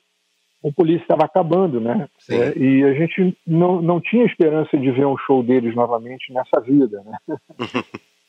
o 0.63 0.71
Polícia 0.71 1.03
estava 1.03 1.25
acabando, 1.25 1.81
né? 1.81 2.07
É, 2.29 2.57
e 2.57 2.83
a 2.85 2.93
gente 2.93 3.37
não, 3.45 3.81
não 3.81 3.99
tinha 3.99 4.25
esperança 4.25 4.77
de 4.77 4.89
ver 4.91 5.05
um 5.05 5.17
show 5.17 5.43
deles 5.43 5.75
novamente 5.75 6.31
nessa 6.31 6.61
vida, 6.61 7.03
né? 7.03 7.17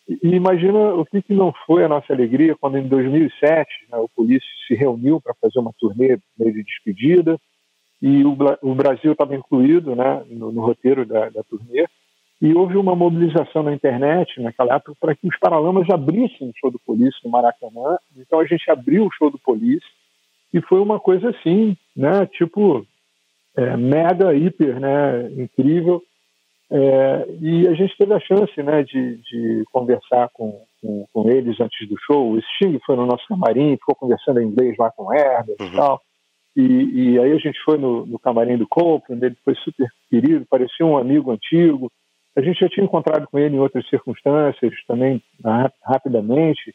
e 0.08 0.28
imagina 0.34 0.94
o 0.94 1.06
que, 1.06 1.22
que 1.22 1.32
não 1.32 1.54
foi 1.64 1.84
a 1.84 1.88
nossa 1.88 2.12
alegria 2.12 2.56
quando 2.60 2.76
em 2.76 2.88
2007 2.88 3.70
né, 3.90 3.98
o 3.98 4.08
Polícia 4.08 4.48
se 4.66 4.74
reuniu 4.74 5.20
para 5.20 5.32
fazer 5.40 5.60
uma 5.60 5.72
turnê 5.78 6.18
meio 6.36 6.52
de 6.52 6.64
despedida 6.64 7.38
e 8.02 8.24
o, 8.24 8.36
o 8.62 8.74
Brasil 8.74 9.12
estava 9.12 9.36
incluído 9.36 9.94
né, 9.94 10.24
no, 10.28 10.50
no 10.50 10.60
roteiro 10.60 11.06
da, 11.06 11.30
da 11.30 11.42
turnê 11.44 11.86
e 12.42 12.52
houve 12.52 12.76
uma 12.76 12.96
mobilização 12.96 13.62
na 13.62 13.72
internet 13.72 14.42
naquela 14.42 14.74
época 14.74 14.94
para 15.00 15.14
que 15.14 15.28
os 15.28 15.38
Paralamas 15.38 15.88
abrissem 15.88 16.48
o 16.48 16.52
show 16.58 16.70
do 16.70 16.80
Polícia 16.80 17.20
no 17.24 17.30
Maracanã. 17.30 17.96
Então 18.16 18.40
a 18.40 18.44
gente 18.44 18.68
abriu 18.70 19.06
o 19.06 19.12
show 19.12 19.30
do 19.30 19.38
Polícia 19.38 19.88
e 20.54 20.62
foi 20.62 20.78
uma 20.78 21.00
coisa 21.00 21.30
assim, 21.30 21.76
né? 21.96 22.24
Tipo, 22.26 22.86
é, 23.56 23.76
mega, 23.76 24.32
hiper, 24.32 24.78
né? 24.78 25.32
Incrível. 25.32 26.00
É, 26.70 27.26
e 27.40 27.66
a 27.66 27.74
gente 27.74 27.96
teve 27.98 28.14
a 28.14 28.20
chance, 28.20 28.62
né, 28.62 28.82
de, 28.84 29.16
de 29.16 29.64
conversar 29.70 30.28
com, 30.32 30.64
com, 30.80 31.06
com, 31.12 31.28
eles 31.28 31.60
antes 31.60 31.88
do 31.88 31.96
show. 32.06 32.32
O 32.32 32.40
Sting 32.40 32.78
foi 32.86 32.96
no 32.96 33.04
nosso 33.04 33.26
camarim, 33.28 33.76
ficou 33.76 33.96
conversando 33.96 34.40
em 34.40 34.46
inglês 34.46 34.76
lá 34.78 34.90
com 34.92 35.04
o 35.04 35.12
Herbert 35.12 35.56
uhum. 35.60 35.66
e 35.66 35.76
tal. 35.76 36.00
E, 36.56 36.62
e, 36.62 37.18
aí 37.18 37.32
a 37.32 37.38
gente 37.38 37.58
foi 37.64 37.76
no, 37.76 38.06
no 38.06 38.18
camarim 38.18 38.56
do 38.56 38.66
Copeland, 38.66 39.26
ele 39.26 39.36
foi 39.44 39.56
super 39.56 39.88
querido, 40.08 40.46
parecia 40.48 40.86
um 40.86 40.96
amigo 40.96 41.32
antigo. 41.32 41.90
A 42.36 42.40
gente 42.40 42.60
já 42.60 42.68
tinha 42.68 42.84
encontrado 42.84 43.26
com 43.26 43.38
ele 43.38 43.56
em 43.56 43.60
outras 43.60 43.88
circunstâncias 43.88 44.72
também, 44.86 45.20
rapidamente. 45.84 46.74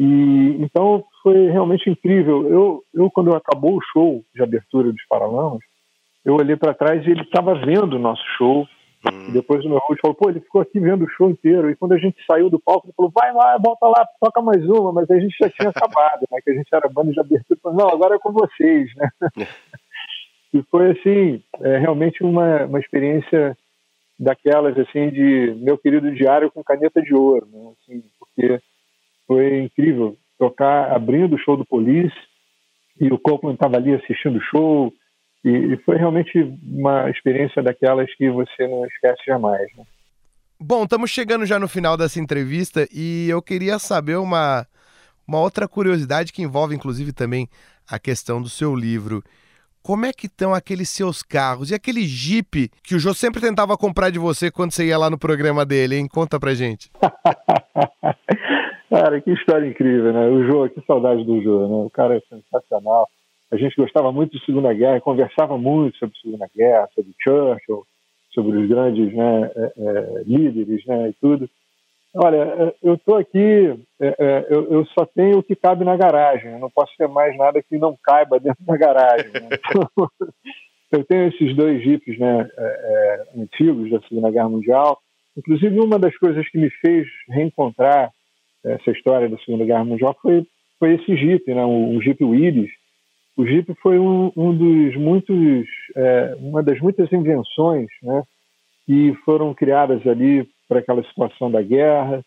E 0.00 0.56
então 0.58 1.04
foi 1.22 1.50
realmente 1.50 1.90
incrível. 1.90 2.48
Eu, 2.48 2.82
eu 2.94 3.10
quando 3.10 3.36
acabou 3.36 3.76
o 3.76 3.82
show 3.92 4.24
de 4.34 4.42
abertura 4.42 4.90
dos 4.90 5.06
Paralamas, 5.06 5.60
eu 6.24 6.36
olhei 6.36 6.56
para 6.56 6.72
trás 6.72 7.06
e 7.06 7.10
ele 7.10 7.20
estava 7.20 7.54
vendo 7.54 7.96
o 7.96 7.98
nosso 7.98 8.22
show. 8.38 8.66
Hum. 9.02 9.32
depois 9.32 9.64
o 9.64 9.68
meu 9.68 9.80
coach 9.80 9.98
falou, 10.02 10.14
pô, 10.14 10.28
ele 10.28 10.40
ficou 10.40 10.60
aqui 10.60 10.78
vendo 10.78 11.04
o 11.04 11.08
show 11.08 11.28
inteiro. 11.28 11.70
E 11.70 11.76
quando 11.76 11.92
a 11.92 11.98
gente 11.98 12.16
saiu 12.26 12.48
do 12.48 12.58
palco, 12.58 12.86
ele 12.86 12.94
falou, 12.94 13.12
vai 13.14 13.30
lá, 13.32 13.58
volta 13.58 13.86
lá, 13.88 14.06
toca 14.18 14.40
mais 14.40 14.64
uma. 14.66 14.90
Mas 14.90 15.10
a 15.10 15.20
gente 15.20 15.36
já 15.38 15.50
tinha 15.50 15.68
acabado, 15.68 16.26
né? 16.30 16.38
Que 16.42 16.50
a 16.50 16.54
gente 16.54 16.68
era 16.72 16.88
banda 16.88 17.12
de 17.12 17.20
abertura. 17.20 17.60
Falei, 17.62 17.78
não, 17.78 17.90
agora 17.90 18.16
é 18.16 18.18
com 18.18 18.32
vocês, 18.32 18.90
né? 18.96 19.10
e 20.54 20.62
foi 20.70 20.92
assim, 20.92 21.42
é, 21.60 21.76
realmente 21.76 22.22
uma, 22.22 22.64
uma 22.64 22.80
experiência 22.80 23.54
daquelas 24.18 24.78
assim 24.78 25.10
de 25.10 25.54
meu 25.58 25.76
querido 25.76 26.10
diário 26.14 26.50
com 26.50 26.64
caneta 26.64 27.02
de 27.02 27.14
ouro, 27.14 27.46
né? 27.52 27.72
Assim, 27.72 28.02
porque 28.18 28.60
foi 29.30 29.62
incrível 29.62 30.18
tocar 30.36 30.90
abrindo 30.90 31.36
o 31.36 31.38
show 31.38 31.56
do 31.56 31.64
Police 31.64 32.16
e 33.00 33.06
o 33.12 33.18
Copeland 33.18 33.54
estava 33.54 33.76
ali 33.76 33.94
assistindo 33.94 34.38
o 34.38 34.42
show 34.42 34.92
e, 35.44 35.76
foi 35.86 35.96
realmente 35.96 36.36
uma 36.64 37.08
experiência 37.08 37.62
daquelas 37.62 38.12
que 38.16 38.28
você 38.28 38.66
não 38.66 38.84
esquece 38.86 39.22
jamais. 39.24 39.68
Né? 39.76 39.84
Bom, 40.58 40.82
estamos 40.82 41.12
chegando 41.12 41.46
já 41.46 41.60
no 41.60 41.68
final 41.68 41.96
dessa 41.96 42.18
entrevista 42.18 42.88
e 42.92 43.28
eu 43.28 43.40
queria 43.40 43.78
saber 43.78 44.16
uma, 44.16 44.66
uma 45.28 45.38
outra 45.38 45.68
curiosidade 45.68 46.32
que 46.32 46.42
envolve 46.42 46.74
inclusive 46.74 47.12
também 47.12 47.48
a 47.88 48.00
questão 48.00 48.42
do 48.42 48.48
seu 48.48 48.74
livro. 48.74 49.22
Como 49.80 50.06
é 50.06 50.12
que 50.12 50.26
estão 50.26 50.52
aqueles 50.52 50.90
seus 50.90 51.22
carros 51.22 51.70
e 51.70 51.74
aquele 51.74 52.04
Jeep 52.04 52.68
que 52.82 52.96
o 52.96 52.98
Jô 52.98 53.14
sempre 53.14 53.40
tentava 53.40 53.76
comprar 53.78 54.10
de 54.10 54.18
você 54.18 54.50
quando 54.50 54.72
você 54.72 54.86
ia 54.86 54.98
lá 54.98 55.08
no 55.08 55.16
programa 55.16 55.64
dele, 55.64 55.94
hein? 55.94 56.08
Conta 56.08 56.40
pra 56.40 56.52
gente. 56.52 56.90
Cara, 58.90 59.20
que 59.20 59.30
história 59.30 59.68
incrível, 59.68 60.12
né? 60.12 60.26
O 60.26 60.44
Jô, 60.44 60.68
que 60.68 60.84
saudade 60.84 61.24
do 61.24 61.40
Jô, 61.40 61.60
né? 61.68 61.86
O 61.86 61.90
cara 61.90 62.16
é 62.16 62.20
sensacional. 62.28 63.08
a 63.52 63.56
gente 63.56 63.76
gostava 63.76 64.10
muito 64.10 64.36
de 64.36 64.44
Segunda 64.44 64.74
Guerra, 64.74 65.00
conversava 65.00 65.56
muito 65.56 65.96
sobre 65.96 66.18
Segunda 66.20 66.48
Guerra, 66.52 66.88
sobre 66.92 67.12
Churchill, 67.22 67.86
sobre 68.32 68.58
os 68.58 68.68
grandes 68.68 69.14
né, 69.14 69.50
é, 69.54 69.72
é, 69.76 70.22
líderes 70.26 70.84
né, 70.86 71.10
e 71.10 71.12
tudo. 71.20 71.48
Olha, 72.14 72.36
é, 72.36 72.74
eu 72.82 72.94
estou 72.94 73.16
aqui, 73.16 73.78
é, 74.00 74.16
é, 74.18 74.46
eu, 74.50 74.72
eu, 74.72 74.84
só 74.86 75.06
tenho 75.06 75.38
o 75.38 75.42
que 75.42 75.54
cabe 75.54 75.84
na 75.84 75.96
garagem, 75.96 76.50
eu 76.50 76.58
não 76.58 76.70
posso 76.70 76.92
ter 76.98 77.06
mais 77.08 77.36
nada 77.36 77.62
que 77.62 77.78
não 77.78 77.96
caiba 78.02 78.40
dentro 78.40 78.64
da 78.64 78.76
garagem. 78.76 79.30
Né? 79.32 79.48
Eu 80.90 81.04
tenho 81.04 81.28
esses 81.28 81.54
dois 81.54 81.80
jipes 81.84 82.18
né, 82.18 82.50
é, 82.58 83.22
antigos 83.36 83.88
da 83.92 84.00
Segunda 84.08 84.28
Guerra 84.28 84.48
Mundial. 84.48 84.98
Inclusive, 85.36 85.78
uma 85.78 86.00
das 86.00 86.16
coisas 86.18 86.48
que 86.48 86.58
me 86.58 86.68
fez 86.68 87.06
reencontrar 87.28 88.10
essa 88.64 88.90
história 88.90 89.28
da 89.28 89.38
Segunda 89.38 89.64
Guerra 89.64 89.84
Mundial 89.84 90.16
foi, 90.20 90.46
foi 90.78 90.94
esse 90.94 91.16
Jeep, 91.16 91.52
né, 91.52 91.64
o, 91.64 91.96
o 91.96 92.02
Jeep 92.02 92.22
Willys. 92.24 92.70
O 93.36 93.46
Jeep 93.46 93.72
foi 93.80 93.98
um, 93.98 94.30
um 94.36 94.54
dos 94.56 94.96
muitos, 94.96 95.66
é, 95.96 96.36
uma 96.38 96.62
das 96.62 96.78
muitas 96.80 97.10
invenções 97.12 97.86
né, 98.02 98.22
que 98.86 99.14
foram 99.24 99.54
criadas 99.54 100.06
ali 100.06 100.46
para 100.68 100.80
aquela 100.80 101.02
situação 101.04 101.50
da 101.50 101.62
guerra, 101.62 102.22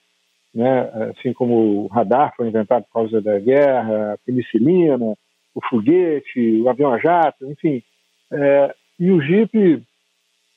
né? 0.53 1.11
assim 1.11 1.33
como 1.33 1.85
o 1.85 1.87
radar 1.87 2.33
foi 2.35 2.47
inventado 2.47 2.83
por 2.83 2.93
causa 2.93 3.21
da 3.21 3.39
guerra, 3.39 4.13
a 4.13 4.17
penicilina, 4.25 5.15
o 5.55 5.61
foguete, 5.69 6.61
o 6.61 6.69
avião 6.69 6.93
a 6.93 6.99
jato, 6.99 7.49
enfim. 7.49 7.81
É, 8.31 8.75
e 8.99 9.11
o 9.11 9.21
Jeep 9.21 9.83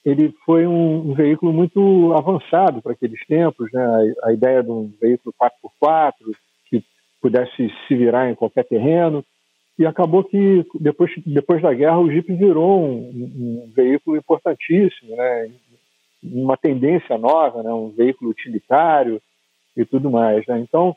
ele 0.06 0.32
foi 0.44 0.64
um, 0.68 1.10
um 1.10 1.14
veículo 1.14 1.52
muito 1.52 2.14
avançado 2.14 2.80
para 2.80 2.92
aqueles 2.92 3.18
tempos, 3.26 3.72
né? 3.72 3.84
a, 4.22 4.28
a 4.28 4.32
ideia 4.32 4.62
de 4.62 4.70
um 4.70 4.88
veículo 5.00 5.34
4x4 5.82 6.12
que 6.70 6.84
pudesse 7.20 7.72
se 7.88 7.96
virar 7.96 8.30
em 8.30 8.36
qualquer 8.36 8.64
terreno. 8.64 9.24
E 9.76 9.84
acabou 9.84 10.22
que 10.22 10.64
depois, 10.78 11.10
depois 11.26 11.60
da 11.60 11.74
guerra 11.74 11.98
o 11.98 12.08
Jeep 12.08 12.32
virou 12.34 12.80
um, 12.80 13.66
um 13.66 13.72
veículo 13.74 14.16
importantíssimo, 14.16 15.16
né? 15.16 15.50
uma 16.22 16.56
tendência 16.56 17.18
nova, 17.18 17.62
né, 17.62 17.72
um 17.72 17.90
veículo 17.90 18.30
utilitário 18.30 19.20
e 19.76 19.84
tudo 19.84 20.08
mais. 20.08 20.46
Né? 20.46 20.60
Então, 20.60 20.96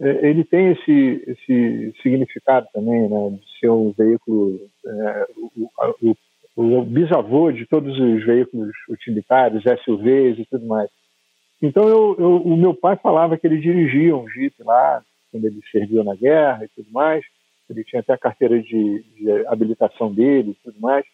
é, 0.00 0.28
ele 0.28 0.42
tem 0.44 0.72
esse, 0.72 1.24
esse 1.28 1.94
significado 2.02 2.66
também, 2.72 3.08
né, 3.08 3.30
de 3.30 3.60
ser 3.60 3.70
um 3.70 3.92
veículo, 3.96 4.58
é, 4.84 5.26
o, 5.36 5.70
o, 6.02 6.16
o, 6.58 6.82
bisavô 6.82 7.52
de 7.52 7.66
todos 7.66 7.96
os 7.96 8.26
veículos 8.26 8.72
utilitários, 8.88 9.62
SUVs 9.84 10.40
e 10.40 10.46
tudo 10.50 10.66
mais. 10.66 10.90
Então, 11.62 11.88
eu, 11.88 12.16
eu, 12.18 12.36
o 12.42 12.56
meu 12.56 12.74
pai 12.74 12.96
falava 12.96 13.38
que 13.38 13.46
ele 13.46 13.60
dirigia 13.60 14.16
um 14.16 14.28
Jeep 14.28 14.54
lá, 14.64 15.00
quando 15.30 15.44
ele 15.44 15.60
serviu 15.70 16.02
na 16.02 16.16
guerra 16.16 16.64
e 16.64 16.68
tudo 16.68 16.90
mais. 16.90 17.24
Ele 17.70 17.84
tinha 17.84 18.00
até 18.00 18.12
a 18.14 18.18
carteira 18.18 18.60
de, 18.60 19.04
de 19.14 19.46
habilitação 19.46 20.12
dele 20.12 20.50
e 20.50 20.64
tudo 20.64 20.80
mais. 20.80 21.04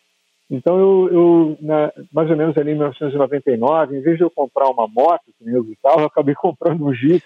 Então, 0.50 0.78
eu, 0.78 1.08
eu 1.12 1.58
na, 1.60 1.92
mais 2.12 2.30
ou 2.30 2.36
menos 2.36 2.56
ali 2.56 2.70
em 2.70 2.74
1999, 2.74 3.96
em 3.96 4.00
vez 4.00 4.16
de 4.16 4.24
eu 4.24 4.30
comprar 4.30 4.68
uma 4.70 4.86
moto, 4.88 5.24
que 5.38 5.44
nem 5.44 5.54
eu 5.54 5.64
tal, 5.82 6.00
eu 6.00 6.06
acabei 6.06 6.34
comprando 6.36 6.86
um 6.86 6.94
Jeep 6.94 7.22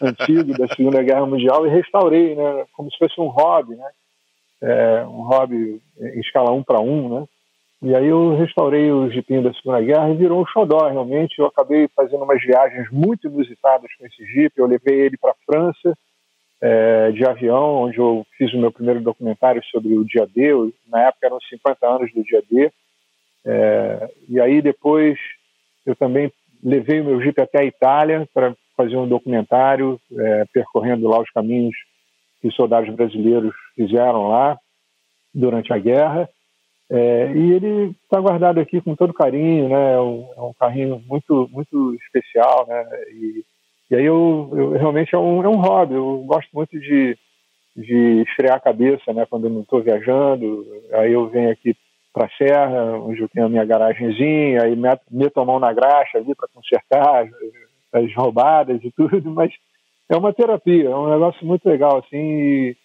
antigo 0.00 0.58
da 0.58 0.66
Segunda 0.74 1.02
Guerra 1.02 1.24
Mundial 1.24 1.66
e 1.66 1.70
restaurei, 1.70 2.34
né, 2.34 2.66
como 2.72 2.90
se 2.90 2.98
fosse 2.98 3.18
um 3.20 3.28
hobby, 3.28 3.76
né, 3.76 3.90
é, 4.62 5.04
um 5.04 5.22
hobby 5.22 5.80
em 6.00 6.20
escala 6.20 6.50
1 6.50 6.62
para 6.64 6.80
1, 6.80 7.20
né, 7.20 7.26
e 7.82 7.94
aí 7.96 8.06
eu 8.06 8.36
restaurei 8.36 8.92
o 8.92 9.10
Jeepinho 9.10 9.42
da 9.42 9.52
Segunda 9.54 9.80
Guerra 9.80 10.10
e 10.10 10.16
virou 10.16 10.40
um 10.40 10.46
xodó, 10.46 10.88
realmente. 10.88 11.38
Eu 11.38 11.46
acabei 11.46 11.88
fazendo 11.88 12.22
umas 12.22 12.40
viagens 12.40 12.88
muito 12.92 13.26
inusitadas 13.26 13.90
com 13.98 14.06
esse 14.06 14.24
Jeep. 14.24 14.56
Eu 14.56 14.66
levei 14.66 15.00
ele 15.00 15.16
para 15.16 15.32
a 15.32 15.44
França, 15.44 15.98
é, 16.60 17.10
de 17.10 17.26
avião, 17.26 17.82
onde 17.82 17.98
eu 17.98 18.24
fiz 18.38 18.54
o 18.54 18.58
meu 18.58 18.70
primeiro 18.70 19.00
documentário 19.00 19.60
sobre 19.64 19.94
o 19.94 20.04
dia 20.04 20.28
D. 20.32 20.52
Na 20.88 21.08
época 21.08 21.26
eram 21.26 21.40
50 21.40 21.84
anos 21.84 22.12
do 22.12 22.22
dia 22.22 22.40
D. 22.48 22.70
É, 23.44 24.10
e 24.28 24.40
aí 24.40 24.62
depois 24.62 25.18
eu 25.84 25.96
também 25.96 26.32
levei 26.62 27.00
o 27.00 27.04
meu 27.04 27.20
Jeep 27.20 27.40
até 27.40 27.62
a 27.62 27.66
Itália 27.66 28.28
para 28.32 28.54
fazer 28.76 28.96
um 28.96 29.08
documentário, 29.08 30.00
é, 30.16 30.44
percorrendo 30.52 31.08
lá 31.08 31.20
os 31.20 31.30
caminhos 31.30 31.74
que 32.40 32.46
os 32.46 32.54
soldados 32.54 32.94
brasileiros 32.94 33.52
fizeram 33.74 34.28
lá 34.28 34.56
durante 35.34 35.72
a 35.72 35.78
guerra. 35.78 36.28
É, 36.94 37.32
e 37.34 37.52
ele 37.52 37.96
está 38.04 38.20
guardado 38.20 38.60
aqui 38.60 38.80
com 38.80 38.94
todo 38.94 39.14
carinho, 39.14 39.68
né? 39.68 39.94
É 39.94 40.00
um, 40.00 40.28
é 40.36 40.40
um 40.42 40.52
carrinho 40.52 41.02
muito 41.08 41.48
muito 41.50 41.94
especial, 41.94 42.66
né? 42.68 42.84
E 43.12 43.44
e 43.92 43.94
aí 43.94 44.06
eu, 44.06 44.50
eu 44.54 44.70
realmente 44.70 45.14
é 45.14 45.18
um, 45.18 45.44
é 45.44 45.48
um 45.48 45.60
hobby, 45.60 45.96
eu 45.96 46.24
gosto 46.26 46.48
muito 46.54 46.80
de, 46.80 47.14
de 47.76 48.22
esfriar 48.26 48.56
a 48.56 48.60
cabeça, 48.60 49.12
né, 49.12 49.26
quando 49.28 49.44
eu 49.44 49.50
não 49.50 49.60
estou 49.60 49.82
viajando. 49.82 50.66
Aí 50.94 51.12
eu 51.12 51.28
venho 51.28 51.50
aqui 51.50 51.76
para 52.10 52.24
a 52.24 52.30
Serra, 52.30 52.96
onde 52.96 53.20
eu 53.20 53.28
tenho 53.28 53.44
a 53.44 53.48
minha 53.50 53.66
garagenzinha, 53.66 54.62
aí 54.62 54.74
meto 54.74 55.38
a 55.38 55.44
mão 55.44 55.60
na 55.60 55.74
graxa 55.74 56.16
ali 56.16 56.34
para 56.34 56.48
consertar 56.54 57.24
as, 57.24 57.30
as, 57.92 58.14
roubadas 58.14 58.82
e 58.82 58.90
tudo, 58.92 59.20
mas 59.30 59.52
é 60.08 60.16
uma 60.16 60.32
terapia, 60.32 60.88
é 60.88 60.96
um 60.96 61.10
negócio 61.10 61.46
muito 61.46 61.68
legal, 61.68 61.98
assim, 61.98 62.16
e, 62.16 62.76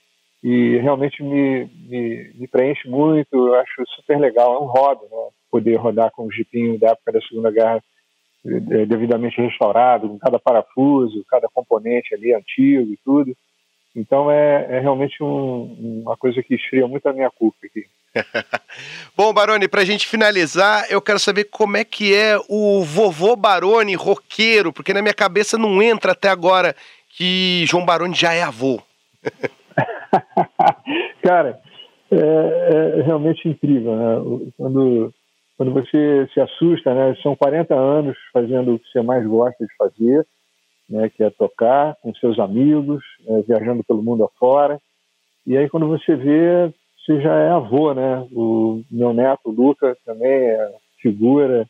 e 0.49 0.77
realmente 0.77 1.21
me, 1.21 1.65
me, 1.89 2.31
me, 2.35 2.47
preenche 2.47 2.87
muito, 2.87 3.27
eu 3.33 3.55
acho 3.55 3.83
super 3.97 4.17
legal, 4.17 4.55
é 4.55 4.59
um 4.59 4.67
hobby, 4.67 5.03
né, 5.03 5.27
poder 5.51 5.75
rodar 5.75 6.09
com 6.11 6.23
o 6.23 6.31
jipinho 6.31 6.79
da 6.79 6.91
época 6.91 7.11
da 7.11 7.19
Segunda 7.19 7.51
Guerra 7.51 7.83
é, 8.45 8.85
devidamente 8.85 9.41
restaurado, 9.41 10.07
com 10.07 10.17
cada 10.17 10.39
parafuso, 10.39 11.25
cada 11.27 11.49
componente 11.49 12.15
ali 12.15 12.33
antigo 12.33 12.93
e 12.93 12.97
tudo. 13.03 13.35
Então 13.93 14.31
é, 14.31 14.77
é 14.77 14.79
realmente 14.79 15.21
um, 15.21 16.03
uma 16.05 16.15
coisa 16.15 16.41
que 16.41 16.55
esfria 16.55 16.87
muito 16.87 17.05
a 17.09 17.13
minha 17.13 17.29
culpa 17.29 17.57
aqui. 17.65 17.85
Bom, 19.17 19.33
Baroni, 19.33 19.67
para 19.67 19.81
a 19.81 19.85
gente 19.85 20.07
finalizar, 20.07 20.89
eu 20.89 21.01
quero 21.01 21.19
saber 21.19 21.43
como 21.45 21.75
é 21.75 21.83
que 21.83 22.15
é 22.15 22.37
o 22.47 22.85
vovô 22.85 23.35
Baroni 23.35 23.95
roqueiro, 23.95 24.71
porque 24.71 24.93
na 24.93 25.01
minha 25.01 25.13
cabeça 25.13 25.57
não 25.57 25.83
entra 25.83 26.13
até 26.13 26.29
agora 26.29 26.73
que 27.09 27.65
João 27.67 27.83
Baroni 27.83 28.15
já 28.15 28.33
é 28.33 28.43
avô. 28.43 28.81
Cara, 31.23 31.59
é, 32.11 32.17
é, 32.17 33.01
realmente 33.01 33.47
incrível, 33.47 33.95
né? 33.95 34.51
Quando 34.57 35.13
quando 35.57 35.73
você 35.73 36.29
se 36.33 36.39
assusta, 36.39 36.93
né? 36.93 37.15
São 37.23 37.35
40 37.35 37.73
anos 37.73 38.15
fazendo 38.31 38.75
o 38.75 38.79
que 38.79 38.87
você 38.89 39.01
mais 39.01 39.25
gosta 39.25 39.65
de 39.65 39.75
fazer, 39.75 40.25
né? 40.87 41.09
Que 41.09 41.23
é 41.23 41.29
tocar 41.31 41.95
com 42.01 42.13
seus 42.15 42.37
amigos, 42.39 43.03
é, 43.27 43.41
viajando 43.41 43.83
pelo 43.83 44.03
mundo 44.03 44.23
afora. 44.23 44.79
E 45.45 45.57
aí 45.57 45.67
quando 45.69 45.87
você 45.87 46.15
vê, 46.15 46.71
você 46.97 47.21
já 47.21 47.35
é 47.35 47.49
avô, 47.49 47.93
né? 47.93 48.27
O 48.31 48.83
meu 48.91 49.13
neto, 49.13 49.41
o 49.45 49.51
Luca, 49.51 49.97
também 50.05 50.29
é 50.29 50.71
figura, 51.01 51.67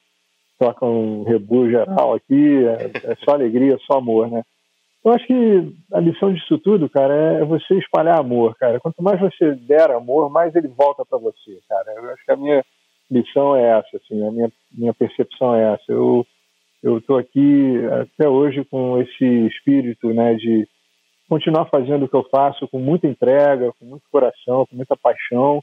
toca 0.59 0.85
um 0.85 1.23
rebu 1.23 1.69
geral 1.69 2.13
aqui, 2.13 2.65
é, 2.65 3.11
é 3.11 3.15
só 3.23 3.31
alegria, 3.31 3.77
só 3.85 3.99
amor, 3.99 4.29
né? 4.29 4.43
Eu 5.05 5.11
acho 5.11 5.25
que 5.25 5.75
a 5.93 5.99
lição 5.99 6.33
disso 6.33 6.57
tudo, 6.59 6.89
cara, 6.89 7.13
é 7.39 7.45
você 7.45 7.75
espalhar 7.75 8.19
amor, 8.19 8.55
cara. 8.55 8.79
Quanto 8.79 9.01
mais 9.01 9.19
você 9.19 9.55
der 9.55 9.91
amor, 9.91 10.29
mais 10.29 10.53
ele 10.55 10.67
volta 10.67 11.05
para 11.05 11.17
você, 11.17 11.59
cara. 11.69 11.93
Eu 11.95 12.09
acho 12.11 12.25
que 12.25 12.31
a 12.31 12.37
minha 12.37 12.63
lição 13.09 13.55
é 13.55 13.79
essa, 13.79 13.97
assim, 13.97 14.27
a 14.27 14.31
minha, 14.31 14.51
minha 14.71 14.93
percepção 14.93 15.55
é 15.55 15.73
essa. 15.73 15.91
Eu 15.91 16.25
eu 16.83 16.99
estou 16.99 17.17
aqui 17.17 17.75
até 18.01 18.29
hoje 18.29 18.63
com 18.65 19.01
esse 19.01 19.25
espírito, 19.47 20.13
né, 20.13 20.35
de 20.35 20.67
continuar 21.27 21.65
fazendo 21.65 22.05
o 22.05 22.07
que 22.07 22.15
eu 22.15 22.27
faço 22.29 22.67
com 22.67 22.79
muita 22.79 23.07
entrega, 23.07 23.73
com 23.79 23.85
muito 23.85 24.03
coração, 24.11 24.65
com 24.65 24.75
muita 24.75 24.95
paixão. 24.95 25.61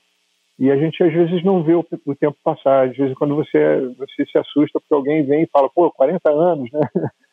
E 0.59 0.71
a 0.71 0.77
gente 0.77 1.03
às 1.03 1.13
vezes 1.13 1.43
não 1.45 1.63
vê 1.63 1.75
o, 1.75 1.85
o 2.07 2.15
tempo 2.15 2.37
passar. 2.45 2.89
Às 2.89 2.97
vezes 2.97 3.15
quando 3.15 3.35
você 3.35 3.93
você 3.99 4.25
se 4.27 4.39
assusta 4.39 4.79
porque 4.81 4.95
alguém 4.95 5.25
vem 5.25 5.43
e 5.43 5.49
fala, 5.49 5.69
pô, 5.69 5.91
40 5.91 6.31
anos, 6.31 6.71
né? 6.71 6.81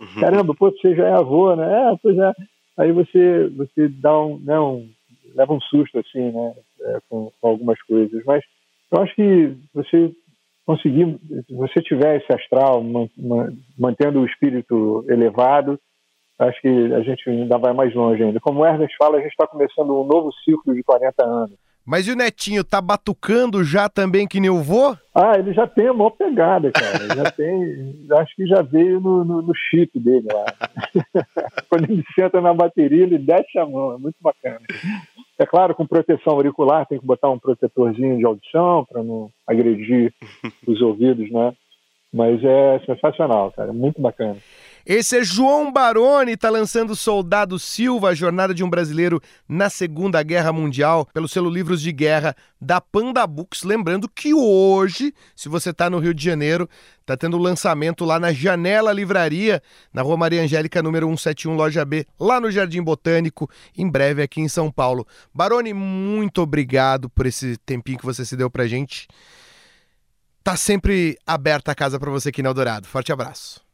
Uhum. 0.01 0.21
Caramba, 0.21 0.55
pô, 0.55 0.71
você 0.71 0.95
já 0.95 1.07
é 1.07 1.13
avô, 1.13 1.55
né? 1.55 1.91
É, 1.91 1.95
pois 2.01 2.17
é. 2.17 2.31
Aí 2.77 2.91
você 2.91 3.47
você 3.49 3.87
dá 3.87 4.19
um, 4.19 4.39
né, 4.39 4.59
um 4.59 4.89
leva 5.35 5.53
um 5.53 5.61
susto 5.61 5.99
assim, 5.99 6.31
né, 6.31 6.53
é, 6.81 6.99
com, 7.09 7.31
com 7.39 7.47
algumas 7.47 7.81
coisas. 7.83 8.23
Mas 8.25 8.43
eu 8.91 9.01
acho 9.01 9.15
que 9.15 9.55
você 9.73 10.11
conseguir, 10.65 11.19
se 11.47 11.53
você 11.53 11.81
tiver 11.81 12.17
esse 12.17 12.33
astral, 12.33 12.83
mantendo 13.77 14.19
o 14.19 14.25
espírito 14.25 15.05
elevado, 15.09 15.79
acho 16.39 16.61
que 16.61 16.67
a 16.67 17.01
gente 17.01 17.29
ainda 17.29 17.57
vai 17.57 17.73
mais 17.73 17.93
longe 17.93 18.23
ainda. 18.23 18.39
Como 18.39 18.61
o 18.61 18.65
Ernest 18.65 18.95
fala, 18.97 19.17
a 19.17 19.21
gente 19.21 19.31
está 19.31 19.47
começando 19.47 19.89
um 19.89 20.05
novo 20.05 20.31
ciclo 20.43 20.73
de 20.73 20.83
40 20.83 21.25
anos. 21.25 21.57
Mas 21.85 22.07
e 22.07 22.11
o 22.11 22.15
Netinho, 22.15 22.63
tá 22.63 22.79
batucando 22.79 23.63
já 23.63 23.89
também 23.89 24.27
que 24.27 24.39
nem 24.39 24.49
o 24.49 24.61
vô? 24.61 24.95
Ah, 25.13 25.37
ele 25.37 25.51
já 25.53 25.67
tem 25.67 25.87
a 25.87 25.93
maior 25.93 26.11
pegada, 26.11 26.71
cara. 26.71 27.15
Já 27.15 27.31
tem, 27.31 27.95
acho 28.19 28.35
que 28.35 28.45
já 28.45 28.61
veio 28.61 28.99
no, 28.99 29.25
no, 29.25 29.41
no 29.41 29.53
chip 29.55 29.99
dele 29.99 30.27
lá. 30.31 30.45
Quando 31.69 31.91
ele 31.91 32.03
senta 32.13 32.39
na 32.39 32.53
bateria, 32.53 33.03
ele 33.03 33.17
desce 33.17 33.57
a 33.57 33.65
mão, 33.65 33.93
é 33.93 33.97
muito 33.97 34.17
bacana. 34.21 34.61
É 35.39 35.45
claro, 35.45 35.73
com 35.73 35.87
proteção 35.87 36.33
auricular, 36.33 36.85
tem 36.85 36.99
que 36.99 37.05
botar 37.05 37.29
um 37.29 37.39
protetorzinho 37.39 38.17
de 38.17 38.25
audição 38.25 38.85
para 38.85 39.03
não 39.03 39.29
agredir 39.47 40.13
os 40.67 40.81
ouvidos, 40.81 41.31
né? 41.31 41.53
Mas 42.13 42.43
é 42.43 42.79
sensacional, 42.85 43.51
cara, 43.51 43.73
muito 43.73 43.99
bacana. 43.99 44.37
Esse 44.85 45.19
é 45.19 45.23
João 45.23 45.71
Baroni, 45.71 46.31
está 46.31 46.49
lançando 46.49 46.95
Soldado 46.95 47.59
Silva, 47.59 48.09
a 48.09 48.15
jornada 48.15 48.53
de 48.53 48.63
um 48.63 48.69
brasileiro 48.69 49.21
na 49.47 49.69
Segunda 49.69 50.21
Guerra 50.23 50.51
Mundial, 50.51 51.07
pelo 51.13 51.27
selo 51.27 51.49
Livros 51.49 51.81
de 51.81 51.91
Guerra 51.91 52.35
da 52.59 52.81
Panda 52.81 53.25
Books. 53.27 53.63
Lembrando 53.63 54.09
que 54.09 54.33
hoje, 54.33 55.13
se 55.35 55.47
você 55.47 55.69
está 55.69 55.89
no 55.89 55.99
Rio 55.99 56.13
de 56.13 56.23
Janeiro, 56.23 56.67
está 56.99 57.15
tendo 57.15 57.37
lançamento 57.37 58.05
lá 58.05 58.19
na 58.19 58.33
Janela 58.33 58.91
Livraria, 58.91 59.61
na 59.93 60.01
Rua 60.01 60.17
Maria 60.17 60.41
Angélica, 60.41 60.81
número 60.81 61.05
171, 61.07 61.55
loja 61.55 61.85
B, 61.85 62.05
lá 62.19 62.39
no 62.39 62.49
Jardim 62.49 62.81
Botânico, 62.81 63.49
em 63.77 63.89
breve 63.89 64.23
aqui 64.23 64.41
em 64.41 64.47
São 64.47 64.71
Paulo. 64.71 65.05
Baroni, 65.33 65.73
muito 65.73 66.41
obrigado 66.41 67.09
por 67.09 67.25
esse 67.27 67.57
tempinho 67.57 67.99
que 67.99 68.05
você 68.05 68.25
se 68.25 68.35
deu 68.35 68.49
pra 68.49 68.67
gente. 68.67 69.07
Tá 70.43 70.55
sempre 70.55 71.17
aberta 71.25 71.71
a 71.71 71.75
casa 71.75 71.99
para 71.99 72.09
você 72.09 72.29
aqui 72.29 72.41
no 72.41 72.49
Eldorado. 72.49 72.87
Forte 72.87 73.11
abraço. 73.11 73.70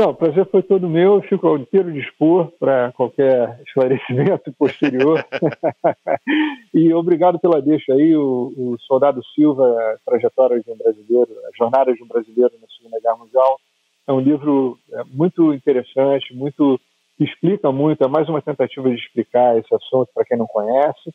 Não, 0.00 0.12
o 0.12 0.14
prazer 0.14 0.46
foi 0.46 0.62
todo 0.62 0.88
meu. 0.88 1.20
Fico 1.20 1.46
ao 1.46 1.58
inteiro 1.58 1.92
dispor 1.92 2.50
para 2.58 2.90
qualquer 2.92 3.60
esclarecimento 3.66 4.50
posterior. 4.58 5.22
e 6.72 6.90
obrigado 6.94 7.38
pela 7.38 7.60
deixa 7.60 7.92
aí. 7.92 8.16
O, 8.16 8.50
o, 8.56 8.76
Soldado 8.86 9.20
Silva, 9.34 9.62
a 9.62 9.98
Trajetória 10.06 10.58
de 10.58 10.70
um 10.70 10.76
Brasileiro, 10.78 11.30
a 11.44 11.50
Jornada 11.54 11.92
de 11.92 12.02
um 12.02 12.08
Brasileiro 12.08 12.54
na 12.58 12.66
Segunda 12.68 12.98
Guerra 12.98 13.18
Mundial, 13.18 13.60
é 14.06 14.12
um 14.14 14.20
livro 14.20 14.78
é, 14.90 15.04
muito 15.04 15.52
interessante, 15.52 16.34
muito 16.34 16.80
que 17.18 17.24
explica 17.24 17.70
muito. 17.70 18.02
É 18.02 18.08
mais 18.08 18.26
uma 18.26 18.40
tentativa 18.40 18.88
de 18.88 18.96
explicar 18.96 19.58
esse 19.58 19.74
assunto 19.74 20.08
para 20.14 20.24
quem 20.24 20.38
não 20.38 20.46
conhece. 20.46 21.12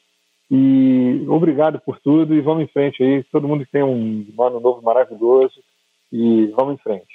E 0.52 1.26
obrigado 1.28 1.80
por 1.80 2.00
tudo 2.00 2.36
e 2.36 2.42
vamos 2.42 2.66
em 2.66 2.68
frente 2.68 3.02
aí. 3.02 3.24
Todo 3.32 3.48
mundo 3.48 3.66
tem 3.72 3.82
um 3.82 4.28
ano 4.40 4.60
novo 4.60 4.84
maravilhoso 4.84 5.60
e 6.14 6.54
vamos 6.56 6.76
em 6.76 6.84
frente. 6.84 7.15